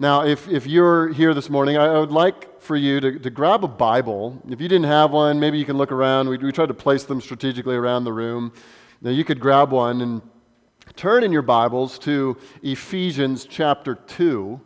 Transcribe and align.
Now, 0.00 0.24
if, 0.24 0.48
if 0.48 0.66
you're 0.66 1.12
here 1.12 1.32
this 1.34 1.50
morning, 1.50 1.76
I 1.76 1.98
would 1.98 2.10
like 2.10 2.62
for 2.62 2.74
you 2.74 3.00
to, 3.00 3.18
to 3.18 3.28
grab 3.28 3.64
a 3.64 3.68
Bible. 3.68 4.40
If 4.48 4.58
you 4.58 4.66
didn't 4.66 4.86
have 4.86 5.10
one, 5.10 5.38
maybe 5.38 5.58
you 5.58 5.66
can 5.66 5.76
look 5.76 5.92
around. 5.92 6.30
We, 6.30 6.38
we 6.38 6.52
tried 6.52 6.68
to 6.68 6.74
place 6.74 7.04
them 7.04 7.20
strategically 7.20 7.76
around 7.76 8.04
the 8.04 8.12
room. 8.14 8.54
Now, 9.02 9.10
you 9.10 9.24
could 9.24 9.40
grab 9.40 9.72
one 9.72 10.00
and 10.00 10.22
turn 10.96 11.22
in 11.22 11.32
your 11.32 11.42
Bibles 11.42 11.98
to 11.98 12.38
Ephesians 12.62 13.44
chapter 13.44 13.94
2. 13.94 14.58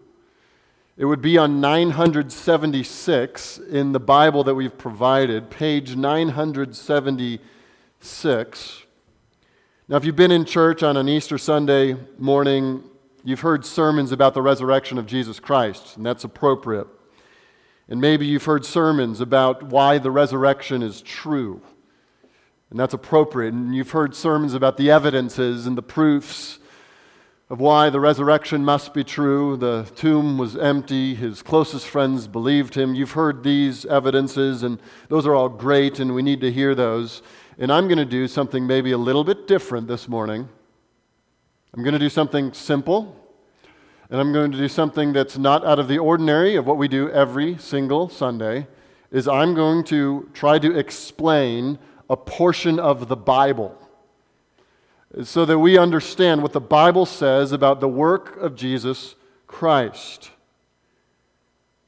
It 0.98 1.04
would 1.04 1.20
be 1.20 1.36
on 1.36 1.60
976 1.60 3.58
in 3.58 3.90
the 3.90 3.98
Bible 3.98 4.44
that 4.44 4.54
we've 4.54 4.78
provided, 4.78 5.50
page 5.50 5.96
976. 5.96 8.82
Now, 9.88 9.96
if 9.96 10.04
you've 10.04 10.14
been 10.14 10.30
in 10.30 10.44
church 10.44 10.84
on 10.84 10.96
an 10.96 11.08
Easter 11.08 11.38
Sunday 11.38 11.96
morning, 12.18 12.84
you've 13.24 13.40
heard 13.40 13.64
sermons 13.64 14.12
about 14.12 14.34
the 14.34 14.42
resurrection 14.42 14.98
of 14.98 15.06
Jesus 15.06 15.40
Christ, 15.40 15.96
and 15.96 16.04
that's 16.04 16.24
appropriate. 16.24 16.86
And 17.88 18.00
maybe 18.00 18.26
you've 18.26 18.44
heard 18.44 18.64
sermons 18.64 19.20
about 19.20 19.62
why 19.62 19.98
the 19.98 20.10
resurrection 20.10 20.82
is 20.82 21.02
true, 21.02 21.62
and 22.70 22.78
that's 22.78 22.94
appropriate. 22.94 23.54
And 23.54 23.74
you've 23.74 23.90
heard 23.90 24.14
sermons 24.14 24.54
about 24.54 24.76
the 24.76 24.90
evidences 24.90 25.66
and 25.66 25.76
the 25.76 25.82
proofs 25.82 26.58
of 27.50 27.60
why 27.60 27.90
the 27.90 28.00
resurrection 28.00 28.64
must 28.64 28.94
be 28.94 29.04
true. 29.04 29.56
The 29.56 29.90
tomb 29.94 30.38
was 30.38 30.56
empty, 30.56 31.14
his 31.14 31.42
closest 31.42 31.86
friends 31.86 32.26
believed 32.26 32.74
him. 32.74 32.94
You've 32.94 33.12
heard 33.12 33.42
these 33.42 33.84
evidences, 33.86 34.62
and 34.62 34.80
those 35.08 35.26
are 35.26 35.34
all 35.34 35.48
great, 35.48 36.00
and 36.00 36.14
we 36.14 36.22
need 36.22 36.40
to 36.40 36.50
hear 36.50 36.74
those. 36.74 37.22
And 37.58 37.70
I'm 37.70 37.86
going 37.86 37.98
to 37.98 38.04
do 38.04 38.26
something 38.28 38.66
maybe 38.66 38.92
a 38.92 38.98
little 38.98 39.24
bit 39.24 39.46
different 39.46 39.88
this 39.88 40.08
morning. 40.08 40.48
I'm 41.76 41.82
going 41.82 41.94
to 41.94 41.98
do 41.98 42.08
something 42.08 42.52
simple, 42.52 43.16
and 44.08 44.20
I'm 44.20 44.32
going 44.32 44.52
to 44.52 44.58
do 44.58 44.68
something 44.68 45.12
that's 45.12 45.36
not 45.36 45.66
out 45.66 45.80
of 45.80 45.88
the 45.88 45.98
ordinary 45.98 46.54
of 46.54 46.68
what 46.68 46.76
we 46.76 46.86
do 46.86 47.10
every 47.10 47.58
single 47.58 48.08
Sunday. 48.08 48.68
Is 49.10 49.26
I'm 49.26 49.54
going 49.54 49.82
to 49.84 50.30
try 50.34 50.60
to 50.60 50.78
explain 50.78 51.80
a 52.08 52.16
portion 52.16 52.78
of 52.78 53.08
the 53.08 53.16
Bible 53.16 53.76
so 55.24 55.44
that 55.44 55.58
we 55.58 55.76
understand 55.76 56.42
what 56.42 56.52
the 56.52 56.60
Bible 56.60 57.06
says 57.06 57.50
about 57.50 57.80
the 57.80 57.88
work 57.88 58.36
of 58.36 58.54
Jesus 58.54 59.16
Christ. 59.48 60.30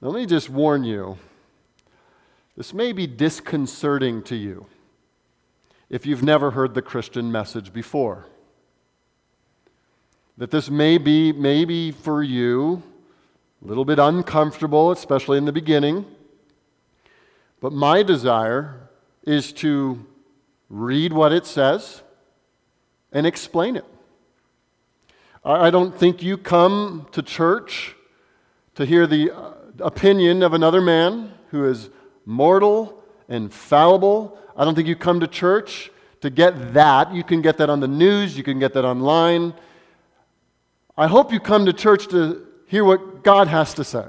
Now, 0.01 0.09
let 0.09 0.21
me 0.21 0.27
just 0.27 0.51
warn 0.51 0.83
you 0.83 1.17
this 2.57 2.75
may 2.75 2.93
be 2.93 3.07
disconcerting 3.07 4.25
to 4.25 4.35
you 4.35 4.67
if 5.89 6.07
you've 6.07 6.25
never 6.25 6.51
heard 6.51 6.75
the 6.75 6.83
Christian 6.83 7.31
message 7.31 7.73
before. 7.73 8.27
That 10.39 10.51
this 10.51 10.69
may 10.69 10.99
be, 10.99 11.33
maybe 11.33 11.91
for 11.91 12.23
you, 12.23 12.83
a 13.65 13.67
little 13.67 13.85
bit 13.85 13.99
uncomfortable, 13.99 14.91
especially 14.91 15.39
in 15.39 15.47
the 15.47 15.53
beginning. 15.53 16.05
But 17.61 17.73
my 17.73 18.03
desire 18.03 18.91
is 19.25 19.53
to 19.55 20.05
read 20.69 21.13
what 21.13 21.33
it 21.33 21.47
says 21.47 22.03
and 23.13 23.27
explain 23.27 23.77
it. 23.77 23.85
I 25.45 25.71
don't 25.71 25.97
think 25.97 26.23
you 26.23 26.37
come 26.37 27.07
to 27.13 27.23
church 27.23 27.95
to 28.75 28.85
hear 28.85 29.07
the 29.07 29.31
uh, 29.31 29.53
opinion 29.79 30.43
of 30.43 30.53
another 30.53 30.81
man 30.81 31.33
who 31.51 31.65
is 31.65 31.89
mortal 32.25 33.03
and 33.29 33.53
fallible. 33.53 34.39
I 34.57 34.65
don't 34.65 34.75
think 34.75 34.89
you 34.89 34.97
come 34.97 35.21
to 35.21 35.27
church 35.27 35.91
to 36.21 36.31
get 36.31 36.75
that. 36.75 37.15
You 37.15 37.23
can 37.23 37.43
get 37.43 37.59
that 37.59 37.71
on 37.71 37.81
the 37.81 37.89
news, 37.89 38.37
you 38.37 38.43
can 38.43 38.59
get 38.59 38.75
that 38.75 38.85
online. 38.85 39.55
I 40.97 41.09
hope 41.09 41.33
you 41.33 41.41
come 41.41 41.67
to 41.67 41.73
church 41.73 42.09
to 42.09 42.47
hear 42.67 42.85
what 42.85 43.23
God 43.23 43.49
has 43.49 43.75
to 43.75 43.85
say. 43.85 44.07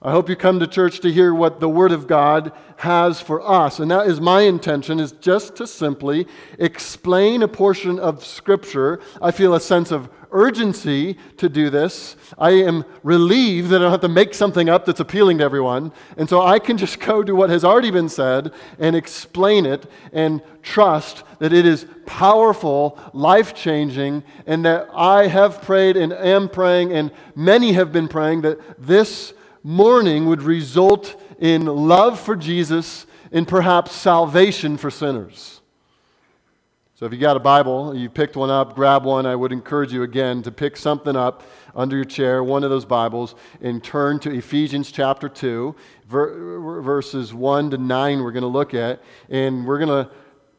I 0.00 0.12
hope 0.12 0.28
you 0.28 0.36
come 0.36 0.60
to 0.60 0.66
church 0.66 1.00
to 1.00 1.12
hear 1.12 1.34
what 1.34 1.58
the 1.58 1.68
Word 1.68 1.90
of 1.90 2.06
God 2.06 2.52
has 2.76 3.20
for 3.20 3.40
us. 3.40 3.80
And 3.80 3.90
that 3.90 4.06
is 4.06 4.20
my 4.20 4.42
intention, 4.42 5.00
is 5.00 5.10
just 5.12 5.56
to 5.56 5.66
simply 5.66 6.28
explain 6.58 7.42
a 7.42 7.48
portion 7.48 7.98
of 7.98 8.24
Scripture. 8.24 9.00
I 9.20 9.32
feel 9.32 9.54
a 9.54 9.60
sense 9.60 9.90
of 9.90 10.08
urgency 10.36 11.16
to 11.38 11.48
do 11.48 11.70
this. 11.70 12.14
I 12.38 12.50
am 12.50 12.84
relieved 13.02 13.70
that 13.70 13.76
I 13.76 13.84
don't 13.84 13.90
have 13.90 14.00
to 14.02 14.08
make 14.08 14.34
something 14.34 14.68
up 14.68 14.84
that's 14.84 15.00
appealing 15.00 15.38
to 15.38 15.44
everyone. 15.44 15.92
And 16.18 16.28
so 16.28 16.42
I 16.42 16.58
can 16.58 16.76
just 16.76 17.00
go 17.10 17.22
to 17.22 17.34
what 17.34 17.50
has 17.50 17.64
already 17.64 17.90
been 17.90 18.10
said 18.10 18.52
and 18.78 18.94
explain 18.94 19.64
it 19.64 19.90
and 20.12 20.42
trust 20.62 21.24
that 21.38 21.52
it 21.52 21.64
is 21.64 21.86
powerful, 22.04 22.98
life 23.14 23.54
changing, 23.54 24.22
and 24.46 24.64
that 24.66 24.88
I 24.94 25.26
have 25.26 25.62
prayed 25.62 25.96
and 25.96 26.12
am 26.12 26.48
praying, 26.48 26.92
and 26.92 27.10
many 27.34 27.72
have 27.72 27.90
been 27.90 28.08
praying 28.08 28.42
that 28.42 28.60
this 28.78 29.32
morning 29.62 30.26
would 30.26 30.42
result 30.42 31.20
in 31.38 31.64
love 31.64 32.20
for 32.20 32.36
Jesus 32.36 33.06
and 33.32 33.48
perhaps 33.48 33.92
salvation 33.92 34.76
for 34.76 34.90
sinners. 34.90 35.55
So 36.98 37.04
if 37.04 37.12
you 37.12 37.18
got 37.18 37.36
a 37.36 37.40
Bible, 37.40 37.94
you 37.94 38.08
picked 38.08 38.36
one 38.36 38.48
up, 38.48 38.74
grab 38.74 39.04
one. 39.04 39.26
I 39.26 39.36
would 39.36 39.52
encourage 39.52 39.92
you 39.92 40.02
again 40.02 40.42
to 40.44 40.50
pick 40.50 40.78
something 40.78 41.14
up 41.14 41.42
under 41.74 41.94
your 41.94 42.06
chair, 42.06 42.42
one 42.42 42.64
of 42.64 42.70
those 42.70 42.86
Bibles, 42.86 43.34
and 43.60 43.84
turn 43.84 44.18
to 44.20 44.30
Ephesians 44.30 44.90
chapter 44.90 45.28
2, 45.28 45.76
verses 46.06 47.34
1 47.34 47.70
to 47.72 47.76
9 47.76 48.22
we're 48.22 48.32
going 48.32 48.40
to 48.40 48.46
look 48.46 48.72
at. 48.72 49.02
And 49.28 49.66
we're 49.66 49.78
going 49.78 50.06
to 50.06 50.10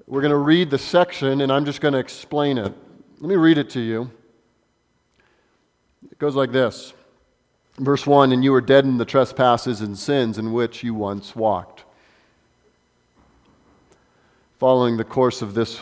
we're 0.06 0.22
going 0.22 0.30
to 0.30 0.38
read 0.38 0.70
the 0.70 0.78
section, 0.78 1.42
and 1.42 1.52
I'm 1.52 1.66
just 1.66 1.82
going 1.82 1.94
to 1.94 2.00
explain 2.00 2.60
it. 2.60 2.72
Let 3.20 3.30
me 3.30 3.36
read 3.36 3.58
it 3.58 3.72
to 3.72 3.80
you. 3.80 4.12
It 6.12 6.20
goes 6.20 6.36
like 6.36 6.52
this 6.52 6.94
Verse 7.80 8.06
1 8.06 8.32
And 8.32 8.44
you 8.44 8.52
were 8.52 8.62
dead 8.62 8.86
in 8.86 9.00
the 9.00 9.06
trespasses 9.06 9.82
and 9.82 9.98
sins 9.98 10.38
in 10.38 10.54
which 10.54 10.84
you 10.84 10.94
once 10.94 11.36
walked, 11.36 11.84
following 14.60 14.98
the 14.98 15.04
course 15.04 15.42
of 15.42 15.56
this 15.56 15.82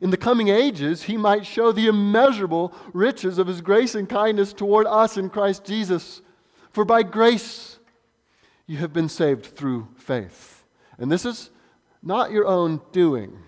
in 0.00 0.10
the 0.10 0.16
coming 0.16 0.48
ages 0.48 1.04
he 1.04 1.16
might 1.16 1.44
show 1.44 1.72
the 1.72 1.86
immeasurable 1.86 2.74
riches 2.92 3.38
of 3.38 3.46
his 3.46 3.60
grace 3.60 3.94
and 3.94 4.08
kindness 4.08 4.52
toward 4.52 4.86
us 4.86 5.16
in 5.16 5.28
Christ 5.28 5.64
Jesus. 5.64 6.22
For 6.72 6.84
by 6.84 7.02
grace 7.02 7.78
you 8.66 8.78
have 8.78 8.92
been 8.92 9.08
saved 9.08 9.46
through 9.46 9.88
faith. 9.96 10.64
And 10.98 11.10
this 11.10 11.24
is 11.24 11.50
not 12.02 12.30
your 12.30 12.46
own 12.46 12.80
doing, 12.92 13.38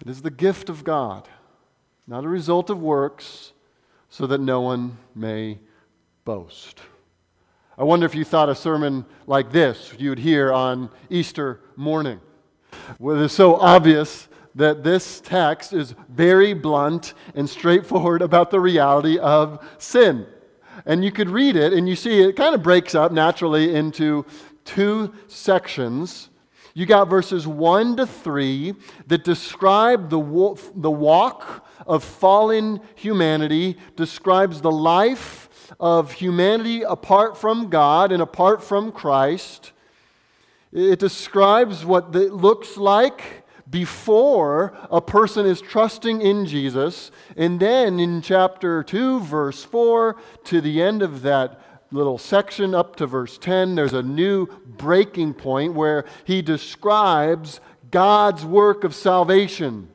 it 0.00 0.08
is 0.08 0.22
the 0.22 0.30
gift 0.30 0.68
of 0.68 0.84
God, 0.84 1.28
not 2.06 2.24
a 2.24 2.28
result 2.28 2.70
of 2.70 2.80
works, 2.80 3.52
so 4.08 4.26
that 4.26 4.40
no 4.40 4.60
one 4.60 4.96
may 5.14 5.58
boast. 6.24 6.80
I 7.76 7.84
wonder 7.84 8.06
if 8.06 8.14
you 8.14 8.24
thought 8.24 8.48
a 8.48 8.54
sermon 8.54 9.04
like 9.26 9.52
this 9.52 9.94
you 9.98 10.10
would 10.10 10.18
hear 10.18 10.52
on 10.52 10.90
Easter 11.10 11.60
morning. 11.76 12.20
Well, 12.98 13.22
it's 13.22 13.34
so 13.34 13.56
obvious 13.56 14.27
that 14.58 14.82
this 14.82 15.20
text 15.20 15.72
is 15.72 15.94
very 16.08 16.52
blunt 16.52 17.14
and 17.36 17.48
straightforward 17.48 18.22
about 18.22 18.50
the 18.50 18.58
reality 18.58 19.16
of 19.18 19.64
sin. 19.78 20.26
And 20.84 21.04
you 21.04 21.12
could 21.12 21.30
read 21.30 21.54
it 21.54 21.72
and 21.72 21.88
you 21.88 21.94
see 21.94 22.20
it 22.20 22.34
kind 22.34 22.56
of 22.56 22.62
breaks 22.62 22.94
up 22.94 23.12
naturally 23.12 23.74
into 23.74 24.26
two 24.64 25.14
sections. 25.28 26.28
You 26.74 26.86
got 26.86 27.08
verses 27.08 27.46
1 27.46 27.96
to 27.98 28.06
3 28.06 28.74
that 29.06 29.22
describe 29.22 30.10
the, 30.10 30.20
the 30.74 30.90
walk 30.90 31.64
of 31.86 32.02
fallen 32.02 32.80
humanity, 32.96 33.76
describes 33.94 34.60
the 34.60 34.72
life 34.72 35.72
of 35.78 36.12
humanity 36.12 36.82
apart 36.82 37.36
from 37.36 37.70
God 37.70 38.10
and 38.10 38.20
apart 38.20 38.62
from 38.62 38.90
Christ. 38.90 39.72
It 40.72 40.98
describes 40.98 41.84
what 41.84 42.14
it 42.16 42.32
looks 42.32 42.76
like 42.76 43.44
before 43.70 44.76
a 44.90 45.00
person 45.00 45.46
is 45.46 45.60
trusting 45.60 46.20
in 46.22 46.46
Jesus. 46.46 47.10
And 47.36 47.60
then 47.60 48.00
in 48.00 48.22
chapter 48.22 48.82
2, 48.82 49.20
verse 49.20 49.64
4, 49.64 50.16
to 50.44 50.60
the 50.60 50.82
end 50.82 51.02
of 51.02 51.22
that 51.22 51.60
little 51.90 52.18
section 52.18 52.74
up 52.74 52.96
to 52.96 53.06
verse 53.06 53.38
10, 53.38 53.74
there's 53.74 53.94
a 53.94 54.02
new 54.02 54.46
breaking 54.64 55.34
point 55.34 55.74
where 55.74 56.04
he 56.24 56.42
describes 56.42 57.60
God's 57.90 58.44
work 58.44 58.84
of 58.84 58.94
salvation. 58.94 59.88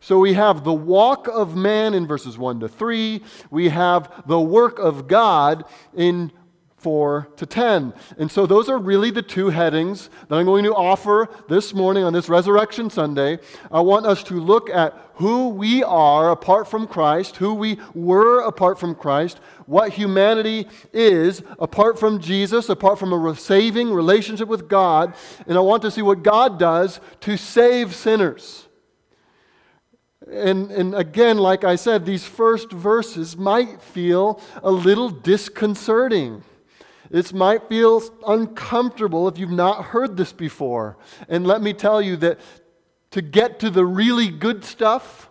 So 0.00 0.18
we 0.18 0.34
have 0.34 0.64
the 0.64 0.72
walk 0.72 1.26
of 1.26 1.56
man 1.56 1.92
in 1.92 2.06
verses 2.06 2.38
1 2.38 2.60
to 2.60 2.68
3. 2.68 3.22
We 3.50 3.68
have 3.70 4.22
the 4.26 4.40
work 4.40 4.78
of 4.78 5.08
God 5.08 5.64
in 5.94 6.30
4 6.78 7.28
to 7.36 7.46
10. 7.46 7.92
And 8.18 8.30
so 8.30 8.46
those 8.46 8.68
are 8.68 8.78
really 8.78 9.10
the 9.10 9.22
two 9.22 9.50
headings 9.50 10.10
that 10.28 10.36
I'm 10.36 10.46
going 10.46 10.64
to 10.64 10.74
offer 10.74 11.28
this 11.48 11.74
morning 11.74 12.04
on 12.04 12.12
this 12.12 12.28
Resurrection 12.28 12.88
Sunday. 12.88 13.38
I 13.70 13.80
want 13.80 14.06
us 14.06 14.22
to 14.24 14.34
look 14.34 14.70
at 14.70 14.96
who 15.14 15.48
we 15.48 15.82
are 15.82 16.30
apart 16.30 16.68
from 16.68 16.86
Christ, 16.86 17.36
who 17.36 17.54
we 17.54 17.78
were 17.94 18.42
apart 18.42 18.78
from 18.78 18.94
Christ, 18.94 19.40
what 19.66 19.92
humanity 19.92 20.68
is 20.92 21.42
apart 21.58 21.98
from 21.98 22.20
Jesus, 22.20 22.68
apart 22.68 23.00
from 23.00 23.12
a 23.12 23.34
saving 23.34 23.92
relationship 23.92 24.46
with 24.46 24.68
God. 24.68 25.14
And 25.48 25.58
I 25.58 25.60
want 25.60 25.82
to 25.82 25.90
see 25.90 26.02
what 26.02 26.22
God 26.22 26.60
does 26.60 27.00
to 27.22 27.36
save 27.36 27.96
sinners. 27.96 28.68
And, 30.30 30.70
and 30.70 30.94
again, 30.94 31.38
like 31.38 31.64
I 31.64 31.74
said, 31.76 32.04
these 32.04 32.24
first 32.24 32.70
verses 32.70 33.36
might 33.36 33.82
feel 33.82 34.40
a 34.62 34.70
little 34.70 35.08
disconcerting. 35.08 36.44
This 37.10 37.32
might 37.32 37.68
feel 37.68 38.02
uncomfortable 38.26 39.28
if 39.28 39.38
you've 39.38 39.50
not 39.50 39.86
heard 39.86 40.16
this 40.16 40.32
before. 40.32 40.96
And 41.28 41.46
let 41.46 41.62
me 41.62 41.72
tell 41.72 42.02
you 42.02 42.16
that 42.16 42.38
to 43.12 43.22
get 43.22 43.58
to 43.60 43.70
the 43.70 43.86
really 43.86 44.28
good 44.28 44.64
stuff, 44.64 45.30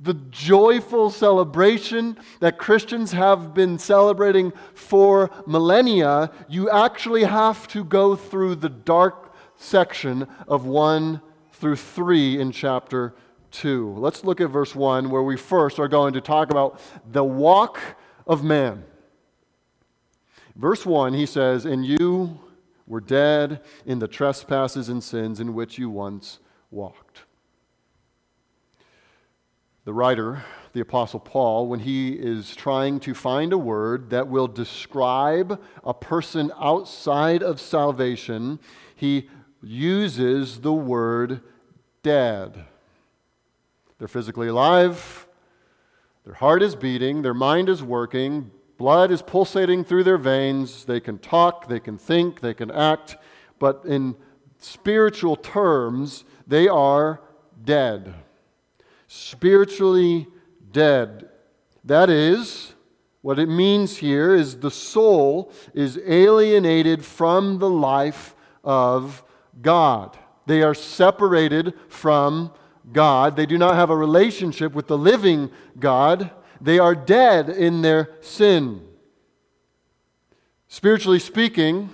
the 0.00 0.14
joyful 0.14 1.10
celebration 1.10 2.18
that 2.40 2.58
Christians 2.58 3.12
have 3.12 3.54
been 3.54 3.78
celebrating 3.78 4.52
for 4.74 5.30
millennia, 5.46 6.32
you 6.48 6.68
actually 6.68 7.22
have 7.22 7.68
to 7.68 7.84
go 7.84 8.16
through 8.16 8.56
the 8.56 8.68
dark 8.68 9.32
section 9.56 10.26
of 10.48 10.66
1 10.66 11.20
through 11.52 11.76
3 11.76 12.40
in 12.40 12.50
chapter 12.50 13.14
2. 13.52 13.94
Let's 13.96 14.24
look 14.24 14.40
at 14.40 14.50
verse 14.50 14.74
1, 14.74 15.08
where 15.08 15.22
we 15.22 15.36
first 15.36 15.78
are 15.78 15.86
going 15.86 16.14
to 16.14 16.20
talk 16.20 16.50
about 16.50 16.80
the 17.12 17.22
walk 17.22 17.78
of 18.26 18.42
man. 18.42 18.84
Verse 20.54 20.84
1, 20.84 21.14
he 21.14 21.26
says, 21.26 21.64
And 21.64 21.84
you 21.84 22.38
were 22.86 23.00
dead 23.00 23.60
in 23.86 23.98
the 23.98 24.08
trespasses 24.08 24.88
and 24.88 25.02
sins 25.02 25.40
in 25.40 25.54
which 25.54 25.78
you 25.78 25.88
once 25.88 26.38
walked. 26.70 27.22
The 29.84 29.92
writer, 29.92 30.44
the 30.74 30.80
Apostle 30.80 31.20
Paul, 31.20 31.66
when 31.66 31.80
he 31.80 32.12
is 32.12 32.54
trying 32.54 33.00
to 33.00 33.14
find 33.14 33.52
a 33.52 33.58
word 33.58 34.10
that 34.10 34.28
will 34.28 34.46
describe 34.46 35.60
a 35.82 35.94
person 35.94 36.52
outside 36.60 37.42
of 37.42 37.60
salvation, 37.60 38.60
he 38.94 39.28
uses 39.62 40.60
the 40.60 40.72
word 40.72 41.40
dead. 42.02 42.66
They're 43.98 44.08
physically 44.08 44.48
alive, 44.48 45.26
their 46.24 46.34
heart 46.34 46.62
is 46.62 46.76
beating, 46.76 47.22
their 47.22 47.34
mind 47.34 47.68
is 47.68 47.82
working, 47.82 48.50
Blood 48.82 49.12
is 49.12 49.22
pulsating 49.22 49.84
through 49.84 50.02
their 50.02 50.18
veins. 50.18 50.86
They 50.86 50.98
can 50.98 51.16
talk, 51.16 51.68
they 51.68 51.78
can 51.78 51.96
think, 51.96 52.40
they 52.40 52.52
can 52.52 52.68
act, 52.68 53.16
but 53.60 53.84
in 53.84 54.16
spiritual 54.58 55.36
terms, 55.36 56.24
they 56.48 56.66
are 56.66 57.20
dead. 57.62 58.12
Spiritually 59.06 60.26
dead. 60.72 61.28
That 61.84 62.10
is, 62.10 62.74
what 63.20 63.38
it 63.38 63.48
means 63.48 63.98
here 63.98 64.34
is 64.34 64.56
the 64.56 64.68
soul 64.72 65.52
is 65.74 66.00
alienated 66.04 67.04
from 67.04 67.60
the 67.60 67.70
life 67.70 68.34
of 68.64 69.22
God. 69.60 70.18
They 70.46 70.60
are 70.62 70.74
separated 70.74 71.74
from 71.88 72.52
God. 72.92 73.36
They 73.36 73.46
do 73.46 73.58
not 73.58 73.76
have 73.76 73.90
a 73.90 73.96
relationship 73.96 74.74
with 74.74 74.88
the 74.88 74.98
living 74.98 75.52
God. 75.78 76.32
They 76.62 76.78
are 76.78 76.94
dead 76.94 77.48
in 77.50 77.82
their 77.82 78.10
sin. 78.20 78.86
Spiritually 80.68 81.18
speaking, 81.18 81.90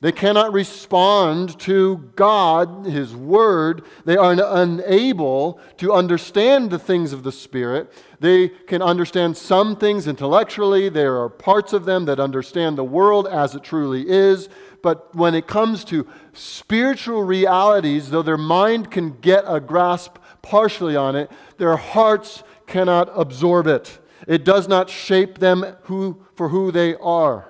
they 0.00 0.12
cannot 0.12 0.52
respond 0.52 1.60
to 1.60 2.10
God, 2.16 2.86
His 2.86 3.14
Word. 3.14 3.84
They 4.04 4.16
are 4.16 4.32
unable 4.32 5.60
to 5.76 5.92
understand 5.92 6.70
the 6.70 6.78
things 6.78 7.12
of 7.12 7.22
the 7.22 7.30
Spirit. 7.30 7.92
They 8.18 8.48
can 8.48 8.80
understand 8.80 9.36
some 9.36 9.76
things 9.76 10.08
intellectually. 10.08 10.88
There 10.88 11.20
are 11.20 11.28
parts 11.28 11.72
of 11.72 11.84
them 11.84 12.04
that 12.06 12.18
understand 12.18 12.78
the 12.78 12.84
world 12.84 13.28
as 13.28 13.54
it 13.54 13.62
truly 13.62 14.08
is. 14.08 14.48
But 14.82 15.14
when 15.14 15.36
it 15.36 15.46
comes 15.46 15.84
to 15.84 16.08
spiritual 16.32 17.22
realities, 17.22 18.10
though 18.10 18.22
their 18.22 18.36
mind 18.36 18.90
can 18.90 19.20
get 19.20 19.44
a 19.46 19.60
grasp 19.60 20.16
partially 20.42 20.96
on 20.96 21.14
it, 21.14 21.30
their 21.58 21.76
hearts 21.76 22.42
cannot 22.66 23.08
absorb 23.14 23.68
it. 23.68 23.98
It 24.26 24.44
does 24.44 24.68
not 24.68 24.88
shape 24.90 25.38
them 25.38 25.64
who, 25.82 26.24
for 26.34 26.48
who 26.48 26.70
they 26.70 26.94
are. 26.96 27.48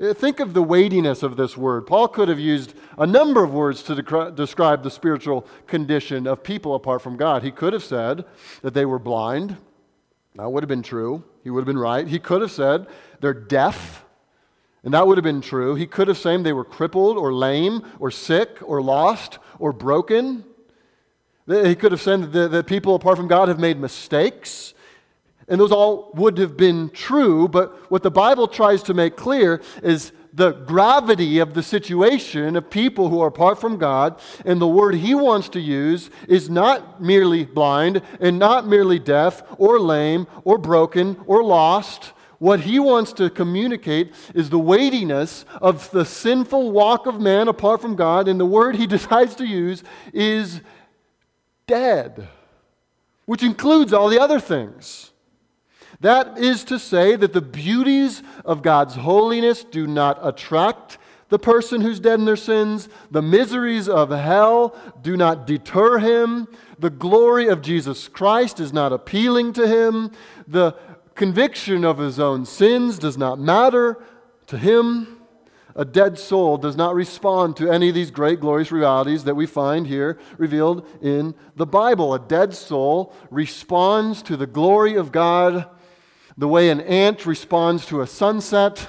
Uh, 0.00 0.14
think 0.14 0.40
of 0.40 0.54
the 0.54 0.62
weightiness 0.62 1.22
of 1.22 1.36
this 1.36 1.56
word. 1.56 1.86
Paul 1.86 2.08
could 2.08 2.28
have 2.28 2.40
used 2.40 2.74
a 2.96 3.06
number 3.06 3.44
of 3.44 3.52
words 3.52 3.82
to 3.84 3.94
de- 3.94 4.30
describe 4.32 4.82
the 4.82 4.90
spiritual 4.90 5.46
condition 5.66 6.26
of 6.26 6.42
people 6.42 6.74
apart 6.74 7.02
from 7.02 7.16
God. 7.16 7.42
He 7.42 7.50
could 7.50 7.72
have 7.72 7.84
said 7.84 8.24
that 8.62 8.74
they 8.74 8.86
were 8.86 8.98
blind. 8.98 9.56
That 10.36 10.50
would 10.50 10.62
have 10.62 10.68
been 10.68 10.82
true. 10.82 11.24
He 11.44 11.50
would 11.50 11.60
have 11.60 11.66
been 11.66 11.78
right. 11.78 12.08
He 12.08 12.18
could 12.18 12.40
have 12.40 12.50
said 12.50 12.86
they're 13.20 13.34
deaf. 13.34 14.04
And 14.82 14.94
that 14.94 15.06
would 15.06 15.18
have 15.18 15.24
been 15.24 15.42
true. 15.42 15.74
He 15.74 15.86
could 15.86 16.08
have 16.08 16.18
said 16.18 16.42
they 16.42 16.52
were 16.52 16.64
crippled 16.64 17.18
or 17.18 17.32
lame 17.32 17.82
or 18.00 18.10
sick 18.10 18.58
or 18.62 18.82
lost 18.82 19.38
or 19.58 19.72
broken. 19.72 20.44
He 21.46 21.74
could 21.74 21.92
have 21.92 22.00
said 22.00 22.32
that, 22.32 22.50
that 22.50 22.66
people 22.66 22.94
apart 22.94 23.18
from 23.18 23.28
God 23.28 23.48
have 23.48 23.58
made 23.58 23.78
mistakes 23.78 24.74
and 25.48 25.60
those 25.60 25.72
all 25.72 26.10
would 26.14 26.38
have 26.38 26.56
been 26.56 26.90
true, 26.90 27.48
but 27.48 27.90
what 27.90 28.02
the 28.02 28.10
Bible 28.10 28.48
tries 28.48 28.82
to 28.84 28.94
make 28.94 29.16
clear 29.16 29.60
is 29.82 30.12
the 30.32 30.52
gravity 30.52 31.38
of 31.38 31.54
the 31.54 31.62
situation 31.62 32.56
of 32.56 32.70
people 32.70 33.08
who 33.08 33.20
are 33.20 33.28
apart 33.28 33.60
from 33.60 33.76
God. 33.76 34.20
And 34.44 34.60
the 34.60 34.68
word 34.68 34.94
he 34.94 35.14
wants 35.14 35.48
to 35.50 35.60
use 35.60 36.10
is 36.28 36.48
not 36.48 37.02
merely 37.02 37.44
blind 37.44 38.02
and 38.20 38.38
not 38.38 38.66
merely 38.66 38.98
deaf 38.98 39.42
or 39.58 39.78
lame 39.78 40.26
or 40.44 40.58
broken 40.58 41.20
or 41.26 41.44
lost. 41.44 42.12
What 42.38 42.60
he 42.60 42.78
wants 42.78 43.12
to 43.14 43.30
communicate 43.30 44.14
is 44.34 44.50
the 44.50 44.58
weightiness 44.58 45.44
of 45.60 45.90
the 45.90 46.04
sinful 46.04 46.72
walk 46.72 47.06
of 47.06 47.20
man 47.20 47.48
apart 47.48 47.80
from 47.80 47.94
God. 47.94 48.26
And 48.26 48.40
the 48.40 48.46
word 48.46 48.76
he 48.76 48.86
decides 48.88 49.34
to 49.36 49.46
use 49.46 49.84
is 50.12 50.60
dead, 51.66 52.28
which 53.26 53.42
includes 53.42 53.92
all 53.92 54.08
the 54.08 54.20
other 54.20 54.40
things. 54.40 55.11
That 56.02 56.36
is 56.36 56.64
to 56.64 56.80
say 56.80 57.14
that 57.14 57.32
the 57.32 57.40
beauties 57.40 58.24
of 58.44 58.62
God's 58.62 58.96
holiness 58.96 59.62
do 59.62 59.86
not 59.86 60.18
attract 60.20 60.98
the 61.28 61.38
person 61.38 61.80
who's 61.80 62.00
dead 62.00 62.18
in 62.18 62.24
their 62.24 62.34
sins. 62.34 62.88
The 63.12 63.22
miseries 63.22 63.88
of 63.88 64.10
hell 64.10 64.76
do 65.00 65.16
not 65.16 65.46
deter 65.46 65.98
him. 65.98 66.48
The 66.80 66.90
glory 66.90 67.46
of 67.46 67.62
Jesus 67.62 68.08
Christ 68.08 68.58
is 68.58 68.72
not 68.72 68.92
appealing 68.92 69.52
to 69.52 69.68
him. 69.68 70.10
The 70.48 70.72
conviction 71.14 71.84
of 71.84 71.98
his 71.98 72.18
own 72.18 72.46
sins 72.46 72.98
does 72.98 73.16
not 73.16 73.38
matter 73.38 74.02
to 74.48 74.58
him. 74.58 75.20
A 75.76 75.84
dead 75.84 76.18
soul 76.18 76.58
does 76.58 76.74
not 76.74 76.96
respond 76.96 77.56
to 77.58 77.70
any 77.70 77.90
of 77.90 77.94
these 77.94 78.10
great, 78.10 78.40
glorious 78.40 78.72
realities 78.72 79.22
that 79.22 79.36
we 79.36 79.46
find 79.46 79.86
here 79.86 80.18
revealed 80.36 80.84
in 81.00 81.36
the 81.54 81.64
Bible. 81.64 82.12
A 82.12 82.18
dead 82.18 82.54
soul 82.54 83.14
responds 83.30 84.20
to 84.22 84.36
the 84.36 84.48
glory 84.48 84.96
of 84.96 85.12
God 85.12 85.68
the 86.36 86.48
way 86.48 86.70
an 86.70 86.80
ant 86.80 87.26
responds 87.26 87.86
to 87.86 88.00
a 88.00 88.06
sunset, 88.06 88.88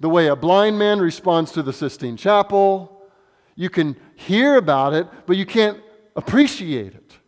the 0.00 0.08
way 0.08 0.26
a 0.26 0.36
blind 0.36 0.78
man 0.78 0.98
responds 1.00 1.52
to 1.52 1.62
the 1.62 1.72
Sistine 1.72 2.16
Chapel. 2.16 3.02
You 3.54 3.70
can 3.70 3.96
hear 4.16 4.56
about 4.56 4.92
it, 4.92 5.06
but 5.26 5.36
you 5.36 5.46
can't 5.46 5.78
appreciate 6.16 6.94
it. 6.94 7.18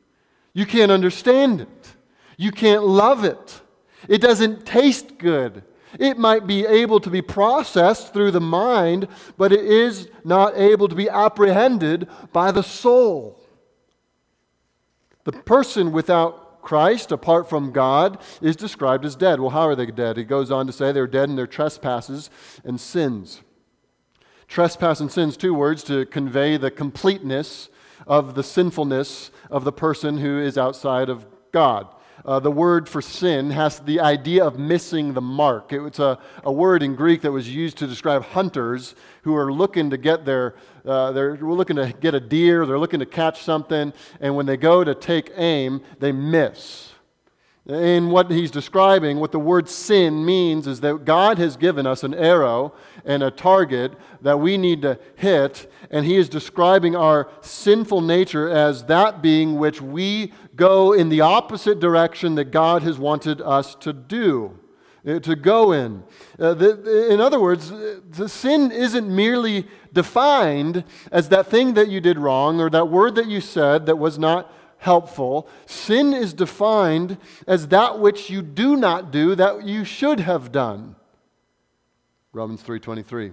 You 0.52 0.66
can't 0.66 0.90
understand 0.90 1.60
it. 1.60 1.96
You 2.36 2.50
can't 2.50 2.84
love 2.84 3.24
it. 3.24 3.60
It 4.08 4.20
doesn't 4.20 4.66
taste 4.66 5.18
good. 5.18 5.62
It 5.98 6.18
might 6.18 6.46
be 6.46 6.66
able 6.66 7.00
to 7.00 7.10
be 7.10 7.22
processed 7.22 8.12
through 8.12 8.32
the 8.32 8.40
mind, 8.40 9.08
but 9.36 9.52
it 9.52 9.64
is 9.64 10.08
not 10.24 10.56
able 10.56 10.88
to 10.88 10.94
be 10.94 11.08
apprehended 11.08 12.08
by 12.32 12.50
the 12.50 12.62
soul. 12.62 13.40
The 15.24 15.32
person 15.32 15.92
without 15.92 16.45
Christ, 16.66 17.12
apart 17.12 17.48
from 17.48 17.70
God, 17.70 18.20
is 18.42 18.56
described 18.56 19.04
as 19.04 19.14
dead. 19.14 19.38
Well, 19.38 19.50
how 19.50 19.68
are 19.68 19.76
they 19.76 19.86
dead? 19.86 20.16
He 20.16 20.24
goes 20.24 20.50
on 20.50 20.66
to 20.66 20.72
say 20.72 20.90
they're 20.90 21.06
dead 21.06 21.28
in 21.28 21.36
their 21.36 21.46
trespasses 21.46 22.28
and 22.64 22.80
sins. 22.80 23.42
Trespass 24.48 24.98
and 24.98 25.12
sins, 25.12 25.36
two 25.36 25.54
words 25.54 25.84
to 25.84 26.06
convey 26.06 26.56
the 26.56 26.72
completeness 26.72 27.68
of 28.04 28.34
the 28.34 28.42
sinfulness 28.42 29.30
of 29.48 29.62
the 29.62 29.70
person 29.70 30.18
who 30.18 30.40
is 30.40 30.58
outside 30.58 31.08
of 31.08 31.24
God. 31.52 31.86
Uh, 32.26 32.40
the 32.40 32.50
word 32.50 32.88
for 32.88 33.00
sin 33.00 33.52
has 33.52 33.78
the 33.78 34.00
idea 34.00 34.44
of 34.44 34.58
missing 34.58 35.14
the 35.14 35.20
mark. 35.20 35.72
It's 35.72 36.00
a, 36.00 36.18
a 36.42 36.50
word 36.50 36.82
in 36.82 36.96
Greek 36.96 37.22
that 37.22 37.30
was 37.30 37.48
used 37.48 37.76
to 37.78 37.86
describe 37.86 38.24
hunters 38.24 38.96
who 39.22 39.36
are 39.36 39.52
looking 39.52 39.90
to 39.90 39.96
get 39.96 40.24
their, 40.24 40.56
uh, 40.84 41.12
they're 41.12 41.36
looking 41.36 41.76
to 41.76 41.94
get 42.00 42.16
a 42.16 42.20
deer, 42.20 42.66
they're 42.66 42.80
looking 42.80 42.98
to 42.98 43.06
catch 43.06 43.44
something, 43.44 43.92
and 44.20 44.34
when 44.34 44.44
they 44.44 44.56
go 44.56 44.82
to 44.82 44.92
take 44.92 45.30
aim, 45.36 45.82
they 46.00 46.10
miss. 46.10 46.94
In 47.66 48.10
what 48.10 48.30
he's 48.30 48.52
describing, 48.52 49.18
what 49.18 49.32
the 49.32 49.40
word 49.40 49.68
sin 49.68 50.24
means 50.24 50.68
is 50.68 50.80
that 50.82 51.04
God 51.04 51.38
has 51.38 51.56
given 51.56 51.84
us 51.84 52.04
an 52.04 52.14
arrow 52.14 52.74
and 53.04 53.24
a 53.24 53.30
target 53.30 53.92
that 54.22 54.38
we 54.38 54.56
need 54.56 54.82
to 54.82 54.98
hit, 55.16 55.70
and 55.90 56.06
he 56.06 56.16
is 56.16 56.28
describing 56.28 56.94
our 56.94 57.28
sinful 57.40 58.02
nature 58.02 58.48
as 58.48 58.84
that 58.84 59.20
being 59.20 59.56
which 59.56 59.80
we 59.80 60.32
go 60.56 60.92
in 60.92 61.08
the 61.08 61.20
opposite 61.20 61.78
direction 61.78 62.34
that 62.34 62.46
God 62.46 62.82
has 62.82 62.98
wanted 62.98 63.40
us 63.40 63.74
to 63.76 63.92
do, 63.92 64.58
uh, 65.06 65.20
to 65.20 65.36
go 65.36 65.72
in. 65.72 66.02
Uh, 66.40 66.56
in 66.56 67.20
other 67.20 67.38
words, 67.38 67.70
the 67.70 68.28
sin 68.28 68.72
isn't 68.72 69.14
merely 69.14 69.66
defined 69.92 70.84
as 71.12 71.28
that 71.28 71.46
thing 71.46 71.74
that 71.74 71.88
you 71.88 72.00
did 72.00 72.18
wrong 72.18 72.60
or 72.60 72.70
that 72.70 72.88
word 72.88 73.14
that 73.14 73.26
you 73.26 73.40
said 73.40 73.86
that 73.86 73.96
was 73.96 74.18
not 74.18 74.52
helpful. 74.78 75.48
Sin 75.66 76.12
is 76.12 76.32
defined 76.32 77.18
as 77.46 77.68
that 77.68 77.98
which 77.98 78.30
you 78.30 78.42
do 78.42 78.76
not 78.76 79.10
do 79.10 79.34
that 79.34 79.64
you 79.64 79.84
should 79.84 80.20
have 80.20 80.52
done. 80.52 80.96
Romans 82.32 82.62
3:23. 82.62 83.32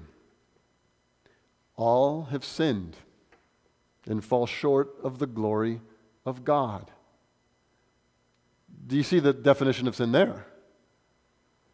All 1.76 2.26
have 2.26 2.46
sinned 2.46 2.98
and 4.06 4.24
fall 4.24 4.46
short 4.46 4.96
of 5.04 5.20
the 5.20 5.28
glory 5.28 5.82
of 6.26 6.46
God. 6.46 6.92
Do 8.86 8.98
you 8.98 9.04
see 9.04 9.20
the 9.20 9.34
definition 9.34 9.88
of 9.88 9.96
sin 9.96 10.12
there? 10.12 10.46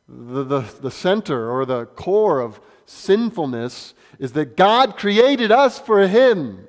The, 0.07 0.43
the, 0.43 0.59
the 0.81 0.91
center 0.91 1.51
or 1.51 1.65
the 1.65 1.85
core 1.85 2.39
of 2.39 2.59
sinfulness 2.85 3.93
is 4.17 4.33
that 4.33 4.57
God 4.57 4.97
created 4.97 5.51
us 5.51 5.79
for 5.79 6.07
Him, 6.07 6.67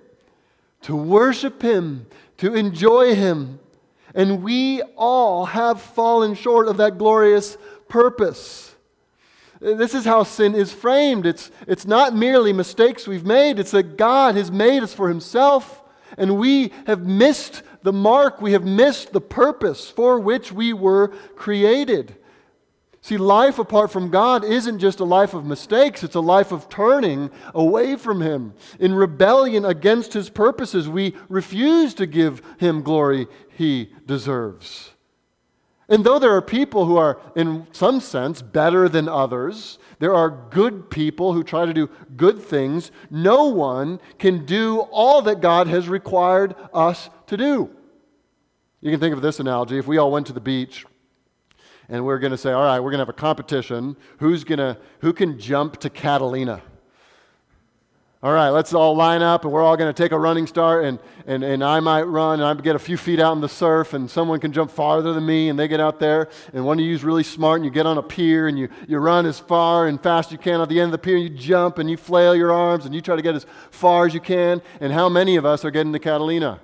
to 0.82 0.94
worship 0.94 1.62
Him, 1.62 2.06
to 2.38 2.54
enjoy 2.54 3.14
Him. 3.14 3.58
And 4.14 4.42
we 4.42 4.82
all 4.96 5.46
have 5.46 5.80
fallen 5.80 6.34
short 6.34 6.68
of 6.68 6.76
that 6.78 6.98
glorious 6.98 7.56
purpose. 7.88 8.74
This 9.60 9.94
is 9.94 10.04
how 10.04 10.22
sin 10.22 10.54
is 10.54 10.72
framed. 10.72 11.26
It's, 11.26 11.50
it's 11.66 11.86
not 11.86 12.14
merely 12.14 12.52
mistakes 12.52 13.06
we've 13.06 13.26
made, 13.26 13.58
it's 13.58 13.72
that 13.72 13.96
God 13.96 14.34
has 14.36 14.50
made 14.50 14.82
us 14.82 14.94
for 14.94 15.08
Himself, 15.08 15.79
and 16.20 16.38
we 16.38 16.70
have 16.86 17.04
missed 17.04 17.62
the 17.82 17.92
mark. 17.92 18.40
We 18.40 18.52
have 18.52 18.64
missed 18.64 19.12
the 19.12 19.20
purpose 19.20 19.90
for 19.90 20.20
which 20.20 20.52
we 20.52 20.72
were 20.72 21.08
created. 21.34 22.14
See, 23.00 23.16
life 23.16 23.58
apart 23.58 23.90
from 23.90 24.10
God 24.10 24.44
isn't 24.44 24.78
just 24.78 25.00
a 25.00 25.04
life 25.04 25.32
of 25.32 25.46
mistakes, 25.46 26.04
it's 26.04 26.14
a 26.14 26.20
life 26.20 26.52
of 26.52 26.68
turning 26.68 27.30
away 27.54 27.96
from 27.96 28.20
Him. 28.20 28.52
In 28.78 28.94
rebellion 28.94 29.64
against 29.64 30.12
His 30.12 30.28
purposes, 30.28 30.86
we 30.86 31.16
refuse 31.30 31.94
to 31.94 32.06
give 32.06 32.42
Him 32.58 32.82
glory 32.82 33.26
He 33.56 33.94
deserves. 34.04 34.90
And 35.88 36.04
though 36.04 36.18
there 36.18 36.36
are 36.36 36.42
people 36.42 36.84
who 36.84 36.98
are, 36.98 37.18
in 37.34 37.66
some 37.72 38.00
sense, 38.00 38.42
better 38.42 38.88
than 38.88 39.08
others, 39.08 39.78
there 40.00 40.14
are 40.14 40.30
good 40.50 40.90
people 40.90 41.34
who 41.34 41.44
try 41.44 41.66
to 41.66 41.74
do 41.74 41.88
good 42.16 42.42
things, 42.42 42.90
no 43.10 43.44
one 43.44 44.00
can 44.18 44.44
do 44.46 44.80
all 44.90 45.22
that 45.22 45.40
God 45.40 45.68
has 45.68 45.88
required 45.88 46.56
us 46.74 47.10
to 47.28 47.36
do. 47.36 47.70
You 48.80 48.90
can 48.90 48.98
think 48.98 49.14
of 49.14 49.20
this 49.20 49.40
analogy. 49.40 49.78
If 49.78 49.86
we 49.86 49.98
all 49.98 50.10
went 50.10 50.26
to 50.28 50.32
the 50.32 50.40
beach 50.40 50.86
and 51.90 52.04
we're 52.04 52.18
going 52.18 52.30
to 52.30 52.38
say, 52.38 52.50
all 52.50 52.64
right, 52.64 52.80
we're 52.80 52.90
going 52.90 52.98
to 52.98 53.04
have 53.04 53.10
a 53.10 53.12
competition. 53.12 53.94
Who's 54.18 54.42
going 54.42 54.58
to, 54.58 54.78
who 55.00 55.12
can 55.12 55.38
jump 55.38 55.78
to 55.80 55.90
Catalina? 55.90 56.62
All 58.22 58.32
right, 58.32 58.50
let's 58.50 58.74
all 58.74 58.94
line 58.94 59.22
up 59.22 59.44
and 59.44 59.52
we're 59.52 59.62
all 59.62 59.78
going 59.78 59.90
to 59.90 60.02
take 60.02 60.12
a 60.12 60.18
running 60.18 60.46
start 60.46 60.84
and, 60.84 60.98
and, 61.26 61.42
and 61.42 61.64
I 61.64 61.80
might 61.80 62.02
run 62.02 62.42
and 62.42 62.46
I 62.46 62.62
get 62.62 62.76
a 62.76 62.78
few 62.78 62.98
feet 62.98 63.18
out 63.18 63.32
in 63.32 63.40
the 63.40 63.48
surf 63.48 63.94
and 63.94 64.10
someone 64.10 64.38
can 64.40 64.52
jump 64.52 64.70
farther 64.70 65.14
than 65.14 65.24
me 65.24 65.48
and 65.48 65.58
they 65.58 65.68
get 65.68 65.80
out 65.80 65.98
there 66.00 66.28
and 66.52 66.66
one 66.66 66.78
of 66.78 66.84
you 66.84 66.94
is 66.94 67.02
really 67.02 67.22
smart 67.22 67.56
and 67.56 67.64
you 67.64 67.70
get 67.70 67.86
on 67.86 67.96
a 67.96 68.02
pier 68.02 68.46
and 68.46 68.58
you, 68.58 68.68
you 68.86 68.98
run 68.98 69.24
as 69.24 69.38
far 69.38 69.86
and 69.86 70.02
fast 70.02 70.28
as 70.28 70.32
you 70.32 70.38
can 70.38 70.60
at 70.60 70.68
the 70.68 70.78
end 70.78 70.88
of 70.88 70.92
the 70.92 70.98
pier 70.98 71.16
and 71.16 71.24
you 71.24 71.30
jump 71.30 71.78
and 71.78 71.90
you 71.90 71.96
flail 71.96 72.36
your 72.36 72.52
arms 72.52 72.84
and 72.84 72.94
you 72.94 73.00
try 73.00 73.16
to 73.16 73.22
get 73.22 73.34
as 73.34 73.46
far 73.70 74.04
as 74.04 74.12
you 74.12 74.20
can. 74.20 74.60
And 74.80 74.92
how 74.92 75.08
many 75.08 75.36
of 75.36 75.46
us 75.46 75.64
are 75.64 75.70
getting 75.70 75.94
to 75.94 75.98
Catalina? 75.98 76.60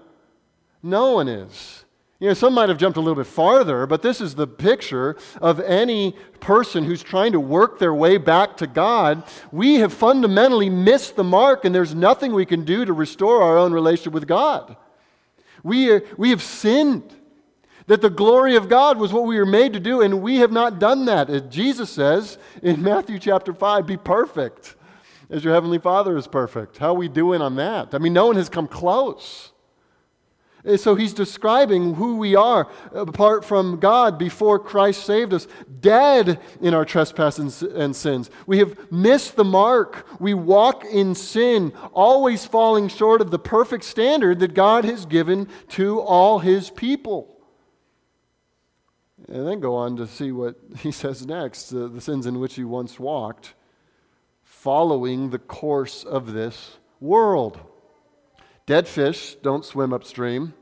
No 0.82 1.12
one 1.12 1.26
is. 1.26 1.85
You 2.18 2.28
know, 2.28 2.34
some 2.34 2.54
might 2.54 2.70
have 2.70 2.78
jumped 2.78 2.96
a 2.96 3.00
little 3.00 3.22
bit 3.22 3.26
farther, 3.26 3.86
but 3.86 4.00
this 4.00 4.22
is 4.22 4.34
the 4.34 4.46
picture 4.46 5.16
of 5.42 5.60
any 5.60 6.16
person 6.40 6.84
who's 6.84 7.02
trying 7.02 7.32
to 7.32 7.40
work 7.40 7.78
their 7.78 7.92
way 7.92 8.16
back 8.16 8.56
to 8.58 8.66
God. 8.66 9.22
We 9.52 9.76
have 9.76 9.92
fundamentally 9.92 10.70
missed 10.70 11.16
the 11.16 11.24
mark, 11.24 11.66
and 11.66 11.74
there's 11.74 11.94
nothing 11.94 12.32
we 12.32 12.46
can 12.46 12.64
do 12.64 12.86
to 12.86 12.92
restore 12.94 13.42
our 13.42 13.58
own 13.58 13.72
relationship 13.74 14.14
with 14.14 14.26
God. 14.26 14.76
We, 15.62 15.90
are, 15.90 16.02
we 16.16 16.30
have 16.30 16.42
sinned. 16.42 17.12
That 17.88 18.02
the 18.02 18.10
glory 18.10 18.56
of 18.56 18.68
God 18.68 18.98
was 18.98 19.12
what 19.12 19.26
we 19.26 19.38
were 19.38 19.46
made 19.46 19.72
to 19.74 19.78
do, 19.78 20.00
and 20.00 20.20
we 20.20 20.38
have 20.38 20.50
not 20.50 20.80
done 20.80 21.04
that. 21.04 21.30
As 21.30 21.42
Jesus 21.42 21.88
says 21.88 22.36
in 22.60 22.82
Matthew 22.82 23.16
chapter 23.20 23.54
5 23.54 23.86
be 23.86 23.96
perfect 23.96 24.74
as 25.30 25.44
your 25.44 25.54
heavenly 25.54 25.78
Father 25.78 26.16
is 26.16 26.26
perfect. 26.26 26.78
How 26.78 26.88
are 26.88 26.94
we 26.94 27.08
doing 27.08 27.40
on 27.40 27.54
that? 27.56 27.94
I 27.94 27.98
mean, 27.98 28.12
no 28.12 28.26
one 28.26 28.34
has 28.34 28.48
come 28.48 28.66
close. 28.66 29.52
So 30.76 30.96
he's 30.96 31.14
describing 31.14 31.94
who 31.94 32.16
we 32.16 32.34
are 32.34 32.68
apart 32.92 33.44
from 33.44 33.78
God 33.78 34.18
before 34.18 34.58
Christ 34.58 35.04
saved 35.04 35.32
us, 35.32 35.46
dead 35.80 36.40
in 36.60 36.74
our 36.74 36.84
trespasses 36.84 37.62
and 37.62 37.94
sins. 37.94 38.30
We 38.46 38.58
have 38.58 38.90
missed 38.90 39.36
the 39.36 39.44
mark. 39.44 40.06
We 40.20 40.34
walk 40.34 40.84
in 40.84 41.14
sin, 41.14 41.72
always 41.92 42.46
falling 42.46 42.88
short 42.88 43.20
of 43.20 43.30
the 43.30 43.38
perfect 43.38 43.84
standard 43.84 44.40
that 44.40 44.54
God 44.54 44.84
has 44.84 45.06
given 45.06 45.48
to 45.68 46.00
all 46.00 46.40
his 46.40 46.70
people. 46.70 47.36
And 49.28 49.46
then 49.46 49.60
go 49.60 49.76
on 49.76 49.96
to 49.96 50.06
see 50.06 50.32
what 50.32 50.56
he 50.78 50.90
says 50.90 51.26
next 51.26 51.72
uh, 51.72 51.86
the 51.86 52.00
sins 52.00 52.26
in 52.26 52.40
which 52.40 52.54
he 52.54 52.64
once 52.64 52.98
walked, 52.98 53.54
following 54.42 55.30
the 55.30 55.38
course 55.38 56.02
of 56.02 56.32
this 56.32 56.78
world. 57.00 57.60
Dead 58.66 58.88
fish 58.88 59.36
don't 59.42 59.64
swim 59.64 59.92
upstream, 59.92 60.52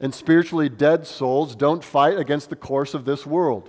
and 0.00 0.14
spiritually 0.14 0.70
dead 0.70 1.06
souls 1.06 1.54
don't 1.54 1.84
fight 1.84 2.18
against 2.18 2.48
the 2.48 2.56
course 2.56 2.94
of 2.94 3.04
this 3.04 3.26
world. 3.26 3.68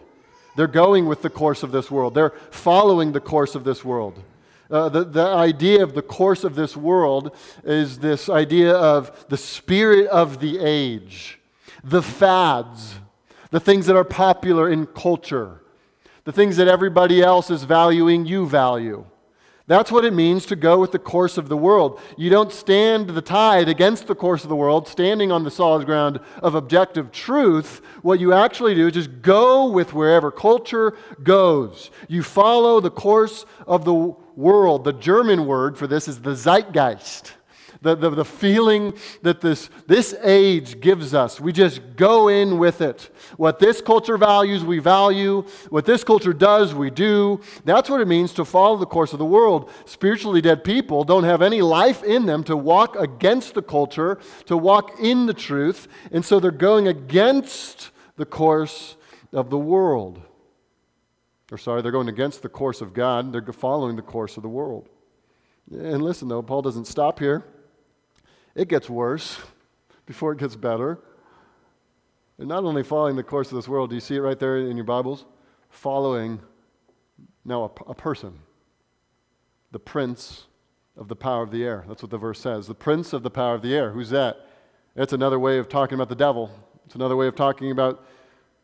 They're 0.55 0.67
going 0.67 1.05
with 1.05 1.21
the 1.21 1.29
course 1.29 1.63
of 1.63 1.71
this 1.71 1.91
world, 1.91 2.15
they're 2.15 2.33
following 2.50 3.12
the 3.12 3.19
course 3.19 3.55
of 3.55 3.65
this 3.65 3.83
world. 3.83 4.24
Uh, 4.69 4.89
the, 4.89 5.03
the 5.05 5.25
idea 5.25 5.81
of 5.81 5.93
the 5.93 6.01
course 6.01 6.43
of 6.43 6.55
this 6.55 6.75
world 6.75 7.33
is 7.63 8.00
this 8.00 8.27
idea 8.27 8.74
of 8.74 9.25
the 9.29 9.38
spirit 9.38 10.07
of 10.07 10.39
the 10.39 10.59
age, 10.59 11.39
the 11.83 12.01
fads, 12.01 12.95
the 13.51 13.59
things 13.59 13.86
that 13.86 13.95
are 13.95 14.03
popular 14.03 14.69
in 14.69 14.86
culture, 14.86 15.62
the 16.25 16.33
things 16.33 16.57
that 16.57 16.67
everybody 16.67 17.21
else 17.21 17.50
is 17.50 17.63
valuing, 17.63 18.25
you 18.25 18.47
value. 18.47 19.05
That's 19.67 19.91
what 19.91 20.05
it 20.05 20.13
means 20.13 20.45
to 20.45 20.55
go 20.55 20.79
with 20.79 20.93
the 20.93 21.00
course 21.00 21.38
of 21.38 21.50
the 21.50 21.57
world. 21.57 22.00
You 22.15 22.29
don't 22.29 22.53
stand 22.53 23.09
the 23.09 23.21
tide 23.21 23.67
against 23.67 24.07
the 24.07 24.15
course 24.15 24.43
of 24.43 24.50
the 24.50 24.55
world, 24.55 24.88
standing 24.88 25.29
on 25.29 25.43
the 25.43 25.51
solid 25.51 25.86
ground 25.86 26.21
of 26.41 26.55
objective 26.55 27.12
truth. 27.12 27.81
What 28.01 28.21
you 28.21 28.31
actually 28.31 28.75
do 28.75 28.88
is 28.88 28.93
just 28.93 29.21
go 29.21 29.69
with 29.69 29.93
wherever 29.93 30.31
culture 30.31 30.97
goes. 31.21 31.91
You 32.07 32.24
follow 32.24 32.79
the 32.79 32.91
course 32.91 33.45
of 33.67 33.83
the 33.83 34.15
world. 34.38 34.86
The 34.86 34.93
German 34.93 35.45
word 35.45 35.77
for 35.77 35.86
this 35.86 36.07
is 36.07 36.21
the 36.21 36.36
zeitgeist 36.36 37.33
the, 37.88 37.96
the, 37.96 38.10
the 38.10 38.25
feeling 38.25 38.94
that 39.22 39.41
this, 39.41 39.70
this 39.88 40.13
age 40.24 40.79
gives 40.79 41.13
us. 41.13 41.39
We 41.39 41.51
just 41.51 41.96
go 41.96 42.27
in 42.27 42.58
with 42.58 42.82
it. 42.82 43.10
What 43.38 43.60
this 43.60 43.82
culture 43.82 44.17
values, 44.17 44.63
we 44.63 44.79
value. 44.79 45.44
What 45.70 45.86
this 45.86 46.03
culture 46.03 46.34
does, 46.34 46.75
we 46.75 46.89
do. 46.89 47.39
That's 47.63 47.89
what 47.89 48.01
it 48.01 48.08
means 48.08 48.34
to 48.34 48.46
follow 48.46 48.77
the 48.77 48.86
course 48.86 49.13
of 49.13 49.20
the 49.20 49.25
world. 49.25 49.72
Spiritually 49.86 50.41
dead 50.41 50.63
people 50.63 51.03
don't 51.03 51.24
have 51.24 51.41
any 51.41 51.62
life 51.62 52.03
in 52.03 52.25
them 52.25 52.44
to 52.46 52.58
walk 52.58 52.96
against 52.96 53.53
the 53.53 53.62
culture, 53.62 54.20
to 54.46 54.58
walk 54.58 55.00
in 55.00 55.25
the 55.25 55.34
truth, 55.34 55.88
and 56.12 56.24
so 56.24 56.39
they're 56.39 56.51
going 56.51 56.88
against 56.88 57.91
the 58.17 58.25
course 58.25 58.96
of 59.32 59.50
the 59.50 59.58
world. 59.58 60.22
Or, 61.51 61.58
sorry, 61.58 61.82
they're 61.82 61.91
going 61.91 62.10
against 62.10 62.41
the 62.41 62.50
course 62.50 62.82
of 62.82 62.94
God, 62.94 63.32
they're 63.32 63.41
following 63.53 63.96
the 63.96 64.01
course 64.01 64.36
of 64.36 64.44
the 64.44 64.50
world. 64.50 64.89
And 65.72 66.01
listen, 66.01 66.27
though, 66.27 66.41
Paul 66.41 66.62
doesn't 66.62 66.86
stop 66.86 67.20
here. 67.20 67.46
It 68.58 68.70
gets 68.70 68.90
worse 68.90 69.38
before 70.08 70.32
it 70.32 70.40
gets 70.40 70.56
better. 70.56 70.98
They're 72.38 72.48
not 72.48 72.64
only 72.64 72.82
following 72.82 73.16
the 73.16 73.22
course 73.22 73.52
of 73.52 73.56
this 73.56 73.68
world, 73.68 73.92
do 73.92 73.96
you 73.96 74.02
see 74.02 74.16
it 74.16 74.20
right 74.20 74.40
there 74.40 74.58
in 74.58 74.76
your 74.76 74.84
Bibles? 74.84 75.26
Following 75.70 76.40
now 77.46 77.66
a, 77.66 77.92
a 77.92 77.94
person, 77.94 78.40
the 79.72 79.78
prince 79.78 80.48
of 80.98 81.08
the 81.08 81.16
power 81.16 81.44
of 81.44 81.52
the 81.52 81.64
air. 81.64 81.86
That's 81.88 82.02
what 82.02 82.10
the 82.10 82.18
verse 82.18 82.40
says. 82.40 82.66
The 82.66 82.74
prince 82.74 83.14
of 83.14 83.22
the 83.22 83.30
power 83.30 83.54
of 83.54 83.62
the 83.62 83.76
air. 83.76 83.92
Who's 83.92 84.10
that? 84.10 84.48
That's 84.96 85.14
another 85.14 85.38
way 85.38 85.60
of 85.60 85.70
talking 85.70 85.94
about 85.94 86.10
the 86.10 86.16
devil. 86.16 86.50
It's 86.88 86.96
another 86.96 87.16
way 87.16 87.28
of 87.28 87.36
talking 87.36 87.70
about 87.70 88.04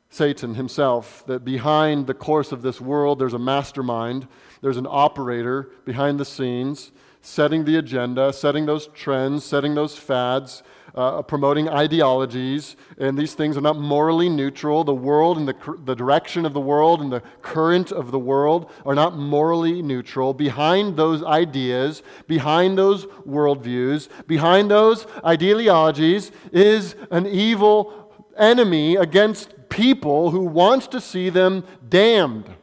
Satan 0.09 0.55
himself. 0.55 1.23
That 1.27 1.45
behind 1.45 2.07
the 2.07 2.15
course 2.15 2.51
of 2.51 2.63
this 2.63 2.81
world, 2.81 3.19
there's 3.19 3.35
a 3.35 3.39
mastermind, 3.39 4.27
there's 4.61 4.77
an 4.77 4.87
operator 4.89 5.69
behind 5.85 6.19
the 6.19 6.25
scenes, 6.25 6.91
setting 7.23 7.63
the 7.63 7.77
agenda, 7.77 8.33
setting 8.33 8.65
those 8.65 8.87
trends, 8.87 9.45
setting 9.45 9.73
those 9.73 9.97
fads, 9.97 10.61
uh, 10.93 11.21
promoting 11.21 11.69
ideologies, 11.69 12.75
and 12.97 13.17
these 13.17 13.33
things 13.33 13.55
are 13.55 13.61
not 13.61 13.79
morally 13.79 14.27
neutral. 14.27 14.83
The 14.83 14.93
world 14.93 15.37
and 15.37 15.47
the, 15.47 15.55
the 15.85 15.95
direction 15.95 16.45
of 16.45 16.53
the 16.53 16.59
world 16.59 16.99
and 16.99 17.11
the 17.11 17.21
current 17.41 17.93
of 17.93 18.11
the 18.11 18.19
world 18.19 18.69
are 18.85 18.93
not 18.93 19.17
morally 19.17 19.81
neutral. 19.81 20.33
Behind 20.33 20.97
those 20.97 21.23
ideas, 21.23 22.03
behind 22.27 22.77
those 22.77 23.05
worldviews, 23.25 24.09
behind 24.27 24.69
those 24.69 25.07
ideologies 25.25 26.31
is 26.51 26.95
an 27.09 27.25
evil 27.25 28.13
enemy 28.37 28.97
against 28.97 29.69
people 29.69 30.29
who 30.29 30.41
wants 30.41 30.87
to 30.87 30.99
see 30.99 31.29
them 31.29 31.63
damned. 31.87 32.53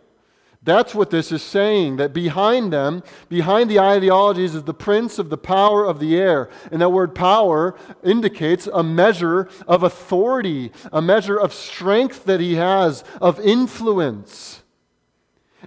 That's 0.63 0.95
what 0.95 1.09
this 1.09 1.33
is 1.33 1.43
saying, 1.43 1.97
that 1.97 2.13
behind 2.13 2.71
them, 2.71 3.03
behind 3.31 3.71
the 3.71 3.81
ideologies, 3.81 4.55
is 4.55 4.65
the 4.65 4.75
prince 4.75 5.19
of 5.19 5.31
the 5.31 5.39
power 5.39 5.87
of 5.87 6.01
the 6.01 6.17
air. 6.17 6.51
And 6.71 6.83
that 6.83 6.91
word 6.91 7.15
power 7.15 7.75
indicates 8.05 8.67
a 8.67 8.83
measure 8.83 9.49
of 9.67 9.83
authority, 9.83 10.71
a 10.93 11.01
measure 11.01 11.37
of 11.37 11.55
strength 11.55 12.25
that 12.25 12.41
he 12.41 12.57
has, 12.57 13.05
of 13.23 13.41
influence. 13.41 14.60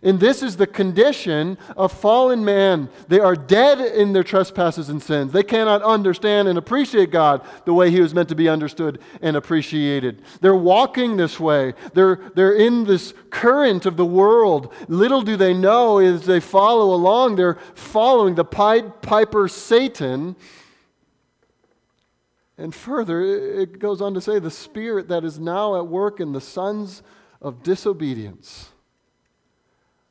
And 0.03 0.19
this 0.19 0.43
is 0.43 0.57
the 0.57 0.67
condition 0.67 1.57
of 1.77 1.93
fallen 1.93 2.43
man. 2.43 2.89
They 3.07 3.21
are 3.21 3.37
dead 3.37 3.79
in 3.79 4.11
their 4.11 4.23
trespasses 4.23 4.89
and 4.89 5.01
sins. 5.01 5.31
They 5.31 5.43
cannot 5.43 5.81
understand 5.81 6.49
and 6.49 6.57
appreciate 6.57 7.09
God 7.09 7.41
the 7.63 7.73
way 7.73 7.89
He 7.89 8.01
was 8.01 8.13
meant 8.13 8.27
to 8.29 8.35
be 8.35 8.49
understood 8.49 8.99
and 9.21 9.37
appreciated. 9.37 10.21
They're 10.41 10.55
walking 10.55 11.15
this 11.15 11.39
way. 11.39 11.73
They're, 11.93 12.19
they're 12.35 12.55
in 12.55 12.83
this 12.83 13.13
current 13.29 13.85
of 13.85 13.95
the 13.95 14.05
world. 14.05 14.73
Little 14.89 15.21
do 15.21 15.37
they 15.37 15.53
know 15.53 15.99
as 15.99 16.25
they 16.25 16.41
follow 16.41 16.93
along, 16.93 17.37
they're 17.37 17.57
following 17.73 18.35
the 18.35 18.45
Pied 18.45 19.01
Piper 19.01 19.47
Satan. 19.47 20.35
And 22.57 22.75
further, 22.75 23.21
it 23.21 23.79
goes 23.79 24.01
on 24.01 24.13
to 24.15 24.21
say 24.21 24.37
the 24.37 24.51
spirit 24.51 25.07
that 25.07 25.23
is 25.23 25.39
now 25.39 25.77
at 25.77 25.87
work 25.87 26.19
in 26.19 26.33
the 26.33 26.41
sons 26.41 27.03
of 27.41 27.63
disobedience 27.63 28.72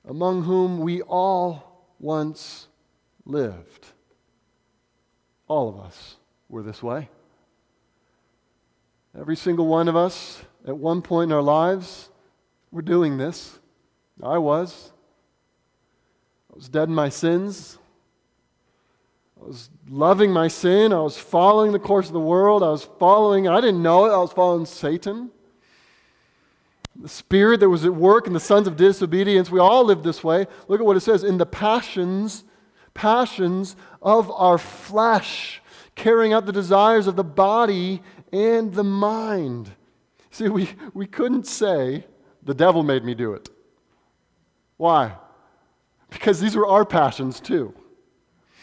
among 0.05 0.43
whom 0.43 0.81
we 0.81 1.03
all 1.03 1.87
once 1.99 2.69
lived. 3.25 3.87
All 5.49 5.69
of 5.69 5.79
us 5.79 6.17
were 6.49 6.63
this 6.63 6.83
way. 6.83 7.09
Every 9.19 9.37
single 9.37 9.67
one 9.67 9.89
of 9.89 9.97
us, 9.97 10.43
at 10.67 10.77
one 10.77 11.03
point 11.03 11.31
in 11.31 11.37
our 11.37 11.43
lives, 11.43 12.09
were 12.71 12.83
doing 12.83 13.19
this. 13.19 13.59
I 14.23 14.39
was. 14.39 14.93
I 16.51 16.57
was 16.57 16.69
dead 16.69 16.89
in 16.89 16.95
my 16.95 17.09
sins. 17.09 17.79
I 19.41 19.47
was 19.47 19.71
loving 19.89 20.33
my 20.33 20.49
sin. 20.49 20.93
I 20.93 21.01
was 21.01 21.19
following 21.19 21.73
the 21.73 21.79
course 21.79 22.07
of 22.07 22.13
the 22.13 22.21
world. 22.21 22.63
I 22.63 22.71
was 22.71 22.89
following, 22.99 23.49
I 23.49 23.61
didn't 23.61 23.83
know 23.83 24.07
it, 24.07 24.11
I 24.11 24.19
was 24.19 24.33
following 24.33 24.67
Satan 24.67 25.31
the 26.95 27.09
spirit 27.09 27.61
that 27.61 27.69
was 27.69 27.85
at 27.85 27.95
work 27.95 28.27
in 28.27 28.33
the 28.33 28.41
sons 28.41 28.67
of 28.67 28.77
disobedience. 28.77 29.51
We 29.51 29.61
all 29.61 29.85
live 29.85 30.03
this 30.03 30.23
way. 30.23 30.47
Look 30.69 30.81
at 30.81 30.87
what 30.87 30.97
it 30.97 31.01
says 31.01 31.25
in 31.25 31.39
the 31.39 31.47
passions, 31.47 32.45
passions 32.95 33.77
of 34.01 34.31
our 34.31 34.59
flesh, 34.59 35.63
carrying 35.95 36.33
out 36.33 36.47
the 36.47 36.53
desires 36.53 37.07
of 37.07 37.17
the 37.17 37.25
body 37.25 38.03
and 38.33 38.73
the 38.73 38.85
mind. 38.85 39.73
See, 40.31 40.49
we, 40.49 40.71
we 40.95 41.07
couldn't 41.07 41.47
say, 41.47 42.07
the 42.43 42.55
devil 42.55 42.83
made 42.83 43.05
me 43.05 43.14
do 43.14 43.35
it. 43.35 43.49
Why? 44.77 45.16
Because 46.11 46.40
these 46.40 46.57
were 46.57 46.66
our 46.66 46.85
passions 46.85 47.40
too. 47.40 47.75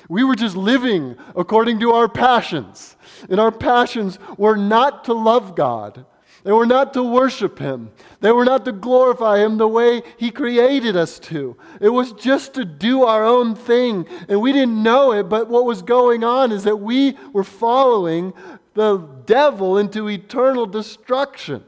We 0.08 0.24
were 0.24 0.36
just 0.36 0.56
living 0.56 1.16
according 1.36 1.80
to 1.82 1.92
our 1.92 2.08
passions. 2.08 2.96
And 3.30 3.40
our 3.40 3.52
passions 3.52 4.18
were 4.38 4.56
not 4.56 5.06
to 5.06 5.14
love 5.14 5.56
God. 5.56 6.06
They 6.44 6.52
were 6.52 6.66
not 6.66 6.94
to 6.94 7.04
worship 7.04 7.60
Him. 7.60 7.92
They 8.22 8.32
were 8.32 8.46
not 8.46 8.66
to 8.66 8.72
glorify 8.72 9.40
Him 9.40 9.58
the 9.58 9.68
way 9.68 10.02
He 10.18 10.32
created 10.32 10.96
us 10.96 11.20
to. 11.20 11.58
It 11.82 11.90
was 11.90 12.14
just 12.14 12.54
to 12.54 12.66
do 12.66 13.04
our 13.04 13.26
own 13.26 13.56
thing. 13.56 14.08
And 14.28 14.42
we 14.42 14.52
didn't 14.52 14.82
know 14.82 15.12
it, 15.12 15.24
but 15.24 15.50
what 15.50 15.66
was 15.66 15.82
going 15.82 16.24
on 16.24 16.52
is 16.52 16.64
that 16.64 16.78
we 16.78 17.18
were 17.34 17.44
following 17.44 18.34
the 18.74 18.98
devil 19.26 19.78
into 19.78 20.10
eternal 20.10 20.66
destruction. 20.66 21.64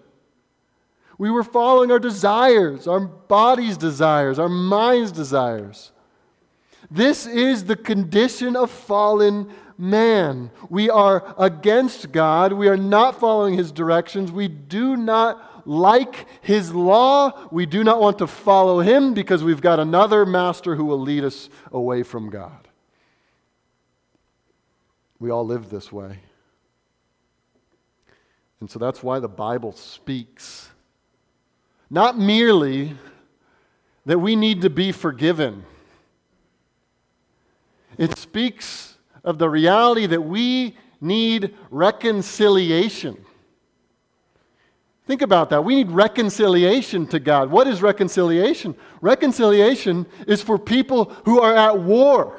We 1.18 1.30
were 1.30 1.44
following 1.44 1.92
our 1.92 2.00
desires, 2.00 2.88
our 2.88 3.02
body's 3.02 3.78
desires, 3.78 4.40
our 4.40 4.50
mind's 4.50 5.12
desires. 5.12 5.92
This 6.90 7.28
is 7.28 7.66
the 7.66 7.76
condition 7.76 8.56
of 8.56 8.72
fallen 8.72 9.52
man. 9.82 10.52
We 10.70 10.90
are 10.90 11.34
against 11.38 12.12
God. 12.12 12.54
We 12.54 12.68
are 12.68 12.78
not 12.78 13.20
following 13.20 13.56
his 13.56 13.72
directions. 13.72 14.32
We 14.32 14.48
do 14.48 14.96
not 14.96 15.68
like 15.68 16.28
his 16.42 16.74
law. 16.74 17.48
We 17.52 17.66
do 17.66 17.84
not 17.84 18.00
want 18.00 18.20
to 18.20 18.28
follow 18.28 18.80
him 18.80 19.14
because 19.14 19.44
we've 19.44 19.62
got 19.62 19.80
another 19.80 20.26
master 20.26 20.76
who 20.76 20.86
will 20.86 21.00
lead 21.00 21.24
us 21.24 21.50
away 21.72 22.04
from 22.04 22.30
God. 22.30 22.68
We 25.20 25.32
all 25.32 25.46
live 25.46 25.70
this 25.70 25.92
way. 25.92 26.20
And 28.60 28.70
so 28.70 28.78
that's 28.78 29.02
why 29.02 29.20
the 29.20 29.28
Bible 29.28 29.72
speaks. 29.72 30.70
Not 31.90 32.18
merely 32.18 32.96
that 34.06 34.20
we 34.20 34.36
need 34.36 34.62
to 34.62 34.70
be 34.70 34.92
forgiven, 34.92 35.66
it 37.98 38.18
speaks 38.18 38.91
of 39.24 39.38
the 39.38 39.50
reality 39.50 40.06
that 40.08 40.22
we 40.22 40.78
need 41.00 41.56
reconciliation. 41.70 43.18
Think 45.08 45.22
about 45.22 45.50
that. 45.50 45.66
We 45.66 45.76
need 45.76 45.92
reconciliation 45.92 47.08
to 47.08 47.20
God. 47.20 47.52
What 47.52 47.68
is 47.68 47.82
reconciliation? 47.82 48.76
Reconciliation 49.02 50.06
is 50.28 50.42
for 50.42 50.58
people 50.58 51.06
who 51.26 51.42
are 51.42 51.56
at 51.56 51.80
war. 51.80 52.38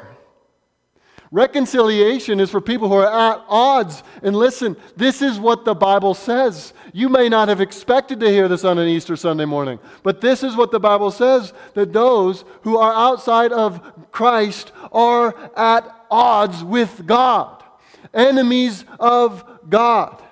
Reconciliation 1.32 2.40
is 2.40 2.50
for 2.50 2.60
people 2.60 2.88
who 2.88 2.94
are 2.94 3.32
at 3.32 3.42
odds. 3.48 4.02
And 4.22 4.36
listen, 4.36 4.76
this 4.96 5.22
is 5.22 5.40
what 5.40 5.64
the 5.64 5.74
Bible 5.74 6.12
says. 6.12 6.74
You 6.92 7.08
may 7.08 7.30
not 7.30 7.48
have 7.48 7.62
expected 7.62 8.20
to 8.20 8.28
hear 8.28 8.48
this 8.48 8.64
on 8.64 8.78
an 8.78 8.86
Easter 8.86 9.16
Sunday 9.16 9.46
morning, 9.46 9.78
but 10.02 10.20
this 10.20 10.42
is 10.42 10.56
what 10.56 10.70
the 10.70 10.78
Bible 10.78 11.10
says 11.10 11.54
that 11.72 11.94
those 11.94 12.44
who 12.62 12.76
are 12.76 12.92
outside 12.92 13.50
of 13.50 13.80
Christ 14.12 14.72
are 14.92 15.34
at 15.56 16.01
odds 16.12 16.62
with 16.62 17.06
God, 17.06 17.64
enemies 18.12 18.84
of 19.00 19.44
God. 19.68 20.22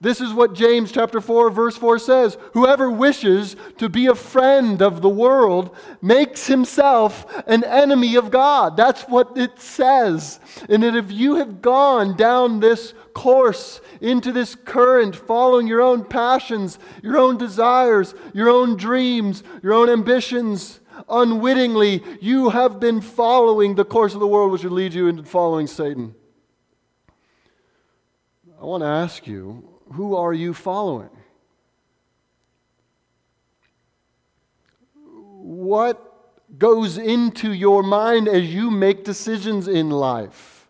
This 0.00 0.20
is 0.20 0.32
what 0.32 0.54
James 0.54 0.92
chapter 0.92 1.20
4 1.20 1.50
verse 1.50 1.76
4 1.76 1.98
says, 1.98 2.36
whoever 2.52 2.90
wishes 2.90 3.56
to 3.78 3.88
be 3.88 4.06
a 4.06 4.14
friend 4.14 4.82
of 4.82 5.00
the 5.00 5.08
world 5.08 5.74
makes 6.02 6.46
himself 6.46 7.26
an 7.46 7.64
enemy 7.64 8.14
of 8.14 8.30
God. 8.30 8.76
That's 8.76 9.02
what 9.02 9.36
it 9.36 9.58
says. 9.58 10.38
And 10.68 10.82
that 10.82 10.94
if 10.94 11.10
you 11.10 11.36
have 11.36 11.62
gone 11.62 12.16
down 12.16 12.60
this 12.60 12.92
course 13.14 13.80
into 14.00 14.32
this 14.32 14.54
current 14.54 15.16
following 15.16 15.66
your 15.66 15.80
own 15.80 16.04
passions, 16.04 16.78
your 17.02 17.16
own 17.16 17.38
desires, 17.38 18.14
your 18.34 18.50
own 18.50 18.76
dreams, 18.76 19.42
your 19.62 19.72
own 19.72 19.88
ambitions, 19.88 20.78
unwittingly 21.08 22.02
you 22.20 22.50
have 22.50 22.80
been 22.80 23.00
following 23.00 23.74
the 23.74 23.84
course 23.84 24.14
of 24.14 24.20
the 24.20 24.26
world 24.26 24.52
which 24.52 24.64
would 24.64 24.72
lead 24.72 24.94
you 24.94 25.08
into 25.08 25.22
following 25.22 25.66
Satan. 25.66 26.14
I 28.60 28.64
want 28.64 28.82
to 28.82 28.88
ask 28.88 29.26
you, 29.26 29.68
who 29.92 30.16
are 30.16 30.32
you 30.32 30.54
following? 30.54 31.10
What 35.04 36.02
goes 36.58 36.98
into 36.98 37.52
your 37.52 37.82
mind 37.82 38.28
as 38.28 38.52
you 38.52 38.70
make 38.70 39.04
decisions 39.04 39.68
in 39.68 39.90
life? 39.90 40.68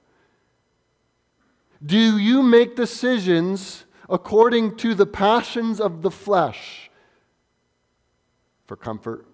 Do 1.84 2.18
you 2.18 2.42
make 2.42 2.74
decisions 2.74 3.84
according 4.08 4.76
to 4.76 4.94
the 4.94 5.06
passions 5.06 5.80
of 5.80 6.02
the 6.02 6.10
flesh 6.10 6.90
for 8.66 8.76
comfort, 8.76 9.26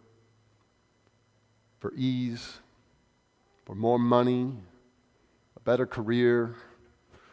for 1.82 1.92
ease, 1.94 2.58
for 3.64 3.74
more 3.74 3.98
money, 3.98 4.54
a 5.56 5.60
better 5.60 5.84
career, 5.84 6.54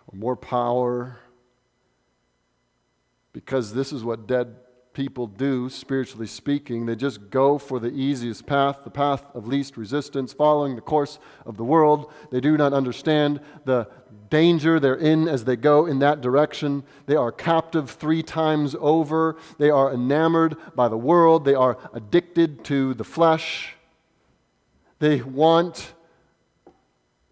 or 0.07 0.17
more 0.17 0.35
power? 0.35 1.19
because 3.33 3.73
this 3.73 3.93
is 3.93 4.03
what 4.03 4.27
dead 4.27 4.55
people 4.93 5.27
do, 5.27 5.69
spiritually 5.69 6.27
speaking. 6.27 6.85
They 6.85 6.95
just 6.95 7.29
go 7.29 7.57
for 7.57 7.79
the 7.79 7.89
easiest 7.89 8.45
path, 8.45 8.81
the 8.83 8.89
path 8.89 9.23
of 9.33 9.47
least 9.47 9.77
resistance, 9.77 10.33
following 10.33 10.75
the 10.75 10.81
course 10.81 11.19
of 11.45 11.55
the 11.57 11.63
world. 11.63 12.11
They 12.31 12.41
do 12.41 12.57
not 12.57 12.73
understand 12.73 13.39
the 13.65 13.87
danger 14.29 14.79
they're 14.79 14.95
in 14.95 15.27
as 15.27 15.45
they 15.45 15.55
go 15.55 15.85
in 15.85 15.99
that 15.99 16.21
direction. 16.21 16.83
They 17.05 17.15
are 17.15 17.31
captive 17.31 17.91
three 17.91 18.23
times 18.23 18.75
over. 18.79 19.37
They 19.57 19.69
are 19.69 19.93
enamored 19.93 20.57
by 20.75 20.89
the 20.89 20.97
world. 20.97 21.45
They 21.45 21.55
are 21.55 21.77
addicted 21.93 22.63
to 22.65 22.93
the 22.93 23.03
flesh. 23.03 23.75
They 24.99 25.21
want 25.21 25.93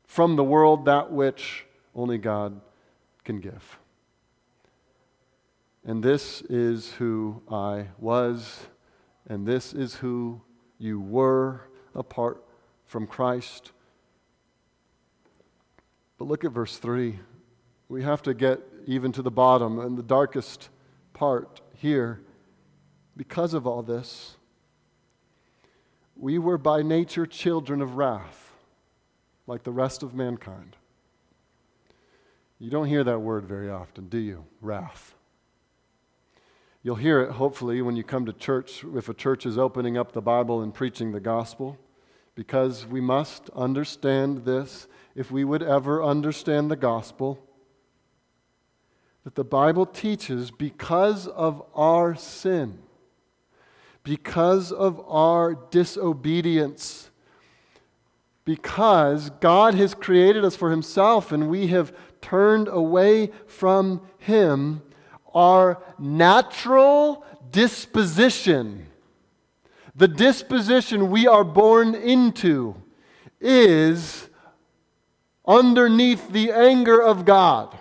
from 0.05 0.35
the 0.37 0.43
world 0.43 0.85
that 0.85 1.11
which 1.11 1.65
only 1.93 2.17
God 2.17 2.59
can 3.23 3.39
give. 3.39 3.77
And 5.85 6.01
this 6.01 6.41
is 6.43 6.93
who 6.93 7.41
I 7.49 7.87
was, 7.99 8.67
and 9.27 9.45
this 9.45 9.73
is 9.73 9.95
who 9.95 10.41
you 10.77 10.99
were 10.99 11.61
apart 11.93 12.43
from 12.85 13.05
Christ. 13.05 13.71
But 16.17 16.25
look 16.25 16.45
at 16.45 16.51
verse 16.51 16.77
3. 16.77 17.19
We 17.89 18.03
have 18.03 18.21
to 18.23 18.33
get 18.33 18.61
even 18.85 19.11
to 19.13 19.21
the 19.21 19.31
bottom 19.31 19.79
and 19.79 19.97
the 19.97 20.03
darkest 20.03 20.69
part 21.13 21.61
here. 21.73 22.21
Because 23.15 23.53
of 23.53 23.67
all 23.67 23.83
this, 23.83 24.36
we 26.19 26.39
were 26.39 26.57
by 26.57 26.81
nature 26.81 27.25
children 27.25 27.81
of 27.81 27.95
wrath, 27.95 28.53
like 29.45 29.63
the 29.63 29.71
rest 29.71 30.03
of 30.03 30.13
mankind. 30.13 30.75
You 32.59 32.71
don't 32.71 32.87
hear 32.87 33.03
that 33.03 33.19
word 33.19 33.45
very 33.45 33.69
often, 33.69 34.09
do 34.09 34.17
you? 34.17 34.45
Wrath. 34.61 35.13
You'll 36.81 36.95
hear 36.95 37.21
it, 37.21 37.31
hopefully, 37.31 37.81
when 37.81 37.95
you 37.95 38.03
come 38.03 38.25
to 38.25 38.33
church, 38.33 38.83
if 38.95 39.09
a 39.09 39.13
church 39.13 39.45
is 39.45 39.57
opening 39.57 39.97
up 39.97 40.13
the 40.13 40.21
Bible 40.21 40.61
and 40.61 40.73
preaching 40.73 41.11
the 41.11 41.19
gospel, 41.19 41.77
because 42.33 42.85
we 42.85 43.01
must 43.01 43.49
understand 43.51 44.45
this 44.45 44.87
if 45.15 45.31
we 45.31 45.43
would 45.43 45.63
ever 45.63 46.03
understand 46.03 46.71
the 46.71 46.75
gospel 46.75 47.43
that 49.23 49.35
the 49.35 49.43
Bible 49.43 49.85
teaches 49.85 50.51
because 50.51 51.27
of 51.27 51.61
our 51.75 52.15
sin, 52.15 52.79
because 54.07 54.71
of 54.71 55.03
our 55.05 55.53
disobedience, 55.69 57.09
because 58.45 59.29
God 59.41 59.73
has 59.73 59.93
created 59.93 60.45
us 60.45 60.55
for 60.55 60.71
Himself 60.71 61.33
and 61.33 61.49
we 61.49 61.67
have 61.67 61.93
turned 62.21 62.69
away 62.69 63.31
from 63.47 63.99
Him, 64.17 64.81
our 65.33 65.83
natural 65.99 67.25
disposition, 67.51 68.87
the 69.93 70.07
disposition 70.07 71.11
we 71.11 71.27
are 71.27 71.43
born 71.43 71.93
into, 71.93 72.81
is 73.41 74.29
underneath 75.45 76.29
the 76.29 76.53
anger 76.53 77.03
of 77.03 77.25
God. 77.25 77.77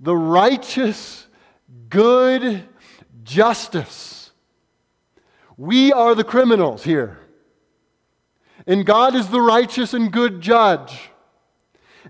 The 0.00 0.16
righteous, 0.16 1.28
good 1.88 2.64
justice. 3.22 4.13
We 5.56 5.92
are 5.92 6.14
the 6.14 6.24
criminals 6.24 6.84
here. 6.84 7.18
And 8.66 8.86
God 8.86 9.14
is 9.14 9.28
the 9.28 9.40
righteous 9.40 9.94
and 9.94 10.12
good 10.12 10.40
judge. 10.40 11.10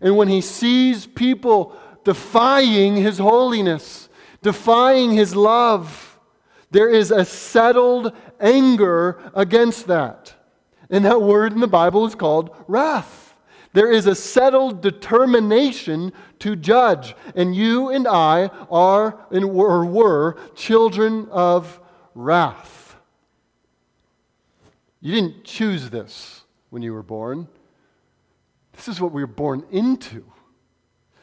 And 0.00 0.16
when 0.16 0.28
he 0.28 0.40
sees 0.40 1.06
people 1.06 1.76
defying 2.04 2.96
his 2.96 3.18
holiness, 3.18 4.08
defying 4.42 5.12
his 5.12 5.34
love, 5.34 6.18
there 6.70 6.88
is 6.88 7.10
a 7.10 7.24
settled 7.24 8.12
anger 8.40 9.30
against 9.34 9.86
that. 9.86 10.34
And 10.90 11.04
that 11.04 11.22
word 11.22 11.52
in 11.52 11.60
the 11.60 11.66
Bible 11.66 12.06
is 12.06 12.14
called 12.14 12.54
wrath. 12.68 13.34
There 13.72 13.90
is 13.90 14.06
a 14.06 14.14
settled 14.14 14.82
determination 14.82 16.12
to 16.40 16.54
judge. 16.54 17.16
And 17.34 17.56
you 17.56 17.88
and 17.88 18.06
I 18.06 18.46
are 18.70 19.26
and 19.30 19.50
were, 19.52 19.84
were 19.84 20.36
children 20.54 21.28
of 21.30 21.80
wrath. 22.14 22.83
You 25.04 25.12
didn't 25.12 25.44
choose 25.44 25.90
this 25.90 26.44
when 26.70 26.80
you 26.80 26.94
were 26.94 27.02
born. 27.02 27.46
This 28.72 28.88
is 28.88 29.02
what 29.02 29.12
we 29.12 29.22
were 29.22 29.26
born 29.26 29.62
into. 29.70 30.24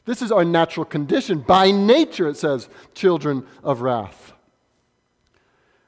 This 0.06 0.22
is 0.22 0.32
our 0.32 0.46
natural 0.46 0.86
condition. 0.86 1.40
By 1.40 1.72
nature, 1.72 2.30
it 2.30 2.38
says, 2.38 2.70
children 2.94 3.44
of 3.64 3.82
wrath. 3.82 4.34
I 5.34 5.40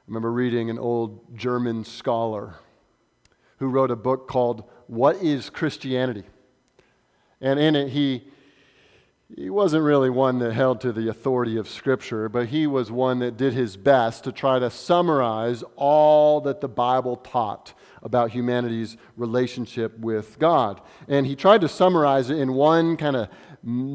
remember 0.08 0.32
reading 0.32 0.70
an 0.70 0.78
old 0.80 1.38
German 1.38 1.84
scholar 1.84 2.56
who 3.58 3.68
wrote 3.68 3.92
a 3.92 3.96
book 3.96 4.26
called 4.26 4.64
What 4.88 5.22
is 5.22 5.48
Christianity? 5.48 6.24
And 7.40 7.60
in 7.60 7.76
it, 7.76 7.90
he, 7.90 8.24
he 9.34 9.48
wasn't 9.48 9.82
really 9.82 10.10
one 10.10 10.38
that 10.40 10.52
held 10.52 10.80
to 10.82 10.92
the 10.92 11.08
authority 11.08 11.56
of 11.56 11.68
Scripture, 11.68 12.28
but 12.28 12.48
he 12.48 12.66
was 12.66 12.90
one 12.90 13.20
that 13.20 13.36
did 13.36 13.54
his 13.54 13.76
best 13.76 14.24
to 14.24 14.32
try 14.32 14.58
to 14.58 14.70
summarize 14.70 15.64
all 15.76 16.40
that 16.42 16.60
the 16.60 16.68
Bible 16.68 17.16
taught 17.16 17.72
about 18.02 18.30
humanity's 18.30 18.96
relationship 19.16 19.98
with 19.98 20.38
God. 20.38 20.80
And 21.08 21.26
he 21.26 21.36
tried 21.36 21.62
to 21.62 21.68
summarize 21.68 22.28
it 22.28 22.38
in 22.38 22.52
one 22.52 22.96
kind 22.96 23.16
of 23.16 23.28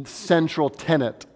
central 0.07 0.69
tenet. 0.69 1.27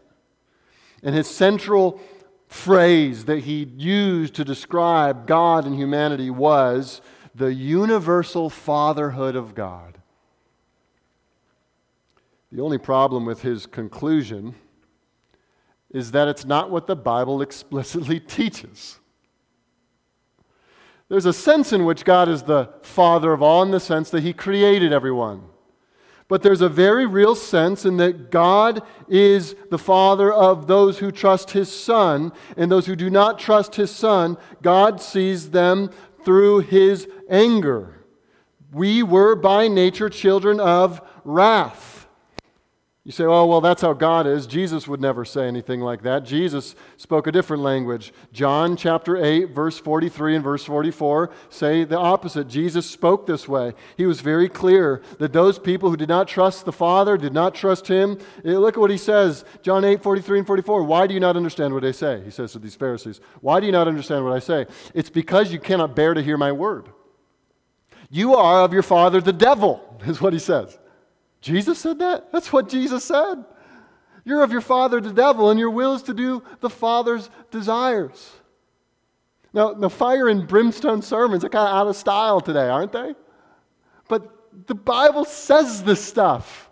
And 1.03 1.13
his 1.13 1.27
central 1.27 2.01
phrase 2.47 3.25
that 3.25 3.39
he 3.39 3.67
used 3.77 4.33
to 4.35 4.43
describe 4.43 5.27
God 5.27 5.65
and 5.65 5.75
humanity 5.75 6.31
was 6.31 7.01
the 7.35 7.53
universal 7.53 8.49
fatherhood 8.49 9.35
of 9.35 9.53
God. 9.53 9.99
The 12.53 12.61
only 12.61 12.77
problem 12.77 13.25
with 13.25 13.41
his 13.41 13.65
conclusion 13.65 14.53
is 15.89 16.11
that 16.11 16.27
it's 16.27 16.45
not 16.45 16.69
what 16.69 16.85
the 16.85 16.95
Bible 16.95 17.41
explicitly 17.47 18.19
teaches. 18.19 18.99
There's 21.09 21.25
a 21.25 21.33
sense 21.33 21.73
in 21.73 21.83
which 21.83 22.05
God 22.05 22.29
is 22.29 22.43
the 22.43 22.69
Father 22.83 23.33
of 23.33 23.41
all, 23.41 23.63
in 23.63 23.71
the 23.71 23.79
sense 23.79 24.11
that 24.11 24.21
He 24.21 24.33
created 24.33 24.93
everyone. 24.93 25.43
But 26.27 26.43
there's 26.43 26.61
a 26.61 26.69
very 26.69 27.05
real 27.05 27.35
sense 27.35 27.85
in 27.85 27.97
that 27.97 28.31
God 28.31 28.83
is 29.07 29.55
the 29.69 29.77
Father 29.77 30.31
of 30.31 30.67
those 30.67 30.99
who 30.99 31.11
trust 31.11 31.51
His 31.51 31.71
Son, 31.71 32.31
and 32.55 32.71
those 32.71 32.85
who 32.85 32.95
do 32.95 33.09
not 33.09 33.39
trust 33.39 33.75
His 33.75 33.91
Son, 33.91 34.37
God 34.61 35.01
sees 35.01 35.49
them 35.49 35.89
through 36.23 36.59
His 36.59 37.07
anger. 37.29 38.05
We 38.71 39.03
were 39.03 39.35
by 39.35 39.67
nature 39.67 40.09
children 40.09 40.59
of 40.59 41.01
wrath. 41.23 41.92
You 43.05 43.11
say, 43.11 43.25
oh, 43.25 43.45
well, 43.45 43.59
that's 43.59 43.81
how 43.81 43.91
God 43.91 44.25
is. 44.25 44.47
Jesus 44.47 44.87
would 44.87 45.01
never 45.01 45.25
say 45.25 45.45
anything 45.45 45.81
like 45.81 46.03
that. 46.03 46.23
Jesus 46.23 46.73
spoke 46.95 47.27
a 47.27 47.33
different 47.33 47.61
language. 47.61 48.13
John 48.31 48.77
chapter 48.77 49.17
8, 49.17 49.49
verse 49.49 49.77
43 49.77 50.35
and 50.35 50.43
verse 50.43 50.63
44 50.63 51.29
say 51.49 51.83
the 51.83 51.99
opposite. 51.99 52.47
Jesus 52.47 52.89
spoke 52.89 53.27
this 53.27 53.45
way. 53.45 53.73
He 53.97 54.05
was 54.05 54.21
very 54.21 54.47
clear 54.47 55.01
that 55.19 55.33
those 55.33 55.59
people 55.59 55.89
who 55.89 55.97
did 55.97 56.07
not 56.07 56.29
trust 56.29 56.63
the 56.63 56.71
Father, 56.71 57.17
did 57.17 57.33
not 57.33 57.53
trust 57.53 57.89
Him, 57.89 58.19
eh, 58.45 58.57
look 58.57 58.75
at 58.75 58.79
what 58.79 58.89
He 58.89 58.97
says. 58.97 59.43
John 59.63 59.83
8, 59.83 60.01
43 60.01 60.37
and 60.37 60.47
44. 60.47 60.83
Why 60.83 61.05
do 61.05 61.13
you 61.13 61.19
not 61.19 61.35
understand 61.35 61.73
what 61.73 61.83
I 61.83 61.91
say? 61.91 62.23
He 62.23 62.31
says 62.31 62.53
to 62.53 62.59
these 62.59 62.75
Pharisees. 62.75 63.19
Why 63.41 63.59
do 63.59 63.65
you 63.65 63.73
not 63.73 63.89
understand 63.89 64.23
what 64.23 64.31
I 64.31 64.39
say? 64.39 64.65
It's 64.93 65.09
because 65.09 65.51
you 65.51 65.59
cannot 65.59 65.93
bear 65.93 66.13
to 66.13 66.23
hear 66.23 66.37
my 66.37 66.53
word. 66.53 66.87
You 68.09 68.35
are 68.35 68.61
of 68.61 68.71
your 68.71 68.81
father 68.81 69.19
the 69.19 69.33
devil, 69.33 69.99
is 70.05 70.21
what 70.21 70.31
He 70.31 70.39
says. 70.39 70.79
Jesus 71.43 71.77
said 71.77 71.99
that? 71.99 72.31
That's 72.31 72.53
what 72.53 72.69
Jesus 72.69 73.03
said. 73.03 73.43
You're 74.23 74.43
of 74.43 74.53
your 74.53 74.61
father, 74.61 75.01
the 75.01 75.11
devil, 75.11 75.49
and 75.49 75.59
your 75.59 75.71
will 75.71 75.93
is 75.93 76.03
to 76.03 76.13
do 76.13 76.41
the 76.61 76.69
Father's 76.69 77.29
desires. 77.51 78.31
Now, 79.53 79.73
the 79.73 79.89
fire 79.89 80.29
and 80.29 80.47
brimstone 80.47 81.01
sermons 81.01 81.43
are 81.43 81.49
kind 81.49 81.67
of 81.67 81.75
out 81.75 81.87
of 81.87 81.97
style 81.97 82.39
today, 82.39 82.69
aren't 82.69 82.93
they? 82.93 83.13
But 84.07 84.67
the 84.67 84.73
Bible 84.73 85.25
says 85.25 85.83
this 85.83 86.03
stuff. 86.03 86.69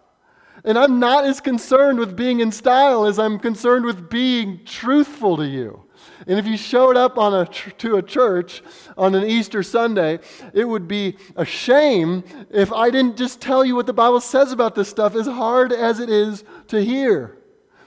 And 0.63 0.79
I'm 0.79 0.99
not 0.99 1.25
as 1.25 1.41
concerned 1.41 1.99
with 1.99 2.15
being 2.15 2.39
in 2.39 2.53
style 2.53 3.05
as 3.05 3.19
I'm 3.19 3.39
concerned 3.39 3.83
with 3.83 4.09
being 4.09 4.63
truthful 4.63 5.35
to 5.35 5.45
you. 5.45 5.83
And 6.27 6.37
if 6.37 6.45
you 6.45 6.57
showed 6.57 6.97
up 6.97 7.17
on 7.17 7.33
a, 7.33 7.45
to 7.45 7.97
a 7.97 8.01
church 8.01 8.61
on 8.97 9.15
an 9.15 9.23
Easter 9.23 9.63
Sunday, 9.63 10.19
it 10.53 10.65
would 10.65 10.87
be 10.87 11.17
a 11.35 11.45
shame 11.45 12.23
if 12.49 12.71
I 12.71 12.89
didn't 12.89 13.17
just 13.17 13.41
tell 13.41 13.65
you 13.65 13.75
what 13.75 13.85
the 13.85 13.93
Bible 13.93 14.21
says 14.21 14.51
about 14.51 14.75
this 14.75 14.89
stuff, 14.89 15.15
as 15.15 15.25
hard 15.25 15.71
as 15.71 15.99
it 15.99 16.09
is 16.09 16.43
to 16.67 16.83
hear. 16.83 17.37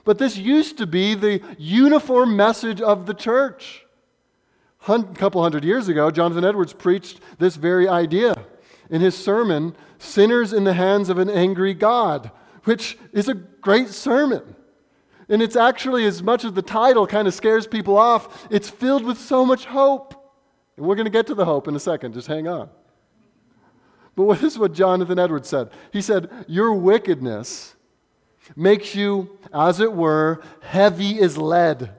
But 0.05 0.19
this 0.19 0.37
used 0.37 0.79
to 0.79 0.87
be 0.87 1.15
the 1.15 1.41
uniform 1.59 2.37
message 2.37 2.81
of 2.81 3.07
the 3.07 3.15
church. 3.15 3.87
A 4.87 5.03
couple 5.15 5.43
hundred 5.43 5.65
years 5.65 5.89
ago, 5.89 6.11
Jonathan 6.11 6.45
Edwards 6.45 6.75
preached 6.75 7.21
this 7.39 7.57
very 7.57 7.89
idea 7.89 8.37
in 8.91 9.01
his 9.01 9.17
sermon, 9.17 9.75
Sinners 9.99 10.53
in 10.53 10.65
the 10.65 10.75
Hands 10.75 11.09
of 11.09 11.19
an 11.19 11.31
Angry 11.31 11.73
God, 11.73 12.31
which 12.65 12.99
is 13.13 13.29
a 13.29 13.35
great 13.35 13.89
sermon. 13.89 14.55
And 15.35 15.43
it's 15.43 15.57
actually, 15.57 16.05
as 16.05 16.23
much 16.23 16.45
as 16.45 16.53
the 16.53 16.63
title 16.63 17.09
kind 17.09 17.27
of 17.27 17.35
scares 17.35 17.67
people 17.67 17.97
off, 17.97 18.47
it's 18.53 18.71
filled 18.71 19.05
with 19.05 19.19
so 19.19 19.45
much 19.45 19.65
hope. 19.65 20.15
And 20.77 20.87
we're 20.87 20.95
going 20.95 21.07
to 21.07 21.11
get 21.11 21.27
to 21.27 21.35
the 21.35 21.45
hope 21.45 21.67
in 21.67 21.75
a 21.75 21.81
second. 21.81 22.15
Just 22.15 22.29
hang 22.29 22.47
on. 22.47 22.71
But 24.15 24.33
this 24.41 24.53
is 24.53 24.59
what 24.61 24.75
Jonathan 24.75 25.19
Edwards 25.19 25.49
said. 25.49 25.71
He 25.93 26.03
said, 26.03 26.31
Your 26.47 26.73
wickedness 26.73 27.75
makes 28.55 28.95
you, 28.95 29.37
as 29.53 29.81
it 29.81 29.93
were, 29.93 30.41
heavy 30.61 31.19
as 31.19 31.37
lead, 31.37 31.91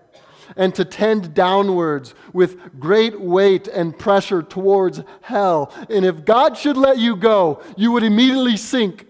and 0.56 0.74
to 0.74 0.86
tend 0.86 1.34
downwards 1.34 2.16
with 2.32 2.80
great 2.80 3.20
weight 3.20 3.68
and 3.68 4.00
pressure 4.00 4.44
towards 4.44 5.02
hell. 5.22 5.74
And 5.90 6.06
if 6.06 6.24
God 6.24 6.58
should 6.58 6.78
let 6.78 7.00
you 7.00 7.18
go, 7.18 7.62
you 7.76 7.92
would 7.92 8.04
immediately 8.04 8.56
sink 8.56 9.08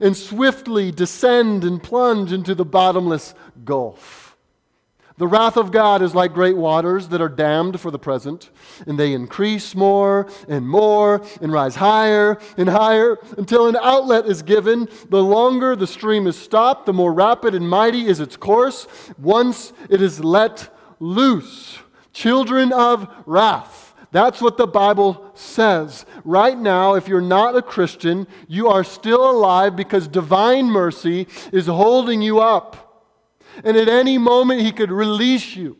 and 0.00 0.16
swiftly 0.16 0.90
descend 0.90 1.64
and 1.64 1.82
plunge 1.82 2.32
into 2.32 2.54
the 2.54 2.64
bottomless 2.64 3.34
gulf. 3.64 4.30
The 5.20 5.26
wrath 5.26 5.58
of 5.58 5.70
God 5.70 6.00
is 6.00 6.14
like 6.14 6.32
great 6.32 6.56
waters 6.56 7.08
that 7.08 7.20
are 7.20 7.28
dammed 7.28 7.78
for 7.78 7.90
the 7.90 7.98
present, 7.98 8.48
and 8.86 8.98
they 8.98 9.12
increase 9.12 9.74
more 9.74 10.30
and 10.48 10.66
more 10.66 11.20
and 11.42 11.52
rise 11.52 11.76
higher 11.76 12.38
and 12.56 12.70
higher 12.70 13.18
until 13.36 13.66
an 13.66 13.76
outlet 13.76 14.24
is 14.24 14.40
given. 14.40 14.88
The 15.10 15.22
longer 15.22 15.76
the 15.76 15.86
stream 15.86 16.26
is 16.26 16.38
stopped, 16.38 16.86
the 16.86 16.94
more 16.94 17.12
rapid 17.12 17.54
and 17.54 17.68
mighty 17.68 18.06
is 18.06 18.18
its 18.18 18.38
course. 18.38 18.86
Once 19.18 19.74
it 19.90 20.00
is 20.00 20.24
let 20.24 20.74
loose, 21.00 21.80
children 22.14 22.72
of 22.72 23.06
wrath. 23.26 23.89
That's 24.12 24.40
what 24.40 24.56
the 24.56 24.66
Bible 24.66 25.30
says. 25.34 26.04
Right 26.24 26.58
now, 26.58 26.94
if 26.94 27.06
you're 27.06 27.20
not 27.20 27.56
a 27.56 27.62
Christian, 27.62 28.26
you 28.48 28.68
are 28.68 28.82
still 28.82 29.30
alive 29.30 29.76
because 29.76 30.08
divine 30.08 30.66
mercy 30.66 31.28
is 31.52 31.66
holding 31.66 32.20
you 32.20 32.40
up. 32.40 33.06
And 33.62 33.76
at 33.76 33.88
any 33.88 34.18
moment, 34.18 34.62
He 34.62 34.72
could 34.72 34.90
release 34.90 35.54
you. 35.54 35.76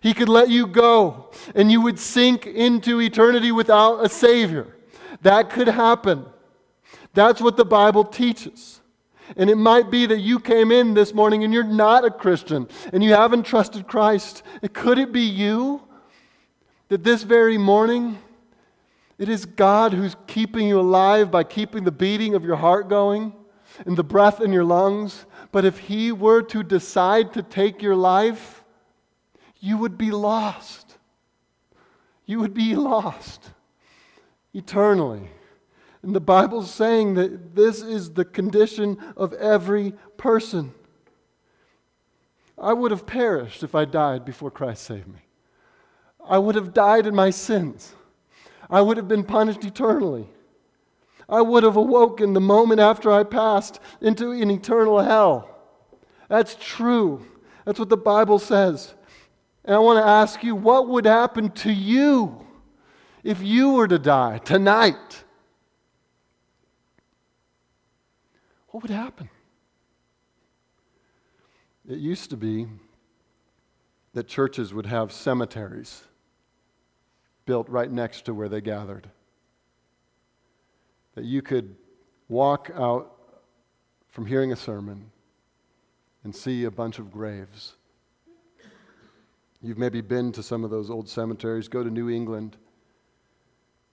He 0.00 0.14
could 0.14 0.28
let 0.28 0.50
you 0.50 0.66
go, 0.66 1.30
and 1.54 1.70
you 1.70 1.80
would 1.80 1.98
sink 1.98 2.44
into 2.44 3.00
eternity 3.00 3.52
without 3.52 4.04
a 4.04 4.08
Savior. 4.08 4.76
That 5.22 5.48
could 5.48 5.68
happen. 5.68 6.26
That's 7.14 7.40
what 7.40 7.56
the 7.56 7.64
Bible 7.64 8.04
teaches. 8.04 8.80
And 9.36 9.48
it 9.48 9.56
might 9.56 9.90
be 9.90 10.06
that 10.06 10.18
you 10.18 10.40
came 10.40 10.72
in 10.72 10.94
this 10.94 11.14
morning 11.14 11.44
and 11.44 11.54
you're 11.54 11.62
not 11.62 12.04
a 12.04 12.10
Christian 12.10 12.68
and 12.92 13.02
you 13.02 13.12
haven't 13.12 13.44
trusted 13.44 13.86
Christ. 13.86 14.42
Could 14.72 14.98
it 14.98 15.12
be 15.12 15.22
you 15.22 15.82
that 16.92 17.04
this 17.04 17.22
very 17.22 17.56
morning 17.56 18.18
it 19.16 19.26
is 19.26 19.46
God 19.46 19.94
who's 19.94 20.14
keeping 20.26 20.68
you 20.68 20.78
alive 20.78 21.30
by 21.30 21.42
keeping 21.42 21.84
the 21.84 21.90
beating 21.90 22.34
of 22.34 22.44
your 22.44 22.56
heart 22.56 22.90
going 22.90 23.32
and 23.86 23.96
the 23.96 24.04
breath 24.04 24.42
in 24.42 24.52
your 24.52 24.64
lungs 24.64 25.24
but 25.52 25.64
if 25.64 25.78
he 25.78 26.12
were 26.12 26.42
to 26.42 26.62
decide 26.62 27.32
to 27.32 27.42
take 27.42 27.80
your 27.80 27.96
life, 27.96 28.62
you 29.58 29.78
would 29.78 29.96
be 29.96 30.10
lost. 30.10 30.98
You 32.26 32.40
would 32.40 32.52
be 32.52 32.76
lost 32.76 33.52
eternally. 34.52 35.30
And 36.02 36.14
the 36.14 36.20
Bible's 36.20 36.70
saying 36.70 37.14
that 37.14 37.54
this 37.54 37.80
is 37.80 38.10
the 38.10 38.26
condition 38.26 38.98
of 39.16 39.32
every 39.32 39.94
person. 40.18 40.74
I 42.58 42.74
would 42.74 42.90
have 42.90 43.06
perished 43.06 43.62
if 43.62 43.74
I 43.74 43.86
died 43.86 44.26
before 44.26 44.50
Christ 44.50 44.84
saved 44.84 45.08
me. 45.08 45.21
I 46.28 46.38
would 46.38 46.54
have 46.54 46.72
died 46.72 47.06
in 47.06 47.14
my 47.14 47.30
sins. 47.30 47.94
I 48.70 48.80
would 48.80 48.96
have 48.96 49.08
been 49.08 49.24
punished 49.24 49.64
eternally. 49.64 50.28
I 51.28 51.40
would 51.40 51.62
have 51.62 51.76
awoken 51.76 52.32
the 52.32 52.40
moment 52.40 52.80
after 52.80 53.10
I 53.10 53.24
passed 53.24 53.80
into 54.00 54.32
an 54.32 54.50
eternal 54.50 55.00
hell. 55.00 55.48
That's 56.28 56.56
true. 56.60 57.26
That's 57.64 57.78
what 57.78 57.88
the 57.88 57.96
Bible 57.96 58.38
says. 58.38 58.94
And 59.64 59.76
I 59.76 59.78
want 59.78 60.04
to 60.04 60.08
ask 60.08 60.42
you 60.42 60.54
what 60.54 60.88
would 60.88 61.04
happen 61.04 61.50
to 61.50 61.72
you 61.72 62.46
if 63.22 63.40
you 63.42 63.72
were 63.72 63.88
to 63.88 63.98
die 63.98 64.38
tonight? 64.38 65.24
What 68.68 68.82
would 68.82 68.90
happen? 68.90 69.28
It 71.88 71.98
used 71.98 72.30
to 72.30 72.36
be 72.36 72.66
that 74.14 74.28
churches 74.28 74.72
would 74.72 74.86
have 74.86 75.12
cemeteries 75.12 76.04
built 77.44 77.68
right 77.68 77.90
next 77.90 78.24
to 78.26 78.34
where 78.34 78.48
they 78.48 78.60
gathered 78.60 79.08
that 81.14 81.24
you 81.24 81.42
could 81.42 81.76
walk 82.28 82.70
out 82.74 83.12
from 84.10 84.26
hearing 84.26 84.52
a 84.52 84.56
sermon 84.56 85.10
and 86.24 86.34
see 86.34 86.64
a 86.64 86.70
bunch 86.70 86.98
of 86.98 87.10
graves. 87.10 87.74
You've 89.60 89.78
maybe 89.78 90.00
been 90.00 90.32
to 90.32 90.42
some 90.42 90.64
of 90.64 90.70
those 90.70 90.90
old 90.90 91.08
cemeteries. 91.08 91.68
Go 91.68 91.84
to 91.84 91.90
New 91.90 92.10
England, 92.10 92.56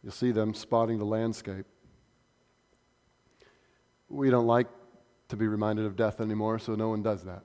you'll 0.03 0.11
see 0.11 0.31
them 0.31 0.53
spotting 0.53 0.97
the 0.97 1.05
landscape. 1.05 1.65
We 4.09 4.29
don't 4.29 4.47
like 4.47 4.67
to 5.27 5.35
be 5.35 5.47
reminded 5.47 5.85
of 5.85 5.95
death 5.95 6.19
anymore, 6.19 6.57
so 6.57 6.73
no 6.75 6.89
one 6.89 7.03
does 7.03 7.23
that. 7.25 7.43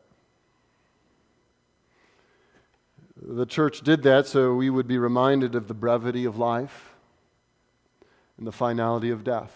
The 3.20 3.46
church 3.46 3.80
did 3.80 4.02
that 4.02 4.26
so 4.26 4.54
we 4.54 4.70
would 4.70 4.88
be 4.88 4.98
reminded 4.98 5.54
of 5.54 5.68
the 5.68 5.74
brevity 5.74 6.24
of 6.24 6.36
life 6.36 6.94
and 8.38 8.46
the 8.46 8.52
finality 8.52 9.10
of 9.10 9.24
death. 9.24 9.52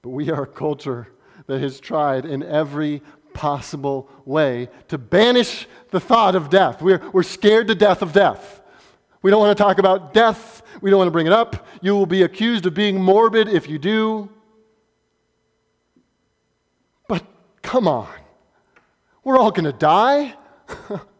But 0.00 0.10
we 0.10 0.30
are 0.30 0.42
a 0.42 0.46
culture 0.46 1.08
that 1.46 1.60
has 1.60 1.78
tried 1.80 2.24
in 2.24 2.42
every 2.42 3.02
possible 3.34 4.08
way 4.24 4.68
to 4.88 4.98
banish 4.98 5.66
the 5.90 6.00
thought 6.00 6.34
of 6.34 6.50
death. 6.50 6.82
We're, 6.82 7.02
we're 7.12 7.22
scared 7.22 7.68
to 7.68 7.74
death 7.74 8.02
of 8.02 8.12
death. 8.12 8.60
We 9.22 9.30
don't 9.30 9.40
want 9.40 9.56
to 9.56 9.62
talk 9.62 9.78
about 9.78 10.12
death. 10.12 10.62
We 10.80 10.90
don't 10.90 10.98
want 10.98 11.08
to 11.08 11.12
bring 11.12 11.26
it 11.26 11.32
up. 11.32 11.66
You 11.80 11.94
will 11.94 12.06
be 12.06 12.22
accused 12.22 12.66
of 12.66 12.74
being 12.74 13.00
morbid 13.00 13.48
if 13.48 13.68
you 13.68 13.78
do. 13.78 14.28
But 17.06 17.24
come 17.62 17.86
on. 17.86 18.12
We're 19.22 19.38
all 19.38 19.52
going 19.52 19.64
to 19.64 19.72
die, 19.72 20.34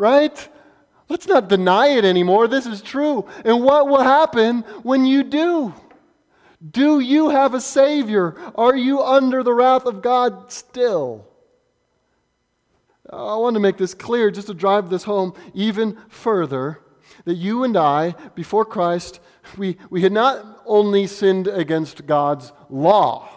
right? 0.00 0.48
Let's 1.08 1.26
not 1.26 1.48
deny 1.48 1.88
it 1.88 2.04
anymore. 2.04 2.48
This 2.48 2.66
is 2.66 2.80
true. 2.80 3.28
And 3.44 3.62
what 3.62 3.88
will 3.88 4.02
happen 4.02 4.62
when 4.82 5.04
you 5.04 5.22
do? 5.22 5.74
Do 6.68 7.00
you 7.00 7.30
have 7.30 7.54
a 7.54 7.60
Savior? 7.60 8.36
Are 8.54 8.76
you 8.76 9.02
under 9.02 9.42
the 9.42 9.52
wrath 9.52 9.86
of 9.86 10.02
God 10.02 10.52
still? 10.52 11.26
I 13.12 13.36
want 13.36 13.54
to 13.54 13.60
make 13.60 13.76
this 13.76 13.94
clear 13.94 14.30
just 14.30 14.46
to 14.46 14.54
drive 14.54 14.88
this 14.88 15.04
home 15.04 15.34
even 15.52 15.98
further 16.08 16.80
that 17.24 17.34
you 17.34 17.64
and 17.64 17.76
I, 17.76 18.14
before 18.34 18.64
Christ, 18.64 19.20
we, 19.58 19.76
we 19.90 20.02
had 20.02 20.12
not 20.12 20.62
only 20.64 21.06
sinned 21.06 21.48
against 21.48 22.06
God's 22.06 22.52
law, 22.68 23.28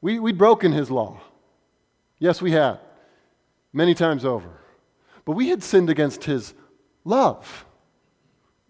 we, 0.00 0.18
we'd 0.18 0.38
broken 0.38 0.72
His 0.72 0.90
law. 0.90 1.20
Yes, 2.18 2.40
we 2.40 2.52
had, 2.52 2.78
many 3.72 3.94
times 3.94 4.24
over. 4.24 4.50
But 5.24 5.32
we 5.32 5.48
had 5.48 5.62
sinned 5.62 5.90
against 5.90 6.24
His 6.24 6.54
love. 7.04 7.66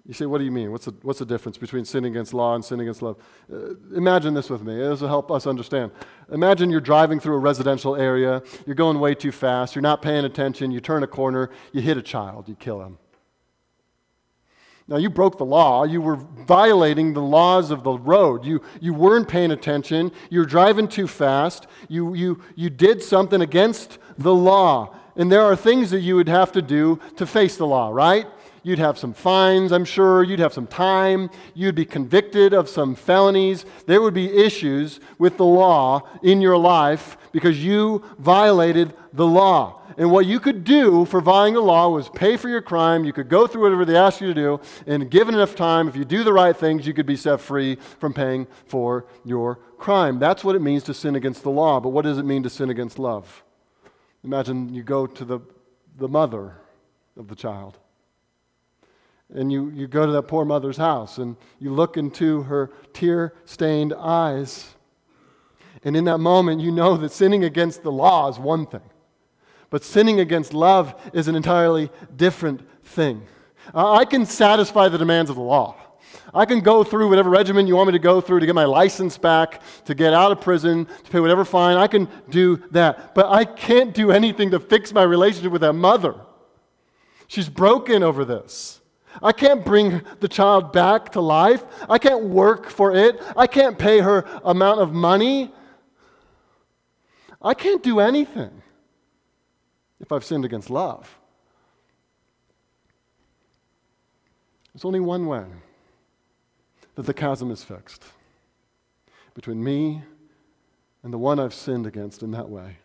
You 0.06 0.14
say, 0.14 0.26
what 0.26 0.38
do 0.38 0.44
you 0.44 0.50
mean? 0.50 0.72
What's 0.72 0.86
the, 0.86 0.94
what's 1.02 1.18
the 1.20 1.26
difference 1.26 1.56
between 1.56 1.84
sinning 1.84 2.12
against 2.12 2.34
law 2.34 2.54
and 2.54 2.64
sinning 2.64 2.86
against 2.86 3.02
love? 3.02 3.16
Uh, 3.52 3.74
imagine 3.94 4.34
this 4.34 4.50
with 4.50 4.62
me. 4.62 4.76
This 4.76 5.00
will 5.00 5.08
help 5.08 5.30
us 5.30 5.46
understand. 5.46 5.92
Imagine 6.32 6.70
you're 6.70 6.80
driving 6.80 7.20
through 7.20 7.34
a 7.34 7.38
residential 7.38 7.94
area, 7.94 8.42
you're 8.66 8.74
going 8.74 8.98
way 8.98 9.14
too 9.14 9.30
fast, 9.30 9.74
you're 9.74 9.82
not 9.82 10.02
paying 10.02 10.24
attention, 10.24 10.72
you 10.72 10.80
turn 10.80 11.02
a 11.02 11.06
corner, 11.06 11.50
you 11.72 11.80
hit 11.80 11.96
a 11.96 12.02
child, 12.02 12.48
you 12.48 12.56
kill 12.56 12.82
him. 12.82 12.98
Now, 14.90 14.96
you 14.96 15.08
broke 15.08 15.38
the 15.38 15.44
law. 15.44 15.84
You 15.84 16.00
were 16.00 16.16
violating 16.16 17.14
the 17.14 17.22
laws 17.22 17.70
of 17.70 17.84
the 17.84 17.92
road. 17.92 18.44
You, 18.44 18.60
you 18.80 18.92
weren't 18.92 19.28
paying 19.28 19.52
attention. 19.52 20.10
You 20.30 20.40
were 20.40 20.46
driving 20.46 20.88
too 20.88 21.06
fast. 21.06 21.68
You, 21.88 22.14
you, 22.14 22.42
you 22.56 22.70
did 22.70 23.00
something 23.00 23.40
against 23.40 23.98
the 24.18 24.34
law. 24.34 24.92
And 25.14 25.30
there 25.30 25.42
are 25.42 25.54
things 25.54 25.92
that 25.92 26.00
you 26.00 26.16
would 26.16 26.28
have 26.28 26.50
to 26.52 26.62
do 26.62 26.98
to 27.16 27.24
face 27.24 27.56
the 27.56 27.68
law, 27.68 27.90
right? 27.90 28.26
You'd 28.62 28.78
have 28.78 28.98
some 28.98 29.14
fines, 29.14 29.72
I'm 29.72 29.84
sure. 29.84 30.22
You'd 30.22 30.38
have 30.38 30.52
some 30.52 30.66
time. 30.66 31.30
You'd 31.54 31.74
be 31.74 31.86
convicted 31.86 32.52
of 32.52 32.68
some 32.68 32.94
felonies. 32.94 33.64
There 33.86 34.02
would 34.02 34.14
be 34.14 34.30
issues 34.30 35.00
with 35.18 35.38
the 35.38 35.44
law 35.44 36.06
in 36.22 36.42
your 36.42 36.58
life 36.58 37.16
because 37.32 37.64
you 37.64 38.04
violated 38.18 38.92
the 39.12 39.26
law. 39.26 39.80
And 39.96 40.10
what 40.10 40.26
you 40.26 40.40
could 40.40 40.64
do 40.64 41.04
for 41.06 41.20
violating 41.20 41.54
the 41.54 41.60
law 41.60 41.88
was 41.88 42.08
pay 42.10 42.36
for 42.36 42.48
your 42.48 42.60
crime. 42.60 43.04
You 43.04 43.12
could 43.12 43.28
go 43.28 43.46
through 43.46 43.62
whatever 43.62 43.84
they 43.84 43.96
asked 43.96 44.20
you 44.20 44.28
to 44.28 44.34
do. 44.34 44.60
And 44.86 45.10
given 45.10 45.34
enough 45.34 45.54
time, 45.54 45.88
if 45.88 45.96
you 45.96 46.04
do 46.04 46.22
the 46.22 46.32
right 46.32 46.56
things, 46.56 46.86
you 46.86 46.92
could 46.92 47.06
be 47.06 47.16
set 47.16 47.40
free 47.40 47.76
from 47.98 48.12
paying 48.12 48.46
for 48.66 49.06
your 49.24 49.56
crime. 49.78 50.18
That's 50.18 50.44
what 50.44 50.54
it 50.54 50.60
means 50.60 50.82
to 50.84 50.94
sin 50.94 51.16
against 51.16 51.42
the 51.42 51.50
law. 51.50 51.80
But 51.80 51.90
what 51.90 52.02
does 52.02 52.18
it 52.18 52.24
mean 52.24 52.42
to 52.42 52.50
sin 52.50 52.70
against 52.70 52.98
love? 52.98 53.42
Imagine 54.22 54.74
you 54.74 54.82
go 54.82 55.06
to 55.06 55.24
the, 55.24 55.40
the 55.96 56.08
mother 56.08 56.58
of 57.16 57.28
the 57.28 57.34
child 57.34 57.78
and 59.34 59.52
you, 59.52 59.70
you 59.70 59.86
go 59.86 60.06
to 60.06 60.12
that 60.12 60.22
poor 60.22 60.44
mother's 60.44 60.76
house 60.76 61.18
and 61.18 61.36
you 61.58 61.72
look 61.72 61.96
into 61.96 62.42
her 62.42 62.70
tear 62.92 63.34
stained 63.44 63.92
eyes 63.94 64.74
And 65.82 65.96
in 65.96 66.04
that 66.04 66.18
moment, 66.18 66.60
you 66.60 66.70
know 66.70 66.96
that 66.96 67.12
sinning 67.12 67.44
against 67.44 67.82
the 67.82 67.92
law 67.92 68.28
is 68.28 68.38
one 68.38 68.66
thing, 68.66 68.82
but 69.70 69.84
sinning 69.84 70.20
against 70.20 70.52
love 70.52 70.94
is 71.14 71.28
an 71.28 71.34
entirely 71.34 71.90
different 72.16 72.60
thing. 72.84 73.22
I 73.74 74.04
can 74.04 74.26
satisfy 74.26 74.88
the 74.88 74.98
demands 74.98 75.30
of 75.30 75.36
the 75.36 75.42
law. 75.42 75.76
I 76.34 76.44
can 76.44 76.60
go 76.60 76.82
through 76.84 77.08
whatever 77.08 77.30
regimen 77.30 77.66
you 77.66 77.76
want 77.76 77.88
me 77.88 77.92
to 77.92 77.98
go 77.98 78.20
through 78.20 78.40
to 78.40 78.46
get 78.46 78.54
my 78.54 78.64
license 78.64 79.16
back, 79.16 79.62
to 79.84 79.94
get 79.94 80.12
out 80.12 80.32
of 80.32 80.40
prison, 80.40 80.86
to 80.86 81.10
pay 81.10 81.20
whatever 81.20 81.44
fine. 81.44 81.76
I 81.76 81.86
can 81.86 82.08
do 82.28 82.62
that. 82.72 83.14
But 83.14 83.26
I 83.26 83.44
can't 83.44 83.94
do 83.94 84.10
anything 84.10 84.50
to 84.50 84.60
fix 84.60 84.92
my 84.92 85.02
relationship 85.02 85.52
with 85.52 85.60
that 85.60 85.74
mother. 85.74 86.14
She's 87.26 87.48
broken 87.48 88.02
over 88.02 88.24
this. 88.24 88.79
I 89.22 89.32
can't 89.32 89.64
bring 89.64 90.02
the 90.20 90.28
child 90.28 90.72
back 90.72 91.12
to 91.12 91.20
life. 91.20 91.64
I 91.88 91.98
can't 91.98 92.24
work 92.24 92.70
for 92.70 92.94
it. 92.94 93.20
I 93.36 93.46
can't 93.46 93.78
pay 93.78 94.00
her 94.00 94.24
amount 94.44 94.80
of 94.80 94.92
money. 94.92 95.52
I 97.42 97.54
can't 97.54 97.82
do 97.82 98.00
anything 98.00 98.62
if 99.98 100.12
I've 100.12 100.24
sinned 100.24 100.44
against 100.44 100.70
love. 100.70 101.18
There's 104.72 104.84
only 104.84 105.00
one 105.00 105.26
way 105.26 105.44
that 106.94 107.06
the 107.06 107.14
chasm 107.14 107.50
is 107.50 107.64
fixed 107.64 108.04
between 109.34 109.62
me 109.62 110.02
and 111.02 111.12
the 111.12 111.18
one 111.18 111.38
I've 111.38 111.54
sinned 111.54 111.86
against 111.86 112.22
in 112.22 112.30
that 112.32 112.48
way. 112.48 112.76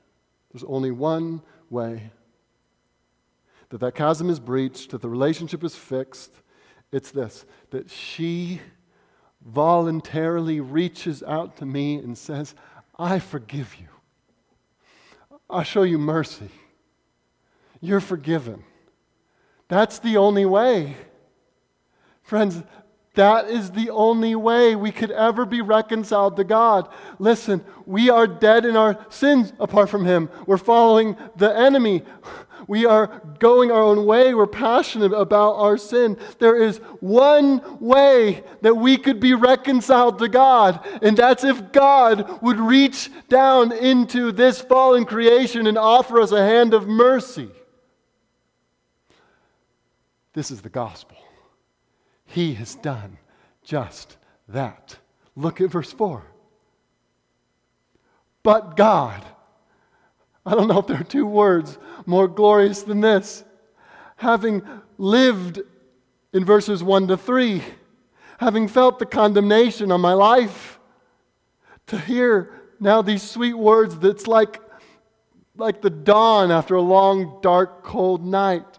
There's 0.52 0.64
only 0.64 0.92
one 0.92 1.42
way 1.70 2.12
that 3.76 3.82
that 3.82 3.96
chasm 3.96 4.30
is 4.30 4.40
breached, 4.40 4.92
that 4.92 5.02
the 5.02 5.10
relationship 5.10 5.62
is 5.62 5.76
fixed. 5.76 6.32
It's 6.94 7.12
this 7.12 7.46
that 7.72 7.90
she 7.90 8.62
voluntarily 9.46 10.62
reaches 10.62 11.22
out 11.24 11.58
to 11.58 11.66
me 11.66 11.96
and 11.96 12.18
says, 12.18 12.56
I 12.98 13.20
forgive 13.20 13.76
you. 13.76 13.88
I'll 15.50 15.64
show 15.64 15.84
you 15.84 15.98
mercy. 15.98 16.48
You're 17.82 18.00
forgiven. 18.00 18.64
That's 19.68 20.00
the 20.00 20.16
only 20.16 20.46
way. 20.46 20.96
Friends, 22.24 22.64
that 23.15 23.49
is 23.49 23.71
the 23.71 23.89
only 23.89 24.36
way 24.36 24.75
we 24.75 24.91
could 24.91 25.12
ever 25.12 25.45
be 25.45 25.62
reconciled 25.62 26.36
to 26.38 26.43
God. 26.43 26.89
Listen, 27.19 27.63
we 27.86 28.10
are 28.10 28.28
dead 28.28 28.65
in 28.65 28.75
our 28.75 29.06
sins 29.10 29.54
apart 29.60 29.89
from 29.89 30.06
Him. 30.06 30.30
We're 30.45 30.58
following 30.58 31.17
the 31.36 31.56
enemy. 31.58 32.04
We 32.67 32.86
are 32.86 33.21
going 33.39 33.71
our 33.71 33.82
own 33.82 34.06
way. 34.06 34.34
We're 34.34 34.47
passionate 34.47 35.13
about 35.13 35.56
our 35.56 35.78
sin. 35.78 36.17
There 36.39 36.62
is 36.62 36.78
one 36.99 37.80
way 37.80 38.43
that 38.62 38.75
we 38.75 38.97
could 38.97 39.19
be 39.19 39.34
reconciled 39.34 40.19
to 40.19 40.28
God, 40.28 40.86
and 41.01 41.15
that's 41.15 41.43
if 41.43 41.71
God 41.71 42.41
would 42.41 42.60
reach 42.60 43.10
down 43.30 43.71
into 43.71 44.32
this 44.32 44.62
fallen 44.62 45.06
creation 45.06 45.67
and 45.67 45.78
offer 45.78 46.19
us 46.19 46.32
a 46.32 46.43
hand 46.43 46.73
of 46.73 46.88
mercy. 46.88 47.49
This 50.34 50.51
is 50.51 50.62
the 50.62 50.69
gospel. 50.69 51.17
He 52.36 52.56
has 52.56 52.76
done 52.76 53.17
just 53.63 54.17
that. 54.50 54.98
Look 55.38 55.62
at 55.62 55.71
verse 55.71 55.93
4. 55.93 56.21
But 58.43 58.76
God. 58.76 59.24
I 60.45 60.54
don't 60.54 60.67
know 60.67 60.80
if 60.80 60.88
there 60.88 61.00
are 61.00 61.06
two 61.06 61.26
words 61.26 61.78
more 62.06 62.28
glorious 62.28 62.84
than 62.84 63.00
this. 63.00 63.45
Having 64.17 64.63
lived 64.98 65.62
in 66.34 66.43
verses 66.43 66.84
1 66.84 67.08
to 67.08 67.15
3, 67.15 67.63
having 68.38 68.67
felt 68.67 69.00
the 69.00 69.06
condemnation 69.06 69.89
on 69.89 70.02
my 70.02 70.12
life, 70.12 70.78
to 71.88 71.98
hear 71.98 72.52
now 72.82 73.02
these 73.02 73.24
sweet 73.24 73.54
words 73.54 73.98
that's 73.98 74.28
like, 74.28 74.60
like 75.56 75.82
the 75.82 75.89
dawn 75.89 76.52
after 76.52 76.76
a 76.76 76.82
long, 76.82 77.39
dark, 77.41 77.82
cold 77.82 78.26
night. 78.26 78.78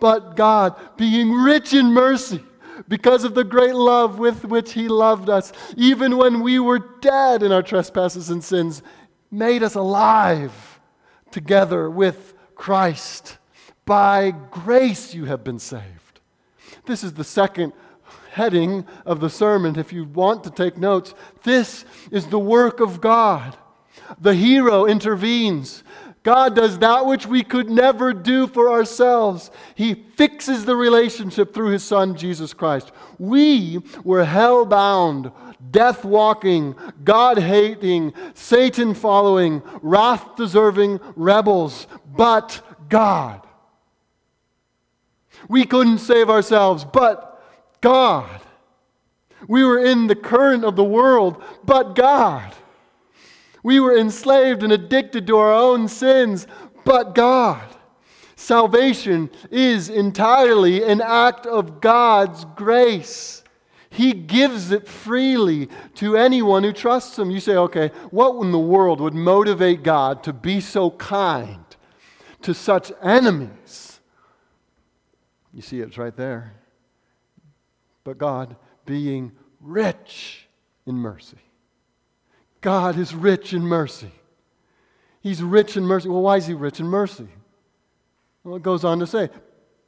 But 0.00 0.34
God, 0.34 0.74
being 0.96 1.30
rich 1.30 1.72
in 1.72 1.92
mercy, 1.92 2.42
because 2.88 3.24
of 3.24 3.34
the 3.34 3.44
great 3.44 3.74
love 3.74 4.18
with 4.18 4.44
which 4.44 4.72
He 4.72 4.88
loved 4.88 5.28
us, 5.28 5.52
even 5.76 6.16
when 6.16 6.42
we 6.42 6.58
were 6.58 6.78
dead 7.00 7.42
in 7.42 7.52
our 7.52 7.62
trespasses 7.62 8.30
and 8.30 8.42
sins, 8.42 8.82
made 9.30 9.62
us 9.62 9.74
alive 9.74 10.80
together 11.30 11.90
with 11.90 12.34
Christ. 12.54 13.38
By 13.84 14.30
grace 14.30 15.14
you 15.14 15.26
have 15.26 15.44
been 15.44 15.58
saved. 15.58 16.20
This 16.86 17.04
is 17.04 17.14
the 17.14 17.24
second 17.24 17.72
heading 18.30 18.86
of 19.06 19.20
the 19.20 19.30
sermon. 19.30 19.78
If 19.78 19.92
you 19.92 20.04
want 20.04 20.44
to 20.44 20.50
take 20.50 20.76
notes, 20.76 21.14
this 21.42 21.84
is 22.10 22.26
the 22.26 22.38
work 22.38 22.80
of 22.80 23.00
God. 23.00 23.56
The 24.20 24.34
hero 24.34 24.86
intervenes. 24.86 25.84
God 26.24 26.56
does 26.56 26.78
that 26.78 27.04
which 27.04 27.26
we 27.26 27.44
could 27.44 27.68
never 27.68 28.14
do 28.14 28.46
for 28.46 28.72
ourselves. 28.72 29.50
He 29.74 29.94
fixes 29.94 30.64
the 30.64 30.74
relationship 30.74 31.52
through 31.52 31.68
His 31.68 31.84
Son, 31.84 32.16
Jesus 32.16 32.54
Christ. 32.54 32.92
We 33.18 33.80
were 34.04 34.24
hell 34.24 34.64
bound, 34.64 35.30
death 35.70 36.02
walking, 36.02 36.76
God 37.04 37.38
hating, 37.38 38.14
Satan 38.32 38.94
following, 38.94 39.62
wrath 39.82 40.34
deserving 40.34 40.98
rebels, 41.14 41.86
but 42.16 42.62
God. 42.88 43.46
We 45.46 45.66
couldn't 45.66 45.98
save 45.98 46.30
ourselves, 46.30 46.86
but 46.86 47.42
God. 47.82 48.40
We 49.46 49.62
were 49.62 49.84
in 49.84 50.06
the 50.06 50.16
current 50.16 50.64
of 50.64 50.74
the 50.74 50.84
world, 50.84 51.42
but 51.66 51.94
God. 51.94 52.54
We 53.64 53.80
were 53.80 53.96
enslaved 53.96 54.62
and 54.62 54.72
addicted 54.72 55.26
to 55.26 55.38
our 55.38 55.52
own 55.52 55.88
sins, 55.88 56.46
but 56.84 57.14
God. 57.16 57.64
Salvation 58.36 59.30
is 59.50 59.88
entirely 59.88 60.84
an 60.84 61.00
act 61.00 61.46
of 61.46 61.80
God's 61.80 62.44
grace. 62.56 63.42
He 63.88 64.12
gives 64.12 64.70
it 64.70 64.86
freely 64.86 65.70
to 65.94 66.16
anyone 66.16 66.62
who 66.62 66.72
trusts 66.72 67.18
Him. 67.18 67.30
You 67.30 67.40
say, 67.40 67.56
okay, 67.56 67.90
what 68.10 68.38
in 68.42 68.52
the 68.52 68.58
world 68.58 69.00
would 69.00 69.14
motivate 69.14 69.82
God 69.82 70.22
to 70.24 70.32
be 70.34 70.60
so 70.60 70.90
kind 70.90 71.64
to 72.42 72.52
such 72.52 72.92
enemies? 73.02 74.00
You 75.54 75.62
see, 75.62 75.80
it's 75.80 75.96
right 75.96 76.14
there. 76.14 76.54
But 78.02 78.18
God 78.18 78.56
being 78.84 79.32
rich 79.60 80.48
in 80.84 80.96
mercy. 80.96 81.38
God 82.64 82.98
is 82.98 83.14
rich 83.14 83.52
in 83.52 83.60
mercy. 83.60 84.10
He's 85.20 85.42
rich 85.42 85.76
in 85.76 85.84
mercy. 85.84 86.08
Well, 86.08 86.22
why 86.22 86.38
is 86.38 86.46
he 86.46 86.54
rich 86.54 86.80
in 86.80 86.86
mercy? 86.86 87.28
Well, 88.42 88.56
it 88.56 88.62
goes 88.62 88.84
on 88.84 89.00
to 89.00 89.06
say, 89.06 89.28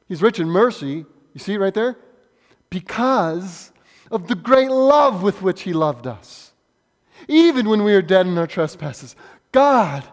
He's 0.07 0.21
rich 0.21 0.39
in 0.39 0.47
mercy. 0.47 1.03
You 1.33 1.39
see 1.39 1.57
right 1.57 1.73
there? 1.73 1.97
Because 2.69 3.71
of 4.11 4.27
the 4.27 4.35
great 4.35 4.69
love 4.69 5.23
with 5.23 5.41
which 5.41 5.63
He 5.63 5.73
loved 5.73 6.05
us. 6.05 6.53
Even 7.27 7.67
when 7.67 7.83
we 7.83 7.95
are 7.95 8.01
dead 8.03 8.27
in 8.27 8.37
our 8.37 8.45
trespasses, 8.45 9.15
God 9.51 10.03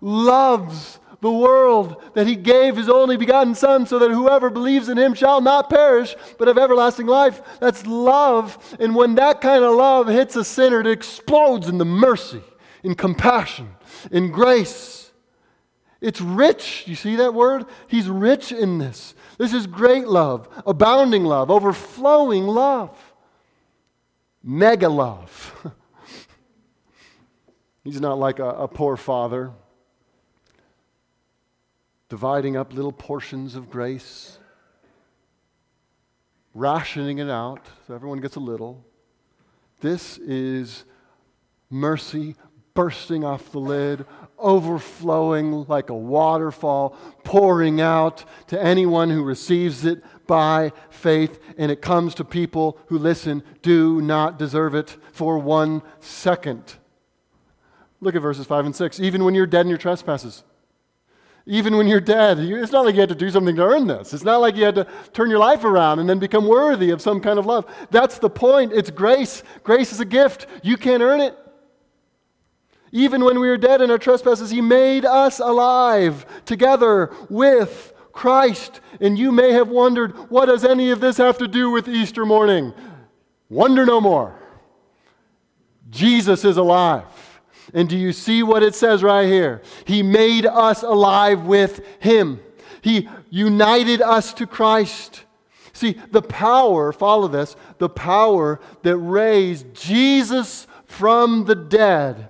loves 0.00 0.98
the 1.24 1.32
world 1.32 2.02
that 2.12 2.26
he 2.26 2.36
gave 2.36 2.76
his 2.76 2.90
only 2.90 3.16
begotten 3.16 3.54
Son 3.54 3.86
so 3.86 3.98
that 3.98 4.10
whoever 4.10 4.50
believes 4.50 4.90
in 4.90 4.98
him 4.98 5.14
shall 5.14 5.40
not 5.40 5.70
perish 5.70 6.14
but 6.36 6.48
have 6.48 6.58
everlasting 6.58 7.06
life. 7.06 7.40
That's 7.60 7.86
love. 7.86 8.76
And 8.78 8.94
when 8.94 9.14
that 9.14 9.40
kind 9.40 9.64
of 9.64 9.74
love 9.74 10.06
hits 10.06 10.36
a 10.36 10.44
sinner, 10.44 10.80
it 10.80 10.86
explodes 10.86 11.66
in 11.66 11.78
the 11.78 11.84
mercy, 11.86 12.42
in 12.82 12.94
compassion, 12.94 13.74
in 14.10 14.32
grace. 14.32 15.12
It's 16.02 16.20
rich. 16.20 16.84
You 16.86 16.94
see 16.94 17.16
that 17.16 17.32
word? 17.32 17.64
He's 17.88 18.06
rich 18.06 18.52
in 18.52 18.76
this. 18.76 19.14
This 19.38 19.54
is 19.54 19.66
great 19.66 20.06
love, 20.06 20.46
abounding 20.66 21.24
love, 21.24 21.50
overflowing 21.50 22.46
love, 22.46 23.14
mega 24.42 24.90
love. 24.90 25.72
He's 27.82 28.02
not 28.02 28.18
like 28.18 28.40
a, 28.40 28.50
a 28.50 28.68
poor 28.68 28.98
father 28.98 29.52
dividing 32.14 32.56
up 32.56 32.72
little 32.72 32.92
portions 32.92 33.56
of 33.56 33.68
grace, 33.68 34.38
rationing 36.54 37.18
it 37.18 37.28
out 37.28 37.66
so 37.88 37.92
everyone 37.92 38.20
gets 38.20 38.36
a 38.36 38.40
little. 38.40 38.86
This 39.80 40.18
is 40.18 40.84
mercy 41.68 42.36
bursting 42.72 43.24
off 43.24 43.50
the 43.50 43.58
lid, 43.58 44.06
overflowing 44.38 45.64
like 45.64 45.90
a 45.90 45.94
waterfall, 45.94 46.96
pouring 47.24 47.80
out 47.80 48.24
to 48.46 48.62
anyone 48.62 49.10
who 49.10 49.24
receives 49.24 49.84
it 49.84 50.00
by 50.28 50.70
faith. 50.90 51.40
And 51.58 51.72
it 51.72 51.82
comes 51.82 52.14
to 52.14 52.24
people 52.24 52.78
who 52.86 52.96
listen, 52.96 53.42
do 53.60 54.00
not 54.00 54.38
deserve 54.38 54.76
it 54.76 54.96
for 55.10 55.36
one 55.36 55.82
second. 55.98 56.74
Look 58.00 58.14
at 58.14 58.22
verses 58.22 58.46
5 58.46 58.66
and 58.66 58.76
6. 58.76 59.00
Even 59.00 59.24
when 59.24 59.34
you're 59.34 59.48
dead 59.48 59.62
in 59.62 59.68
your 59.68 59.78
trespasses, 59.78 60.44
even 61.46 61.76
when 61.76 61.86
you're 61.86 62.00
dead. 62.00 62.38
It's 62.38 62.72
not 62.72 62.84
like 62.84 62.94
you 62.94 63.00
had 63.00 63.10
to 63.10 63.14
do 63.14 63.30
something 63.30 63.56
to 63.56 63.64
earn 63.64 63.86
this. 63.86 64.14
It's 64.14 64.24
not 64.24 64.40
like 64.40 64.56
you 64.56 64.64
had 64.64 64.76
to 64.76 64.86
turn 65.12 65.28
your 65.28 65.38
life 65.38 65.64
around 65.64 65.98
and 65.98 66.08
then 66.08 66.18
become 66.18 66.46
worthy 66.46 66.90
of 66.90 67.02
some 67.02 67.20
kind 67.20 67.38
of 67.38 67.44
love. 67.44 67.66
That's 67.90 68.18
the 68.18 68.30
point. 68.30 68.72
It's 68.72 68.90
grace. 68.90 69.42
Grace 69.62 69.92
is 69.92 70.00
a 70.00 70.06
gift. 70.06 70.46
You 70.62 70.76
can't 70.76 71.02
earn 71.02 71.20
it. 71.20 71.36
Even 72.92 73.24
when 73.24 73.40
we 73.40 73.48
were 73.48 73.58
dead 73.58 73.82
in 73.82 73.90
our 73.90 73.98
trespasses, 73.98 74.50
He 74.50 74.60
made 74.60 75.04
us 75.04 75.40
alive 75.40 76.24
together 76.46 77.12
with 77.28 77.92
Christ. 78.12 78.80
And 79.00 79.18
you 79.18 79.32
may 79.32 79.52
have 79.52 79.68
wondered, 79.68 80.30
what 80.30 80.46
does 80.46 80.64
any 80.64 80.90
of 80.92 81.00
this 81.00 81.16
have 81.18 81.36
to 81.38 81.48
do 81.48 81.70
with 81.70 81.88
Easter 81.88 82.24
morning? 82.24 82.72
Wonder 83.50 83.84
no 83.84 84.00
more. 84.00 84.40
Jesus 85.90 86.44
is 86.44 86.56
alive. 86.56 87.04
And 87.74 87.88
do 87.88 87.98
you 87.98 88.12
see 88.12 88.42
what 88.42 88.62
it 88.62 88.74
says 88.74 89.02
right 89.02 89.26
here? 89.26 89.60
He 89.84 90.02
made 90.02 90.46
us 90.46 90.82
alive 90.82 91.42
with 91.42 91.84
Him, 91.98 92.40
He 92.80 93.08
united 93.30 94.00
us 94.00 94.32
to 94.34 94.46
Christ. 94.46 95.24
See, 95.72 96.00
the 96.12 96.22
power, 96.22 96.92
follow 96.92 97.26
this, 97.26 97.56
the 97.78 97.88
power 97.88 98.60
that 98.82 98.96
raised 98.96 99.74
Jesus 99.74 100.68
from 100.86 101.46
the 101.46 101.56
dead. 101.56 102.28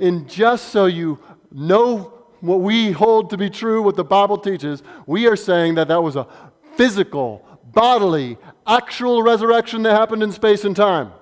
And 0.00 0.28
just 0.28 0.70
so 0.70 0.86
you 0.86 1.20
know 1.52 2.12
what 2.40 2.60
we 2.60 2.90
hold 2.90 3.30
to 3.30 3.36
be 3.36 3.48
true, 3.48 3.82
what 3.82 3.94
the 3.94 4.02
Bible 4.02 4.38
teaches, 4.38 4.82
we 5.06 5.28
are 5.28 5.36
saying 5.36 5.76
that 5.76 5.86
that 5.86 6.02
was 6.02 6.16
a 6.16 6.26
physical, 6.76 7.46
bodily, 7.72 8.38
actual 8.66 9.22
resurrection 9.22 9.82
that 9.82 9.96
happened 9.96 10.22
in 10.22 10.32
space 10.32 10.64
and 10.64 10.74
time, 10.74 11.12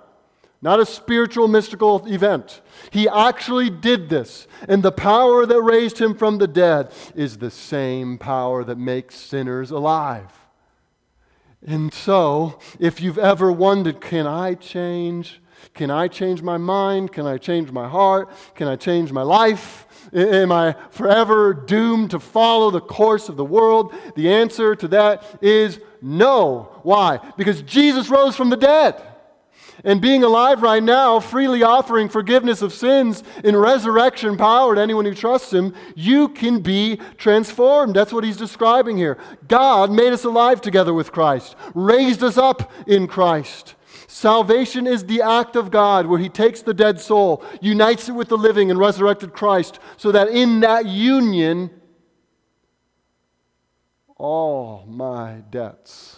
not 0.61 0.81
a 0.81 0.87
spiritual, 0.87 1.47
mystical 1.47 2.05
event. 2.07 2.61
He 2.91 3.09
actually 3.09 3.71
did 3.71 4.09
this. 4.09 4.49
And 4.69 4.83
the 4.83 4.93
power 4.93 5.47
that 5.47 5.63
raised 5.63 5.99
him 5.99 6.15
from 6.15 6.39
the 6.39 6.49
dead 6.49 6.93
is 7.15 7.39
the 7.39 7.51
same 7.51 8.19
power 8.19 8.65
that 8.65 8.79
makes 8.79 9.15
sinners 9.15 9.71
alive. 9.71 10.33
And 11.65 11.93
so, 11.93 12.59
if 12.79 13.01
you've 13.01 13.19
ever 13.19 13.51
wondered, 13.51 14.01
can 14.01 14.27
I 14.27 14.55
change? 14.55 15.41
Can 15.75 15.91
I 15.91 16.09
change 16.09 16.43
my 16.43 16.57
mind? 16.57 17.13
Can 17.13 17.27
I 17.27 17.37
change 17.37 17.71
my 17.73 17.89
heart? 17.89 18.31
Can 18.55 18.69
I 18.69 18.77
change 18.77 19.13
my 19.13 19.23
life? 19.23 19.87
Am 20.13 20.53
I 20.53 20.75
forever 20.91 21.53
doomed 21.53 22.13
to 22.13 22.21
follow 22.21 22.71
the 22.71 22.81
course 22.81 23.29
of 23.29 23.37
the 23.37 23.45
world? 23.45 23.95
The 24.15 24.33
answer 24.33 24.75
to 24.77 24.89
that 24.89 25.25
is 25.43 25.81
no. 26.01 26.81
Why? 26.83 27.19
Because 27.37 27.63
Jesus 27.63 28.09
rose 28.09 28.37
from 28.37 28.51
the 28.51 28.57
dead. 28.57 29.03
And 29.85 30.01
being 30.01 30.25
alive 30.25 30.63
right 30.63 30.83
now, 30.83 31.21
freely 31.21 31.63
offering 31.63 32.09
forgiveness 32.09 32.63
of 32.63 32.73
sins 32.73 33.23
in 33.45 33.57
resurrection 33.57 34.37
power 34.37 34.75
to 34.75 34.81
anyone 34.81 35.05
who 35.05 35.15
trusts 35.15 35.53
Him, 35.53 35.75
you 35.95 36.29
can 36.29 36.61
be 36.61 36.97
transformed. 37.17 37.95
That's 37.95 38.13
what 38.13 38.25
He's 38.25 38.37
describing 38.37 38.97
here. 38.97 39.19
God 39.47 39.93
made 39.93 40.13
us 40.13 40.25
alive 40.25 40.61
together 40.61 40.93
with 40.93 41.13
Christ, 41.13 41.55
raised 41.75 42.23
us 42.23 42.37
up 42.37 42.73
in 42.87 43.07
Christ. 43.07 43.77
Salvation 44.09 44.87
is 44.87 45.05
the 45.05 45.23
act 45.23 45.55
of 45.55 45.71
God 45.71 46.07
where 46.07 46.19
He 46.19 46.29
takes 46.29 46.63
the 46.63 46.75
dead 46.75 47.01
soul, 47.01 47.45
unites 47.61 48.09
it 48.09 48.13
with 48.13 48.29
the 48.29 48.39
living 48.39 48.71
and 48.71 48.81
resurrected 48.81 49.33
Christ, 49.33 49.79
so 49.97 50.11
that 50.11 50.29
in 50.29 50.61
that 50.61 50.87
union, 50.87 51.71
all 54.17 54.85
my 54.89 55.43
debts 55.51 56.17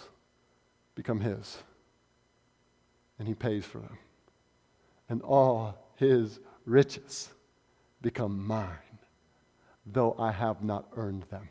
become 0.95 1.19
His. 1.19 1.57
And 3.21 3.27
He 3.27 3.35
pays 3.35 3.63
for 3.63 3.77
them. 3.77 3.99
And 5.07 5.21
all 5.21 5.77
His 5.97 6.39
riches 6.65 7.29
become 8.01 8.47
mine, 8.47 8.97
though 9.85 10.15
I 10.17 10.31
have 10.31 10.63
not 10.63 10.87
earned 10.95 11.25
them. 11.29 11.47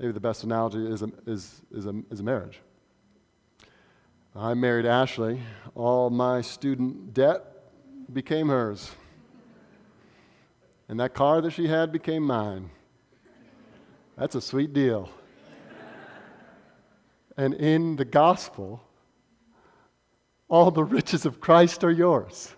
Maybe 0.00 0.10
the 0.10 0.18
best 0.18 0.42
analogy 0.42 0.84
is 0.84 1.02
a, 1.02 1.12
is, 1.28 1.62
is 1.70 1.86
a, 1.86 1.94
is 2.10 2.18
a 2.18 2.24
marriage. 2.24 2.58
I 4.34 4.54
married 4.54 4.84
Ashley. 4.84 5.40
All 5.76 6.10
my 6.10 6.40
student 6.40 7.14
debt 7.14 7.44
became 8.12 8.48
hers. 8.48 8.90
And 10.88 10.98
that 10.98 11.14
car 11.14 11.40
that 11.40 11.52
she 11.52 11.68
had 11.68 11.92
became 11.92 12.24
mine. 12.24 12.68
That's 14.16 14.34
a 14.34 14.40
sweet 14.40 14.72
deal. 14.72 15.08
and 17.36 17.54
in 17.54 17.94
the 17.94 18.04
gospel, 18.04 18.82
all 20.48 20.70
the 20.70 20.84
riches 20.84 21.26
of 21.26 21.40
Christ 21.40 21.84
are 21.84 21.90
yours. 21.90 22.54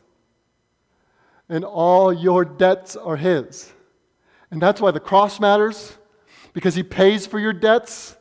And 1.48 1.64
all 1.64 2.12
your 2.12 2.44
debts 2.44 2.96
are 2.96 3.16
His. 3.16 3.72
And 4.50 4.60
that's 4.60 4.80
why 4.80 4.90
the 4.90 5.00
cross 5.00 5.40
matters, 5.40 5.96
because 6.52 6.74
He 6.74 6.82
pays 6.82 7.26
for 7.26 7.38
your 7.38 7.52
debts 7.52 8.16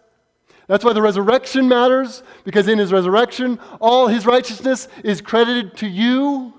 that's 0.68 0.84
why 0.84 0.94
the 0.94 1.02
resurrection 1.02 1.68
matters, 1.68 2.24
because 2.44 2.68
in 2.68 2.80
his 2.80 2.92
resurrection, 2.92 3.60
all 3.80 4.08
his 4.08 4.26
righteousness 4.26 4.88
is 5.04 5.22
credited 5.22 5.78
to 5.78 5.88
you. 5.88 6.54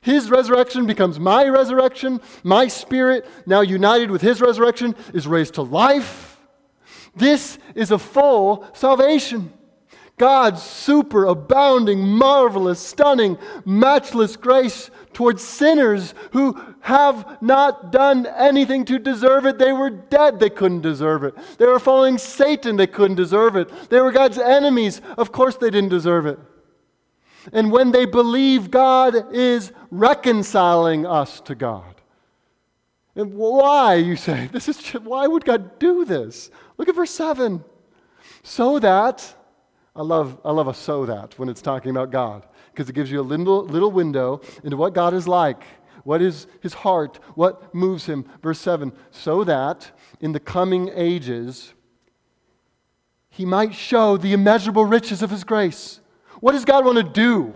His 0.00 0.30
resurrection 0.30 0.84
becomes 0.86 1.20
my 1.20 1.46
resurrection. 1.46 2.20
My 2.42 2.66
spirit, 2.66 3.24
now 3.46 3.60
united 3.60 4.10
with 4.10 4.20
his 4.20 4.40
resurrection, 4.40 4.96
is 5.14 5.28
raised 5.28 5.54
to 5.54 5.62
life. 5.62 6.40
This 7.14 7.58
is 7.76 7.92
a 7.92 7.98
full 7.98 8.66
salvation. 8.72 9.52
God's 10.22 10.62
super 10.62 11.24
abounding, 11.24 12.06
marvelous, 12.06 12.78
stunning, 12.78 13.36
matchless 13.64 14.36
grace 14.36 14.88
towards 15.12 15.42
sinners 15.42 16.14
who 16.30 16.56
have 16.82 17.42
not 17.42 17.90
done 17.90 18.26
anything 18.26 18.84
to 18.84 19.00
deserve 19.00 19.46
it. 19.46 19.58
They 19.58 19.72
were 19.72 19.90
dead, 19.90 20.38
they 20.38 20.48
couldn't 20.48 20.82
deserve 20.82 21.24
it. 21.24 21.34
They 21.58 21.66
were 21.66 21.80
following 21.80 22.18
Satan, 22.18 22.76
they 22.76 22.86
couldn't 22.86 23.16
deserve 23.16 23.56
it. 23.56 23.68
They 23.90 24.00
were 24.00 24.12
God's 24.12 24.38
enemies, 24.38 25.00
of 25.18 25.32
course 25.32 25.56
they 25.56 25.70
didn't 25.70 25.90
deserve 25.90 26.26
it. 26.26 26.38
And 27.52 27.72
when 27.72 27.90
they 27.90 28.04
believe 28.04 28.70
God 28.70 29.34
is 29.34 29.72
reconciling 29.90 31.04
us 31.04 31.40
to 31.40 31.56
God. 31.56 32.00
And 33.16 33.34
why, 33.34 33.96
you 33.96 34.14
say? 34.14 34.48
This 34.52 34.68
is 34.68 34.80
why 35.02 35.26
would 35.26 35.44
God 35.44 35.80
do 35.80 36.04
this? 36.04 36.48
Look 36.78 36.88
at 36.88 36.94
verse 36.94 37.10
7. 37.10 37.64
So 38.44 38.78
that, 38.78 39.34
I 39.94 40.02
love, 40.02 40.40
I 40.44 40.52
love 40.52 40.68
a 40.68 40.74
so 40.74 41.04
that 41.06 41.38
when 41.38 41.48
it's 41.48 41.60
talking 41.60 41.90
about 41.90 42.10
God 42.10 42.46
because 42.72 42.88
it 42.88 42.94
gives 42.94 43.10
you 43.10 43.20
a 43.20 43.22
little, 43.22 43.64
little 43.64 43.90
window 43.90 44.40
into 44.64 44.76
what 44.76 44.94
God 44.94 45.12
is 45.12 45.28
like, 45.28 45.64
what 46.04 46.22
is 46.22 46.46
his 46.60 46.72
heart, 46.72 47.18
what 47.34 47.74
moves 47.74 48.06
him. 48.06 48.24
Verse 48.42 48.58
7 48.60 48.92
so 49.10 49.44
that 49.44 49.90
in 50.20 50.32
the 50.32 50.40
coming 50.40 50.90
ages 50.94 51.74
he 53.28 53.44
might 53.44 53.74
show 53.74 54.16
the 54.16 54.32
immeasurable 54.32 54.84
riches 54.84 55.22
of 55.22 55.30
his 55.30 55.44
grace. 55.44 56.00
What 56.40 56.52
does 56.52 56.64
God 56.64 56.84
want 56.84 56.98
to 56.98 57.04
do? 57.04 57.54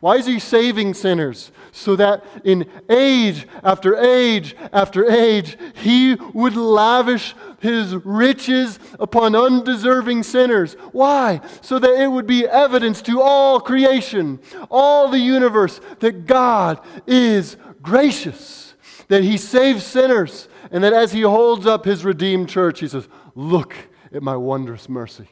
Why 0.00 0.16
is 0.16 0.26
he 0.26 0.38
saving 0.38 0.94
sinners? 0.94 1.50
So 1.76 1.94
that 1.96 2.24
in 2.42 2.70
age 2.88 3.46
after 3.62 3.96
age 3.96 4.56
after 4.72 5.10
age, 5.10 5.58
he 5.74 6.14
would 6.32 6.56
lavish 6.56 7.34
his 7.60 7.94
riches 7.96 8.78
upon 8.98 9.36
undeserving 9.36 10.22
sinners. 10.22 10.72
Why? 10.92 11.42
So 11.60 11.78
that 11.78 12.00
it 12.02 12.10
would 12.10 12.26
be 12.26 12.46
evidence 12.46 13.02
to 13.02 13.20
all 13.20 13.60
creation, 13.60 14.40
all 14.70 15.10
the 15.10 15.18
universe, 15.18 15.82
that 16.00 16.24
God 16.24 16.80
is 17.06 17.58
gracious, 17.82 18.72
that 19.08 19.22
he 19.22 19.36
saves 19.36 19.84
sinners, 19.84 20.48
and 20.70 20.82
that 20.82 20.94
as 20.94 21.12
he 21.12 21.20
holds 21.20 21.66
up 21.66 21.84
his 21.84 22.06
redeemed 22.06 22.48
church, 22.48 22.80
he 22.80 22.88
says, 22.88 23.06
Look 23.34 23.76
at 24.14 24.22
my 24.22 24.34
wondrous 24.34 24.88
mercy. 24.88 25.28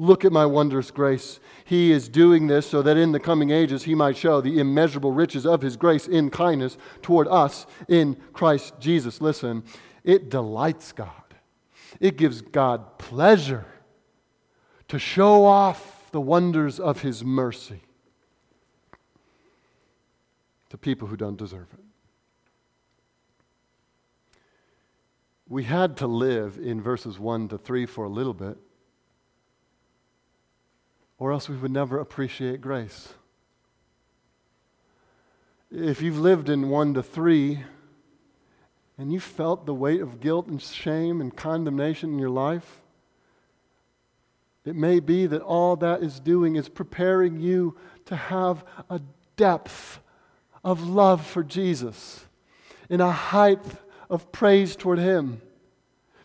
Look 0.00 0.24
at 0.24 0.30
my 0.30 0.46
wondrous 0.46 0.92
grace. 0.92 1.40
He 1.64 1.90
is 1.90 2.08
doing 2.08 2.46
this 2.46 2.70
so 2.70 2.82
that 2.82 2.96
in 2.96 3.10
the 3.10 3.18
coming 3.18 3.50
ages 3.50 3.82
he 3.82 3.96
might 3.96 4.16
show 4.16 4.40
the 4.40 4.60
immeasurable 4.60 5.10
riches 5.10 5.44
of 5.44 5.60
his 5.60 5.76
grace 5.76 6.06
in 6.06 6.30
kindness 6.30 6.78
toward 7.02 7.26
us 7.26 7.66
in 7.88 8.16
Christ 8.32 8.74
Jesus. 8.78 9.20
Listen, 9.20 9.64
it 10.04 10.30
delights 10.30 10.92
God, 10.92 11.10
it 11.98 12.16
gives 12.16 12.40
God 12.40 12.96
pleasure 12.98 13.66
to 14.86 15.00
show 15.00 15.44
off 15.44 16.12
the 16.12 16.20
wonders 16.20 16.78
of 16.78 17.02
his 17.02 17.24
mercy 17.24 17.82
to 20.70 20.78
people 20.78 21.08
who 21.08 21.16
don't 21.16 21.36
deserve 21.36 21.66
it. 21.72 21.84
We 25.48 25.64
had 25.64 25.96
to 25.96 26.06
live 26.06 26.56
in 26.62 26.80
verses 26.80 27.18
1 27.18 27.48
to 27.48 27.58
3 27.58 27.84
for 27.86 28.04
a 28.04 28.08
little 28.08 28.34
bit 28.34 28.58
or 31.18 31.32
else 31.32 31.48
we 31.48 31.56
would 31.56 31.72
never 31.72 31.98
appreciate 31.98 32.60
grace. 32.60 33.12
If 35.70 36.00
you've 36.00 36.18
lived 36.18 36.48
in 36.48 36.70
one 36.70 36.94
to 36.94 37.02
three 37.02 37.64
and 38.96 39.12
you 39.12 39.20
felt 39.20 39.66
the 39.66 39.74
weight 39.74 40.00
of 40.00 40.20
guilt 40.20 40.46
and 40.46 40.62
shame 40.62 41.20
and 41.20 41.36
condemnation 41.36 42.12
in 42.12 42.18
your 42.18 42.30
life, 42.30 42.82
it 44.64 44.76
may 44.76 45.00
be 45.00 45.26
that 45.26 45.42
all 45.42 45.76
that 45.76 46.02
is 46.02 46.20
doing 46.20 46.56
is 46.56 46.68
preparing 46.68 47.38
you 47.38 47.76
to 48.06 48.16
have 48.16 48.64
a 48.88 49.00
depth 49.36 50.00
of 50.64 50.86
love 50.86 51.24
for 51.24 51.42
Jesus 51.42 52.24
and 52.90 53.00
a 53.00 53.10
height 53.10 53.62
of 54.10 54.30
praise 54.32 54.76
toward 54.76 54.98
Him 54.98 55.40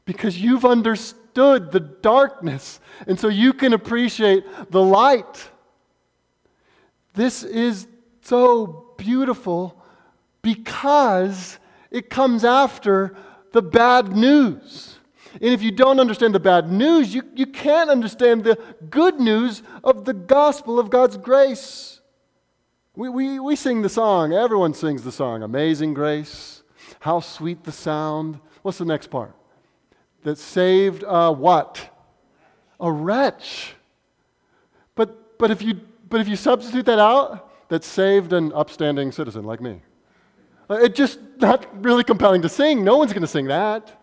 because 0.06 0.42
you've 0.42 0.66
understood 0.66 1.23
understood 1.38 1.72
the 1.72 1.80
darkness, 1.80 2.80
and 3.08 3.20
so 3.20 3.28
you 3.28 3.54
can 3.54 3.74
appreciate 3.74 4.46
the 4.70 4.82
light. 4.82 5.50
This 7.14 7.44
is 7.44 7.88
so 8.22 8.94
beautiful 8.98 9.82
because 10.42 11.58
it 11.92 12.10
comes 12.10 12.44
after 12.44 13.16
the 13.52 13.62
bad 13.62 14.16
news. 14.16 14.98
And 15.34 15.54
if 15.54 15.64
you 15.64 15.72
don't 15.72 16.00
understand 16.00 16.36
the 16.36 16.40
bad 16.40 16.72
news, 16.72 17.14
you, 17.14 17.24
you 17.36 17.48
can't 17.48 17.90
understand 17.90 18.44
the 18.44 18.58
good 18.90 19.20
news 19.20 19.64
of 19.84 20.06
the 20.06 20.14
gospel 20.14 20.80
of 20.80 20.90
God's 20.90 21.18
grace. 21.18 22.02
We, 22.96 23.10
we, 23.10 23.40
we 23.40 23.56
sing 23.56 23.82
the 23.82 23.90
song, 23.90 24.34
everyone 24.34 24.76
sings 24.76 25.04
the 25.04 25.12
song, 25.12 25.42
Amazing 25.42 25.96
Grace, 25.96 26.62
how 27.00 27.22
sweet 27.22 27.64
the 27.64 27.72
sound. 27.72 28.40
What's 28.62 28.78
the 28.78 28.86
next 28.86 29.08
part? 29.08 29.34
That 30.24 30.38
saved 30.38 31.04
a 31.06 31.32
what? 31.32 31.90
A 32.80 32.92
wretch. 32.92 33.76
But, 34.96 35.38
but, 35.38 35.52
if 35.52 35.62
you, 35.62 35.80
but 36.10 36.22
if 36.22 36.28
you 36.28 36.36
substitute 36.36 36.86
that 36.86 37.00
out, 37.00 37.70
that 37.70 37.84
saved 37.84 38.34
an 38.34 38.52
upstanding 38.54 39.12
citizen 39.12 39.44
like 39.44 39.62
me. 39.62 39.82
Uh, 40.70 40.76
it's 40.76 40.98
just 40.98 41.20
not 41.40 41.68
really 41.84 42.04
compelling 42.04 42.42
to 42.42 42.50
sing. 42.50 42.84
No 42.84 42.98
one's 42.98 43.14
going 43.14 43.22
to 43.22 43.28
sing 43.28 43.48
that. 43.48 44.03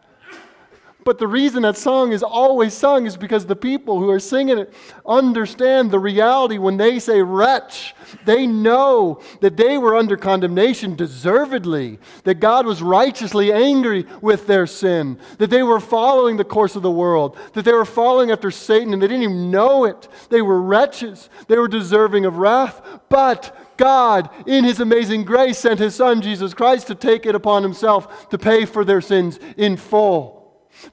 But 1.05 1.19
the 1.19 1.27
reason 1.27 1.63
that 1.63 1.77
song 1.77 2.13
is 2.13 2.23
always 2.23 2.75
sung 2.75 3.07
is 3.07 3.17
because 3.17 3.47
the 3.47 3.57
people 3.57 3.99
who 3.99 4.11
are 4.11 4.21
singing 4.21 4.59
it 4.59 4.73
understand 5.07 5.91
the 5.91 5.99
reality 5.99 6.59
when 6.59 6.77
they 6.77 6.99
say 6.99 7.23
wretch. 7.23 7.95
They 8.25 8.47
know 8.47 9.21
that 9.41 9.57
they 9.57 9.79
were 9.79 9.97
under 9.97 10.17
condemnation 10.17 10.97
deservedly, 10.97 11.99
that 12.25 12.41
God 12.41 12.67
was 12.67 12.83
righteously 12.83 13.53
angry 13.53 14.07
with 14.21 14.47
their 14.47 14.67
sin, 14.67 15.19
that 15.39 15.51
they 15.51 15.63
were 15.63 15.81
following 15.81 16.37
the 16.37 16.45
course 16.45 16.77
of 16.77 16.83
the 16.83 16.91
world, 16.91 17.39
that 17.55 17.65
they 17.65 17.73
were 17.73 17.85
following 17.85 18.31
after 18.31 18.51
Satan 18.51 18.93
and 18.93 19.01
they 19.01 19.09
didn't 19.09 19.23
even 19.23 19.51
know 19.51 19.85
it. 19.85 20.09
They 20.29 20.43
were 20.43 20.61
wretches, 20.61 21.31
they 21.49 21.59
were 21.59 21.69
deserving 21.69 22.27
of 22.27 22.37
wrath. 22.37 22.83
But 23.09 23.57
God, 23.77 24.29
in 24.47 24.65
His 24.65 24.81
amazing 24.81 25.25
grace, 25.25 25.59
sent 25.59 25.81
His 25.81 25.95
Son, 25.95 26.21
Jesus 26.21 26.53
Christ, 26.53 26.89
to 26.89 26.95
take 26.95 27.25
it 27.25 27.35
upon 27.35 27.63
Himself 27.63 28.29
to 28.29 28.39
pay 28.39 28.67
for 28.67 28.85
their 28.85 29.01
sins 29.01 29.39
in 29.57 29.77
full 29.77 30.40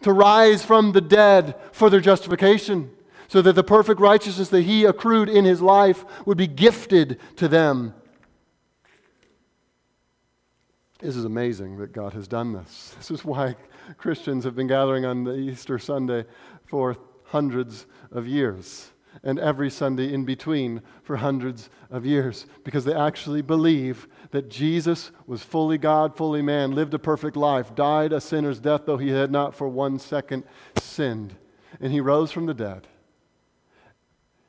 to 0.01 0.11
rise 0.11 0.63
from 0.63 0.91
the 0.91 1.01
dead 1.01 1.55
for 1.71 1.89
their 1.89 1.99
justification, 1.99 2.91
so 3.27 3.41
that 3.41 3.53
the 3.53 3.63
perfect 3.63 3.99
righteousness 3.99 4.49
that 4.49 4.63
he 4.63 4.85
accrued 4.85 5.29
in 5.29 5.45
his 5.45 5.61
life 5.61 6.05
would 6.25 6.38
be 6.38 6.47
gifted 6.47 7.19
to 7.35 7.47
them. 7.47 7.93
This 10.99 11.15
is 11.15 11.25
amazing 11.25 11.77
that 11.77 11.93
God 11.93 12.13
has 12.13 12.27
done 12.27 12.53
this. 12.53 12.95
This 12.97 13.11
is 13.11 13.23
why 13.23 13.55
Christians 13.97 14.43
have 14.45 14.55
been 14.55 14.67
gathering 14.67 15.05
on 15.05 15.23
the 15.23 15.35
Easter 15.35 15.77
Sunday 15.77 16.25
for 16.65 16.97
hundreds 17.25 17.85
of 18.11 18.27
years 18.27 18.91
and 19.24 19.39
every 19.39 19.70
Sunday 19.70 20.13
in 20.13 20.26
between 20.26 20.82
for 21.03 21.18
hundreds 21.18 21.70
of 21.89 22.05
years 22.05 22.45
because 22.63 22.86
they 22.86 22.93
actually 22.93 23.41
believe 23.41 24.07
that 24.32 24.49
Jesus 24.49 25.11
was 25.26 25.43
fully 25.43 25.78
God, 25.78 26.15
fully 26.15 26.41
man, 26.41 26.72
lived 26.72 26.93
a 26.93 26.99
perfect 26.99 27.36
life, 27.36 27.74
died 27.76 28.13
a 28.13 28.22
sinner's 28.22 28.59
death, 28.59 28.82
though 28.86 28.97
he 28.97 29.09
had 29.09 29.32
not 29.32 29.55
for 29.55 29.68
one 29.68 29.99
second 29.99 30.43
sinned. 30.80 31.36
And 31.80 31.91
he 31.91 32.01
rose 32.01 32.32
from 32.32 32.45
the 32.45 32.53
dead. 32.53 32.88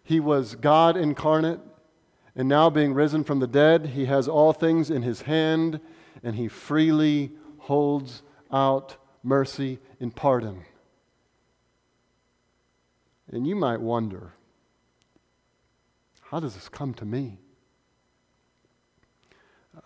He 0.03 0.21
was 0.21 0.55
God 0.55 0.97
incarnate, 0.97 1.61
and 2.35 2.49
now 2.49 2.71
being 2.71 2.95
risen 2.95 3.25
from 3.25 3.41
the 3.41 3.47
dead, 3.47 3.87
he 3.87 4.07
has 4.07 4.29
all 4.29 4.53
things 4.53 4.91
in 4.91 5.03
his 5.03 5.23
hand, 5.23 5.81
and 6.23 6.37
he 6.37 6.49
freely 6.49 7.33
holds 7.59 8.23
out 8.51 8.97
mercy 9.23 9.79
and 10.01 10.15
pardon. 10.15 10.65
And 13.31 13.47
you 13.47 13.55
might 13.55 13.81
wonder 13.81 14.33
how 16.31 16.41
does 16.41 16.55
this 16.55 16.69
come 16.69 16.93
to 16.95 17.07
me? 17.07 17.39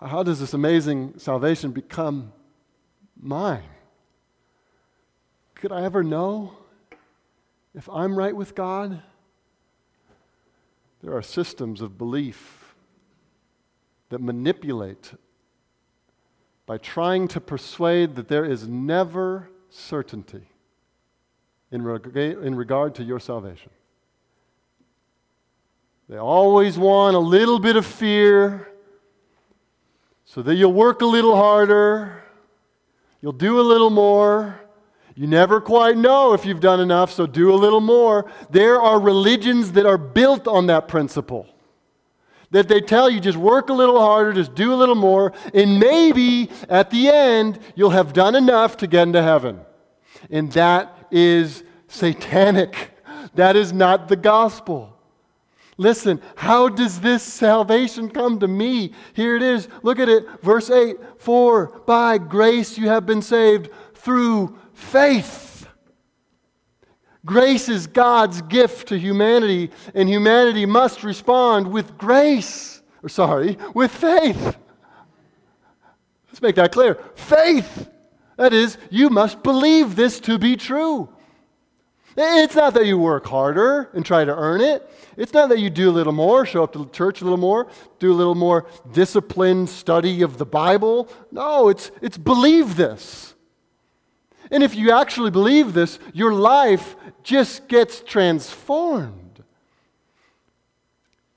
How 0.01 0.25
does 0.25 0.41
this 0.41 0.55
amazing 0.55 1.19
salvation 1.19 1.71
become 1.71 2.33
mine? 3.21 3.63
Could 5.55 5.71
I 5.71 5.85
ever 5.85 6.03
know 6.03 6.55
if 7.77 7.89
I'm 7.89 8.17
right 8.19 8.35
with 8.35 8.57
God? 8.57 9.01
There 11.03 11.17
are 11.17 11.23
systems 11.23 11.81
of 11.81 11.97
belief 11.97 12.75
that 14.09 14.21
manipulate 14.21 15.13
by 16.67 16.79
trying 16.79 17.29
to 17.29 17.41
persuade 17.41 18.17
that 18.17 18.27
there 18.27 18.45
is 18.45 18.67
never 18.67 19.49
certainty 19.71 20.49
in, 21.71 21.83
reg- 21.83 22.17
in 22.17 22.57
regard 22.57 22.97
to 22.97 23.05
your 23.05 23.21
salvation. 23.21 23.71
They 26.13 26.19
always 26.19 26.77
want 26.77 27.17
a 27.17 27.19
little 27.19 27.59
bit 27.59 27.75
of 27.77 27.87
fear 27.87 28.69
so 30.27 30.43
that 30.43 30.57
you'll 30.57 30.75
work 30.75 31.01
a 31.01 31.07
little 31.07 31.35
harder, 31.35 32.23
you'll 33.23 33.33
do 33.33 33.59
a 33.59 33.63
little 33.63 33.89
more. 33.89 34.61
You 35.15 35.27
never 35.27 35.59
quite 35.59 35.97
know 35.97 36.35
if 36.35 36.45
you've 36.45 36.61
done 36.61 36.81
enough, 36.81 37.13
so 37.13 37.25
do 37.25 37.51
a 37.51 37.57
little 37.57 37.81
more. 37.81 38.31
There 38.51 38.79
are 38.79 39.01
religions 39.01 39.73
that 39.73 39.87
are 39.87 39.97
built 39.97 40.47
on 40.47 40.67
that 40.67 40.87
principle. 40.87 41.47
That 42.51 42.69
they 42.69 42.83
tell 42.83 43.09
you 43.09 43.19
just 43.19 43.39
work 43.39 43.71
a 43.71 43.73
little 43.73 43.99
harder, 43.99 44.35
just 44.35 44.55
do 44.55 44.75
a 44.75 44.77
little 44.77 44.95
more, 44.95 45.33
and 45.55 45.81
maybe 45.81 46.51
at 46.69 46.91
the 46.91 47.09
end 47.09 47.59
you'll 47.75 47.89
have 47.89 48.13
done 48.13 48.35
enough 48.35 48.77
to 48.77 48.87
get 48.87 49.05
into 49.05 49.23
heaven. 49.23 49.63
And 50.31 50.53
that 50.53 51.07
is 51.11 51.65
satanic. 51.89 52.91
That 53.35 53.57
is 53.57 53.73
not 53.73 54.09
the 54.09 54.17
gospel. 54.17 54.92
Listen, 55.83 56.23
how 56.37 56.69
does 56.69 57.01
this 57.01 57.25
salvation 57.25 58.09
come 58.09 58.39
to 58.39 58.47
me? 58.47 58.93
Here 59.15 59.35
it 59.35 59.43
is. 59.43 59.69
Look 59.83 59.99
at 59.99 60.09
it. 60.09 60.25
Verse 60.41 60.71
8 60.71 60.97
For 61.19 61.81
by 61.87 62.19
grace 62.19 62.79
you 62.79 62.89
have 62.89 63.05
been 63.05 63.21
saved 63.21 63.69
through 63.95 64.57
faith. 64.73 65.67
Grace 67.25 67.69
is 67.69 67.89
God's 67.89 68.43
gift 68.43 68.89
to 68.89 68.99
humanity, 68.99 69.71
and 69.95 70.09
humanity 70.09 70.67
must 70.67 71.03
respond 71.03 71.71
with 71.71 71.99
grace. 71.99 72.81
Or, 73.03 73.09
sorry, 73.09 73.59
with 73.75 73.91
faith. 73.91 74.57
Let's 76.29 76.43
make 76.43 76.55
that 76.55 76.71
clear. 76.71 76.95
Faith. 77.17 77.89
That 78.37 78.53
is, 78.53 78.79
you 78.89 79.11
must 79.11 79.43
believe 79.43 79.97
this 79.97 80.21
to 80.21 80.39
be 80.39 80.57
true. 80.57 81.09
It's 82.17 82.55
not 82.55 82.75
that 82.75 82.87
you 82.87 82.99
work 82.99 83.27
harder 83.27 83.91
and 83.95 84.07
try 84.07 84.25
to 84.25 84.35
earn 84.35 84.61
it. 84.61 84.89
It's 85.17 85.33
not 85.33 85.49
that 85.51 85.59
you 85.59 85.71
do 85.71 85.91
a 85.91 85.93
little 85.93 86.13
more, 86.13 86.47
show 86.47 86.63
up 86.63 86.73
to 86.73 86.89
church 86.91 87.21
a 87.21 87.25
little 87.25 87.39
more, 87.39 87.69
do 87.99 88.13
a 88.13 88.15
little 88.15 88.35
more 88.35 88.67
disciplined 88.93 89.69
study 89.69 90.23
of 90.23 90.39
the 90.39 90.47
Bible. 90.47 91.09
No, 91.31 91.69
it's, 91.69 91.91
it's 92.01 92.19
believe 92.19 92.77
this. 92.77 93.35
And 94.51 94.63
if 94.63 94.75
you 94.75 94.91
actually 94.91 95.31
believe 95.31 95.73
this, 95.73 95.99
your 96.13 96.33
life 96.33 96.97
just 97.23 97.69
gets 97.69 98.01
transformed. 98.01 99.43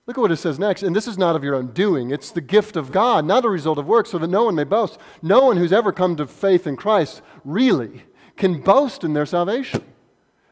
Look 0.05 0.17
at 0.17 0.21
what 0.21 0.31
it 0.31 0.37
says 0.37 0.59
next. 0.59 0.83
And 0.83 0.95
this 0.95 1.07
is 1.07 1.17
not 1.17 1.35
of 1.35 1.43
your 1.43 1.55
own 1.55 1.67
doing, 1.67 2.11
it's 2.11 2.31
the 2.31 2.41
gift 2.41 2.75
of 2.75 2.91
God, 2.91 3.25
not 3.25 3.45
a 3.45 3.49
result 3.49 3.77
of 3.77 3.87
work, 3.87 4.05
so 4.05 4.17
that 4.17 4.27
no 4.27 4.43
one 4.43 4.55
may 4.55 4.63
boast. 4.63 4.99
No 5.21 5.45
one 5.45 5.57
who's 5.57 5.73
ever 5.73 5.91
come 5.91 6.15
to 6.17 6.27
faith 6.27 6.67
in 6.67 6.75
Christ 6.75 7.21
really 7.43 8.03
can 8.37 8.61
boast 8.61 9.03
in 9.03 9.13
their 9.13 9.25
salvation. 9.25 9.83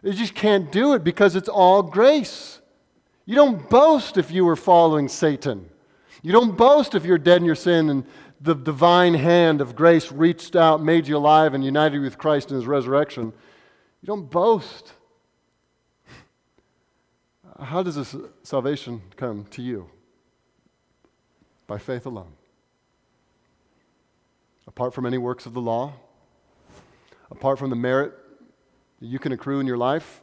They 0.01 0.11
just 0.11 0.35
can't 0.35 0.71
do 0.71 0.93
it 0.93 1.03
because 1.03 1.35
it's 1.35 1.49
all 1.49 1.83
grace. 1.83 2.61
You 3.25 3.35
don't 3.35 3.69
boast 3.69 4.17
if 4.17 4.31
you 4.31 4.45
were 4.45 4.55
following 4.55 5.07
Satan. 5.07 5.69
You 6.21 6.31
don't 6.31 6.57
boast 6.57 6.95
if 6.95 7.05
you're 7.05 7.17
dead 7.17 7.37
in 7.37 7.45
your 7.45 7.55
sin 7.55 7.89
and 7.89 8.05
the 8.41 8.53
divine 8.53 9.13
hand 9.13 9.61
of 9.61 9.75
grace 9.75 10.11
reached 10.11 10.55
out, 10.55 10.83
made 10.83 11.07
you 11.07 11.15
alive, 11.15 11.53
and 11.53 11.63
united 11.63 11.99
with 11.99 12.17
Christ 12.17 12.49
in 12.49 12.57
his 12.57 12.65
resurrection. 12.67 13.31
You 14.01 14.07
don't 14.07 14.29
boast. 14.29 14.93
How 17.61 17.81
does 17.83 17.95
this 17.95 18.15
salvation 18.43 19.01
come 19.15 19.45
to 19.51 19.61
you? 19.61 19.89
By 21.67 21.77
faith 21.77 22.05
alone. 22.05 22.33
Apart 24.67 24.93
from 24.93 25.05
any 25.05 25.17
works 25.17 25.45
of 25.45 25.53
the 25.53 25.61
law, 25.61 25.93
apart 27.31 27.59
from 27.59 27.69
the 27.69 27.75
merit 27.77 28.13
that 28.99 29.07
you 29.07 29.19
can 29.19 29.31
accrue 29.31 29.61
in 29.61 29.67
your 29.67 29.77
life, 29.77 30.22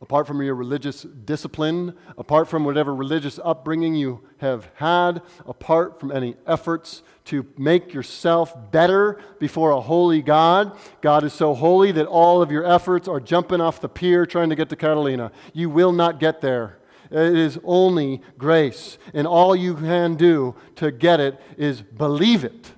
apart 0.00 0.26
from 0.26 0.42
your 0.42 0.54
religious 0.54 1.02
discipline, 1.02 1.94
apart 2.18 2.48
from 2.48 2.64
whatever 2.64 2.94
religious 2.94 3.40
upbringing 3.42 3.94
you 3.94 4.20
have 4.38 4.70
had, 4.74 5.22
apart 5.46 5.98
from 5.98 6.12
any 6.12 6.36
efforts 6.46 7.02
to 7.24 7.46
make 7.56 7.94
yourself 7.94 8.54
better 8.70 9.18
before 9.38 9.70
a 9.70 9.80
holy 9.80 10.22
God. 10.22 10.76
God 11.00 11.24
is 11.24 11.32
so 11.32 11.54
holy 11.54 11.92
that 11.92 12.06
all 12.06 12.42
of 12.42 12.50
your 12.50 12.64
efforts 12.64 13.08
are 13.08 13.20
jumping 13.20 13.60
off 13.60 13.80
the 13.80 13.88
pier 13.88 14.26
trying 14.26 14.50
to 14.50 14.56
get 14.56 14.68
to 14.68 14.76
Catalina. 14.76 15.32
You 15.52 15.70
will 15.70 15.92
not 15.92 16.20
get 16.20 16.40
there. 16.40 16.78
It 17.10 17.36
is 17.36 17.58
only 17.64 18.20
grace. 18.36 18.98
And 19.14 19.26
all 19.26 19.54
you 19.54 19.74
can 19.76 20.16
do 20.16 20.54
to 20.76 20.90
get 20.90 21.20
it 21.20 21.40
is 21.56 21.80
believe 21.80 22.44
it. 22.44 22.72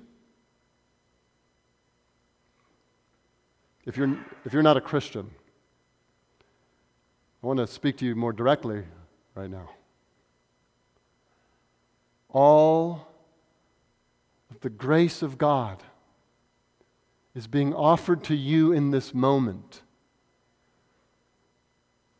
If 3.85 3.97
you're, 3.97 4.17
if 4.45 4.53
you're 4.53 4.63
not 4.63 4.77
a 4.77 4.81
Christian, 4.81 5.31
I 7.41 7.47
want 7.47 7.59
to 7.59 7.67
speak 7.67 7.97
to 7.97 8.05
you 8.05 8.15
more 8.15 8.33
directly 8.33 8.83
right 9.33 9.49
now. 9.49 9.69
All 12.29 13.07
of 14.51 14.59
the 14.59 14.69
grace 14.69 15.21
of 15.21 15.37
God 15.37 15.81
is 17.33 17.47
being 17.47 17.73
offered 17.73 18.23
to 18.25 18.35
you 18.35 18.73
in 18.73 18.91
this 18.91 19.13
moment. 19.13 19.83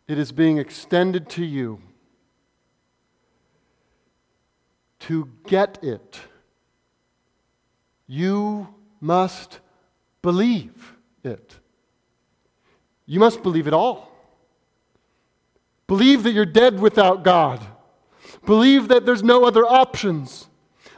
It 0.07 0.17
is 0.17 0.31
being 0.31 0.57
extended 0.57 1.29
to 1.31 1.45
you 1.45 1.81
to 5.01 5.29
get 5.45 5.83
it. 5.83 6.19
You 8.07 8.73
must 9.01 9.59
believe 10.21 10.93
it. 11.23 11.55
You 13.05 13.19
must 13.19 13.43
believe 13.43 13.67
it 13.67 13.73
all. 13.73 14.08
Believe 15.89 16.21
that 16.21 16.33
you're 16.33 16.45
dead 16.45 16.79
without 16.79 17.23
God. 17.23 17.65
Believe 18.45 18.89
that 18.89 19.07
there's 19.07 19.23
no 19.23 19.43
other 19.43 19.65
options. 19.65 20.47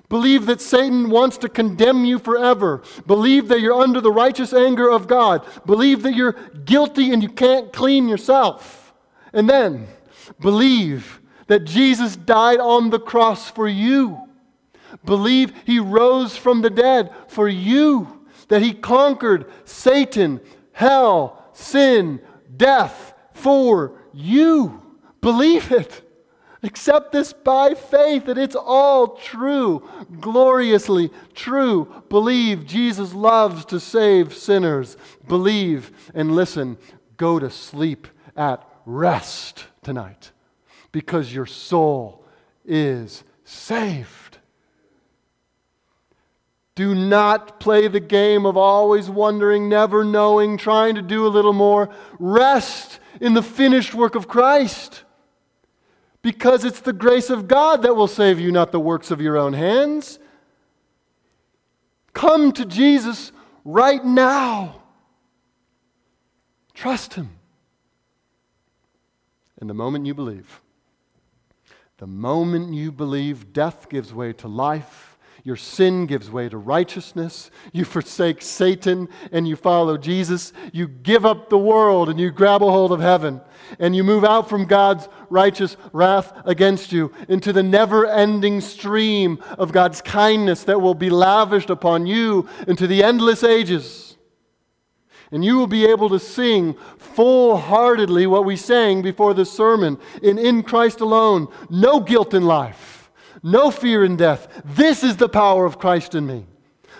Believe 0.10 0.48
that 0.48 0.60
Satan 0.60 1.10
wants 1.10 1.38
to 1.38 1.48
condemn 1.48 2.04
you 2.04 2.20
forever. 2.20 2.84
Believe 3.08 3.48
that 3.48 3.62
you're 3.62 3.82
under 3.82 4.02
the 4.02 4.12
righteous 4.12 4.52
anger 4.52 4.92
of 4.92 5.08
God. 5.08 5.48
Believe 5.66 6.04
that 6.04 6.14
you're 6.14 6.34
guilty 6.66 7.14
and 7.14 7.24
you 7.24 7.30
can't 7.30 7.72
clean 7.72 8.10
yourself. 8.10 8.94
And 9.32 9.50
then 9.50 9.88
believe 10.42 11.22
that 11.48 11.64
Jesus 11.64 12.18
died 12.18 12.60
on 12.60 12.90
the 12.90 13.00
cross 13.00 13.50
for 13.50 13.70
you. 13.70 14.28
Believe 15.06 15.54
he 15.66 15.80
rose 15.80 16.36
from 16.36 16.62
the 16.62 16.70
dead 16.70 17.14
for 17.30 17.48
you. 17.48 18.28
That 18.50 18.62
he 18.62 18.74
conquered 18.74 19.50
Satan, 19.64 20.42
hell, 20.74 21.46
sin, 21.54 22.20
death 22.58 23.14
for 23.32 24.02
you. 24.12 24.81
Believe 25.22 25.72
it. 25.72 26.02
Accept 26.64 27.12
this 27.12 27.34
by 27.34 27.74
faith 27.74 28.26
that 28.26 28.38
it's 28.38 28.56
all 28.56 29.16
true, 29.16 29.88
gloriously 30.20 31.10
true. 31.34 32.04
Believe 32.10 32.68
Jesus 32.68 33.14
loves 33.14 33.66
to 33.66 33.80
save 33.80 34.36
sinners. 34.36 34.96
Believe 35.28 35.92
and 36.14 36.36
listen. 36.36 36.78
Go 37.18 37.40
to 37.40 37.50
sleep 37.50 38.08
at 38.36 38.68
rest 38.86 39.66
tonight 39.84 40.32
because 40.92 41.34
your 41.34 41.48
soul 41.48 42.24
is 42.64 43.24
saved. 43.44 44.38
Do 46.76 46.94
not 46.94 47.60
play 47.60 47.88
the 47.88 48.00
game 48.00 48.46
of 48.46 48.56
always 48.56 49.10
wondering, 49.10 49.68
never 49.68 50.04
knowing, 50.04 50.58
trying 50.58 50.96
to 50.96 51.02
do 51.02 51.26
a 51.26 51.30
little 51.30 51.54
more. 51.54 51.90
Rest 52.20 53.00
in 53.20 53.34
the 53.34 53.44
finished 53.44 53.94
work 53.96 54.16
of 54.16 54.28
Christ 54.28 55.04
because 56.22 56.64
it's 56.64 56.82
the 56.82 56.94
grace 56.94 57.30
of 57.30 57.48
God 57.48 57.82
that 57.82 57.96
will 57.96 58.08
save 58.08 58.40
you, 58.40 58.52
not 58.52 58.72
the 58.72 58.80
works 58.80 59.12
of 59.12 59.22
your 59.22 59.38
own 59.38 59.54
hands. 59.54 60.20
Come 62.14 62.52
to 62.54 62.66
Jesus 62.66 63.32
right 63.64 64.04
now. 64.04 64.82
Trust 66.74 67.16
Him. 67.16 67.30
And 69.60 69.70
the 69.70 69.74
moment 69.74 70.06
you 70.06 70.14
believe, 70.14 70.62
the 71.98 72.08
moment 72.08 72.74
you 72.74 72.92
believe, 72.92 73.54
death 73.54 73.90
gives 73.90 74.14
way 74.14 74.34
to 74.34 74.48
life 74.48 75.11
your 75.44 75.56
sin 75.56 76.06
gives 76.06 76.30
way 76.30 76.50
to 76.50 76.58
righteousness. 76.58 77.50
You 77.74 77.84
forsake 77.84 78.44
Satan 78.44 79.10
and 79.32 79.48
you 79.48 79.56
follow 79.56 79.98
Jesus. 79.98 80.54
You 80.72 80.88
give 80.88 81.26
up 81.26 81.50
the 81.50 81.58
world 81.58 82.10
and 82.10 82.20
you 82.20 82.30
grab 82.30 82.62
a 82.62 82.70
hold 82.70 82.92
of 82.92 83.00
heaven. 83.00 83.42
And 83.80 83.96
you 83.96 84.04
move 84.04 84.24
out 84.24 84.50
from 84.50 84.66
God's 84.66 85.10
righteous 85.30 85.78
wrath 85.94 86.32
against 86.46 86.92
you 86.92 87.12
into 87.28 87.52
the 87.54 87.64
never 87.64 88.06
ending 88.06 88.62
stream 88.62 89.40
of 89.58 89.72
God's 89.72 90.02
kindness 90.02 90.64
that 90.66 90.82
will 90.82 90.94
be 90.94 91.10
lavished 91.10 91.72
upon 91.72 92.06
you 92.06 92.48
into 92.68 92.86
the 92.86 93.04
endless 93.04 93.44
ages. 93.44 94.18
And 95.32 95.44
you 95.44 95.58
will 95.58 95.68
be 95.68 95.86
able 95.86 96.10
to 96.10 96.20
sing 96.20 96.76
full 96.98 97.58
heartedly 97.58 98.28
what 98.28 98.46
we 98.46 98.58
sang 98.58 99.02
before 99.02 99.34
the 99.34 99.46
sermon 99.46 99.98
in 100.22 100.38
In 100.38 100.62
Christ 100.62 101.00
alone. 101.00 101.48
No 101.70 102.00
guilt 102.00 102.36
in 102.36 102.44
life 102.44 103.01
no 103.44 103.72
fear 103.72 104.04
in 104.04 104.16
death. 104.16 104.62
This 104.64 105.04
is 105.04 105.18
the 105.18 105.30
power 105.30 105.66
of 105.66 105.80
Christ 105.80 106.16
in 106.16 106.26
me. 106.26 106.46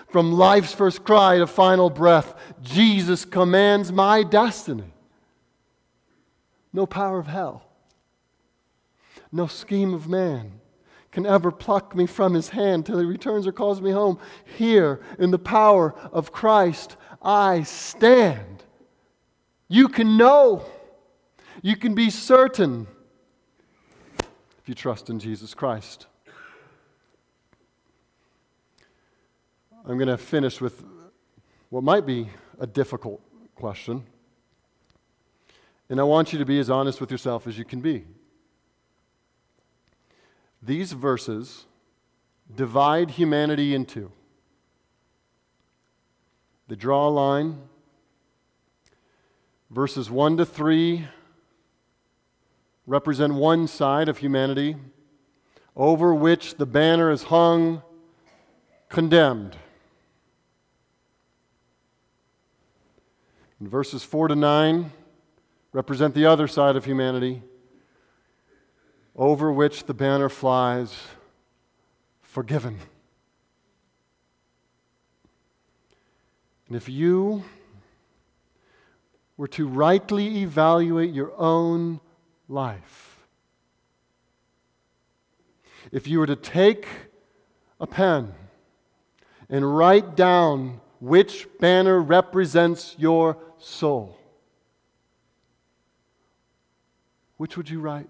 From 0.08 0.32
life's 0.32 0.74
first 0.74 1.04
cry 1.04 1.38
to 1.38 1.46
final 1.46 1.88
breath, 1.88 2.34
Jesus 2.60 3.24
commands 3.24 3.90
my 3.92 4.22
destiny. 4.22 4.92
No 6.72 6.86
power 6.86 7.18
of 7.18 7.26
hell, 7.26 7.64
no 9.30 9.46
scheme 9.46 9.94
of 9.94 10.08
man 10.08 10.60
can 11.12 11.26
ever 11.26 11.50
pluck 11.50 11.94
me 11.94 12.06
from 12.06 12.32
his 12.32 12.48
hand 12.48 12.86
till 12.86 12.98
he 12.98 13.04
returns 13.04 13.46
or 13.46 13.52
calls 13.52 13.80
me 13.82 13.90
home. 13.90 14.18
Here, 14.56 15.00
in 15.18 15.30
the 15.30 15.38
power 15.38 15.94
of 16.10 16.32
Christ, 16.32 16.96
I 17.20 17.62
stand. 17.62 18.64
You 19.68 19.88
can 19.88 20.16
know, 20.16 20.64
you 21.60 21.76
can 21.76 21.94
be 21.94 22.08
certain 22.10 22.86
if 24.18 24.68
you 24.68 24.74
trust 24.74 25.10
in 25.10 25.18
Jesus 25.18 25.54
Christ. 25.54 26.06
I'm 29.84 29.98
going 29.98 30.08
to 30.08 30.16
finish 30.16 30.60
with 30.60 30.84
what 31.68 31.82
might 31.82 32.06
be 32.06 32.28
a 32.60 32.66
difficult 32.68 33.20
question. 33.56 34.04
And 35.88 35.98
I 35.98 36.04
want 36.04 36.32
you 36.32 36.38
to 36.38 36.44
be 36.44 36.60
as 36.60 36.70
honest 36.70 37.00
with 37.00 37.10
yourself 37.10 37.48
as 37.48 37.58
you 37.58 37.64
can 37.64 37.80
be. 37.80 38.04
These 40.62 40.92
verses 40.92 41.64
divide 42.54 43.12
humanity 43.12 43.74
in 43.74 43.84
two. 43.84 44.12
They 46.68 46.76
draw 46.76 47.08
a 47.08 47.10
line. 47.10 47.58
Verses 49.68 50.08
1 50.08 50.36
to 50.36 50.46
3 50.46 51.08
represent 52.86 53.34
one 53.34 53.66
side 53.66 54.08
of 54.08 54.18
humanity 54.18 54.76
over 55.74 56.14
which 56.14 56.56
the 56.56 56.66
banner 56.66 57.10
is 57.10 57.24
hung, 57.24 57.82
condemned. 58.88 59.56
And 63.62 63.70
verses 63.70 64.02
4 64.02 64.26
to 64.26 64.34
9 64.34 64.90
represent 65.72 66.16
the 66.16 66.26
other 66.26 66.48
side 66.48 66.74
of 66.74 66.84
humanity, 66.84 67.44
over 69.14 69.52
which 69.52 69.84
the 69.84 69.94
banner 69.94 70.28
flies 70.28 70.92
forgiven. 72.22 72.80
And 76.66 76.76
if 76.76 76.88
you 76.88 77.44
were 79.36 79.46
to 79.46 79.68
rightly 79.68 80.42
evaluate 80.42 81.14
your 81.14 81.32
own 81.38 82.00
life, 82.48 83.20
if 85.92 86.08
you 86.08 86.18
were 86.18 86.26
to 86.26 86.34
take 86.34 86.88
a 87.78 87.86
pen 87.86 88.34
and 89.48 89.76
write 89.76 90.16
down 90.16 90.80
which 90.98 91.46
banner 91.60 92.00
represents 92.00 92.96
your 92.98 93.36
soul? 93.62 94.18
Which 97.36 97.56
would 97.56 97.70
you 97.70 97.80
write? 97.80 98.08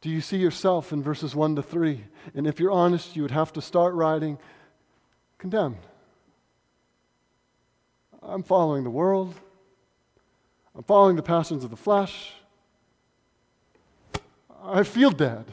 Do 0.00 0.10
you 0.10 0.20
see 0.20 0.36
yourself 0.36 0.92
in 0.92 1.02
verses 1.02 1.34
1 1.34 1.56
to 1.56 1.62
3? 1.62 2.04
And 2.34 2.46
if 2.46 2.60
you're 2.60 2.70
honest, 2.70 3.16
you 3.16 3.22
would 3.22 3.30
have 3.32 3.52
to 3.54 3.62
start 3.62 3.94
writing 3.94 4.38
condemned. 5.38 5.78
I'm 8.22 8.42
following 8.42 8.84
the 8.84 8.90
world. 8.90 9.34
I'm 10.74 10.84
following 10.84 11.16
the 11.16 11.22
passions 11.22 11.64
of 11.64 11.70
the 11.70 11.76
flesh. 11.76 12.32
I 14.62 14.82
feel 14.82 15.10
dead. 15.10 15.46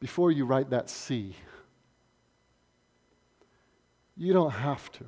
Before 0.00 0.30
you 0.30 0.44
write 0.44 0.70
that 0.70 0.88
C, 0.88 1.34
you 4.18 4.32
don't 4.32 4.50
have 4.50 4.90
to. 4.92 5.04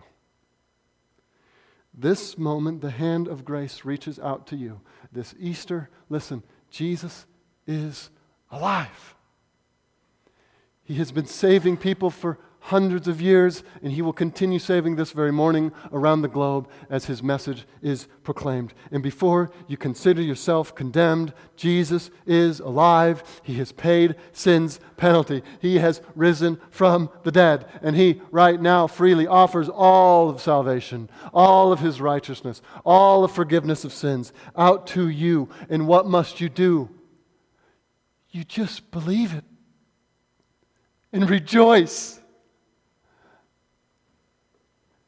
This 1.93 2.39
moment, 2.39 2.81
the 2.81 2.91
hand 2.91 3.27
of 3.27 3.45
grace 3.45 3.85
reaches 3.85 4.19
out 4.19 4.47
to 4.47 4.57
you. 4.57 4.81
This 5.13 5.35
Easter, 5.39 5.91
listen, 6.09 6.45
Jesus 6.71 7.27
is 7.67 8.11
alive. 8.51 9.17
He 10.85 10.95
has 10.95 11.13
been 11.13 11.27
saving 11.27 11.77
people 11.77 12.11
for 12.11 12.39
hundreds 12.61 13.09
of 13.09 13.21
years, 13.21 13.63
and 13.83 13.93
he 13.93 14.03
will 14.03 14.13
continue 14.13 14.59
saving 14.59 14.97
this 14.97 15.13
very 15.13 15.33
morning 15.33 15.73
around 15.93 16.23
the 16.23 16.29
globe 16.29 16.69
as 16.89 17.07
his 17.07 17.23
message 17.23 17.67
is 17.83 18.07
proclaimed. 18.23 18.73
And 18.91 19.03
before 19.03 19.51
you 19.67 19.77
consider 19.77 20.23
yourself 20.23 20.75
condemned, 20.75 21.33
Jesus 21.57 22.11
is 22.27 22.61
alive. 22.61 23.23
He 23.43 23.55
has 23.55 23.73
paid 23.73 24.15
sin's 24.33 24.79
penalty. 24.97 25.43
He 25.61 25.79
has 25.79 26.01
risen 26.15 26.61
from 26.71 27.11
the 27.23 27.33
dead, 27.33 27.67
and 27.83 27.97
he 27.97 28.21
right 28.31 28.61
now 28.61 28.87
freely 28.87 29.27
offers 29.27 29.69
all 29.69 30.31
of 30.31 30.41
salvation, 30.41 31.11
all 31.35 31.73
of 31.73 31.81
his 31.81 32.01
righteousness, 32.01 32.63
all 32.85 33.25
of 33.25 33.33
forgiveness 33.33 33.85
of 33.85 33.93
sins 33.93 34.33
out 34.57 34.87
to 34.89 35.09
you. 35.09 35.49
And 35.69 35.89
what 35.89 36.07
must 36.07 36.41
you 36.41 36.49
do? 36.49 36.91
you 38.33 38.45
just 38.45 38.91
believe 38.91 39.35
it 39.35 39.45
and 41.13 41.29
rejoice. 41.29 42.20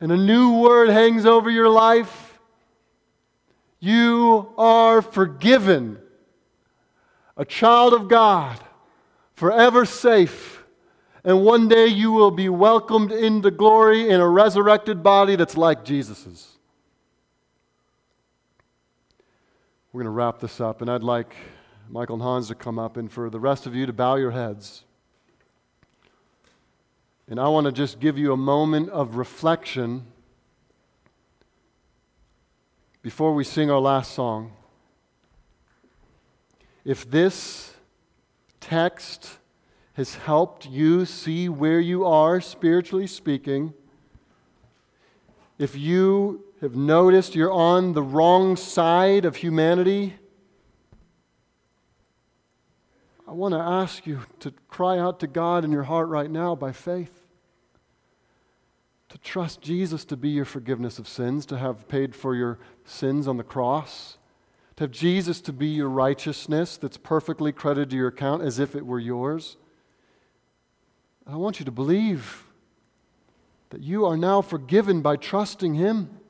And 0.02 0.10
a 0.10 0.16
new 0.16 0.58
word 0.58 0.88
hangs 0.88 1.24
over 1.26 1.48
your 1.48 1.68
life. 1.68 2.36
You 3.78 4.52
are 4.58 5.00
forgiven, 5.00 5.96
a 7.36 7.44
child 7.44 7.94
of 7.94 8.08
God, 8.08 8.58
forever 9.34 9.84
safe. 9.84 10.64
And 11.22 11.44
one 11.44 11.68
day 11.68 11.86
you 11.86 12.10
will 12.10 12.32
be 12.32 12.48
welcomed 12.48 13.12
into 13.12 13.52
glory 13.52 14.08
in 14.08 14.20
a 14.20 14.28
resurrected 14.28 15.04
body 15.04 15.36
that's 15.36 15.56
like 15.56 15.84
Jesus's. 15.84 16.48
We're 19.92 20.00
going 20.00 20.06
to 20.06 20.10
wrap 20.10 20.40
this 20.40 20.60
up, 20.60 20.82
and 20.82 20.90
I'd 20.90 21.04
like 21.04 21.32
Michael 21.88 22.14
and 22.14 22.22
Hans 22.24 22.48
to 22.48 22.56
come 22.56 22.76
up, 22.76 22.96
and 22.96 23.08
for 23.08 23.30
the 23.30 23.38
rest 23.38 23.66
of 23.66 23.76
you 23.76 23.86
to 23.86 23.92
bow 23.92 24.16
your 24.16 24.32
heads. 24.32 24.82
And 27.28 27.40
I 27.40 27.48
want 27.48 27.66
to 27.66 27.72
just 27.72 28.00
give 28.00 28.18
you 28.18 28.32
a 28.32 28.36
moment 28.36 28.90
of 28.90 29.16
reflection 29.16 30.06
before 33.00 33.34
we 33.34 33.44
sing 33.44 33.70
our 33.70 33.80
last 33.80 34.12
song. 34.12 34.52
If 36.84 37.08
this 37.10 37.74
text 38.60 39.38
has 39.94 40.14
helped 40.14 40.66
you 40.66 41.04
see 41.04 41.48
where 41.48 41.80
you 41.80 42.04
are 42.04 42.40
spiritually 42.40 43.06
speaking, 43.06 43.72
if 45.58 45.76
you 45.76 46.44
have 46.60 46.74
noticed 46.74 47.34
you're 47.34 47.52
on 47.52 47.92
the 47.92 48.02
wrong 48.02 48.56
side 48.56 49.24
of 49.24 49.36
humanity, 49.36 50.14
I 53.32 53.34
want 53.34 53.54
to 53.54 53.60
ask 53.60 54.06
you 54.06 54.20
to 54.40 54.50
cry 54.68 54.98
out 54.98 55.18
to 55.20 55.26
God 55.26 55.64
in 55.64 55.72
your 55.72 55.84
heart 55.84 56.08
right 56.08 56.30
now 56.30 56.54
by 56.54 56.70
faith. 56.70 57.24
To 59.08 59.16
trust 59.16 59.62
Jesus 59.62 60.04
to 60.04 60.18
be 60.18 60.28
your 60.28 60.44
forgiveness 60.44 60.98
of 60.98 61.08
sins, 61.08 61.46
to 61.46 61.56
have 61.56 61.88
paid 61.88 62.14
for 62.14 62.34
your 62.34 62.58
sins 62.84 63.26
on 63.26 63.38
the 63.38 63.42
cross, 63.42 64.18
to 64.76 64.84
have 64.84 64.90
Jesus 64.90 65.40
to 65.40 65.52
be 65.54 65.68
your 65.68 65.88
righteousness 65.88 66.76
that's 66.76 66.98
perfectly 66.98 67.52
credited 67.52 67.88
to 67.88 67.96
your 67.96 68.08
account 68.08 68.42
as 68.42 68.58
if 68.58 68.76
it 68.76 68.84
were 68.84 69.00
yours. 69.00 69.56
I 71.26 71.36
want 71.36 71.58
you 71.58 71.64
to 71.64 71.72
believe 71.72 72.44
that 73.70 73.80
you 73.80 74.04
are 74.04 74.18
now 74.18 74.42
forgiven 74.42 75.00
by 75.00 75.16
trusting 75.16 75.72
Him. 75.72 76.20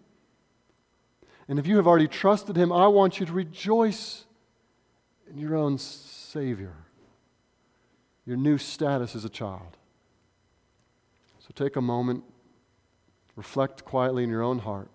And 1.49 1.59
if 1.59 1.67
you 1.67 1.79
have 1.79 1.89
already 1.89 2.07
trusted 2.07 2.55
Him, 2.55 2.71
I 2.71 2.87
want 2.87 3.19
you 3.19 3.27
to 3.27 3.33
rejoice 3.33 4.25
in 5.29 5.37
your 5.37 5.57
own 5.57 5.79
Savior, 5.79 6.77
your 8.27 8.37
new 8.37 8.59
status 8.59 9.17
as 9.17 9.25
a 9.25 9.29
child. 9.29 9.77
So 11.41 11.49
take 11.55 11.77
a 11.77 11.81
moment, 11.81 12.25
reflect 13.37 13.85
quietly 13.85 14.25
in 14.25 14.31
your 14.31 14.43
own 14.43 14.61
heart, 14.61 14.89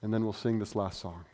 and 0.00 0.12
then 0.12 0.24
we'll 0.24 0.32
sing 0.32 0.58
this 0.58 0.74
last 0.74 1.00
song. 1.00 1.24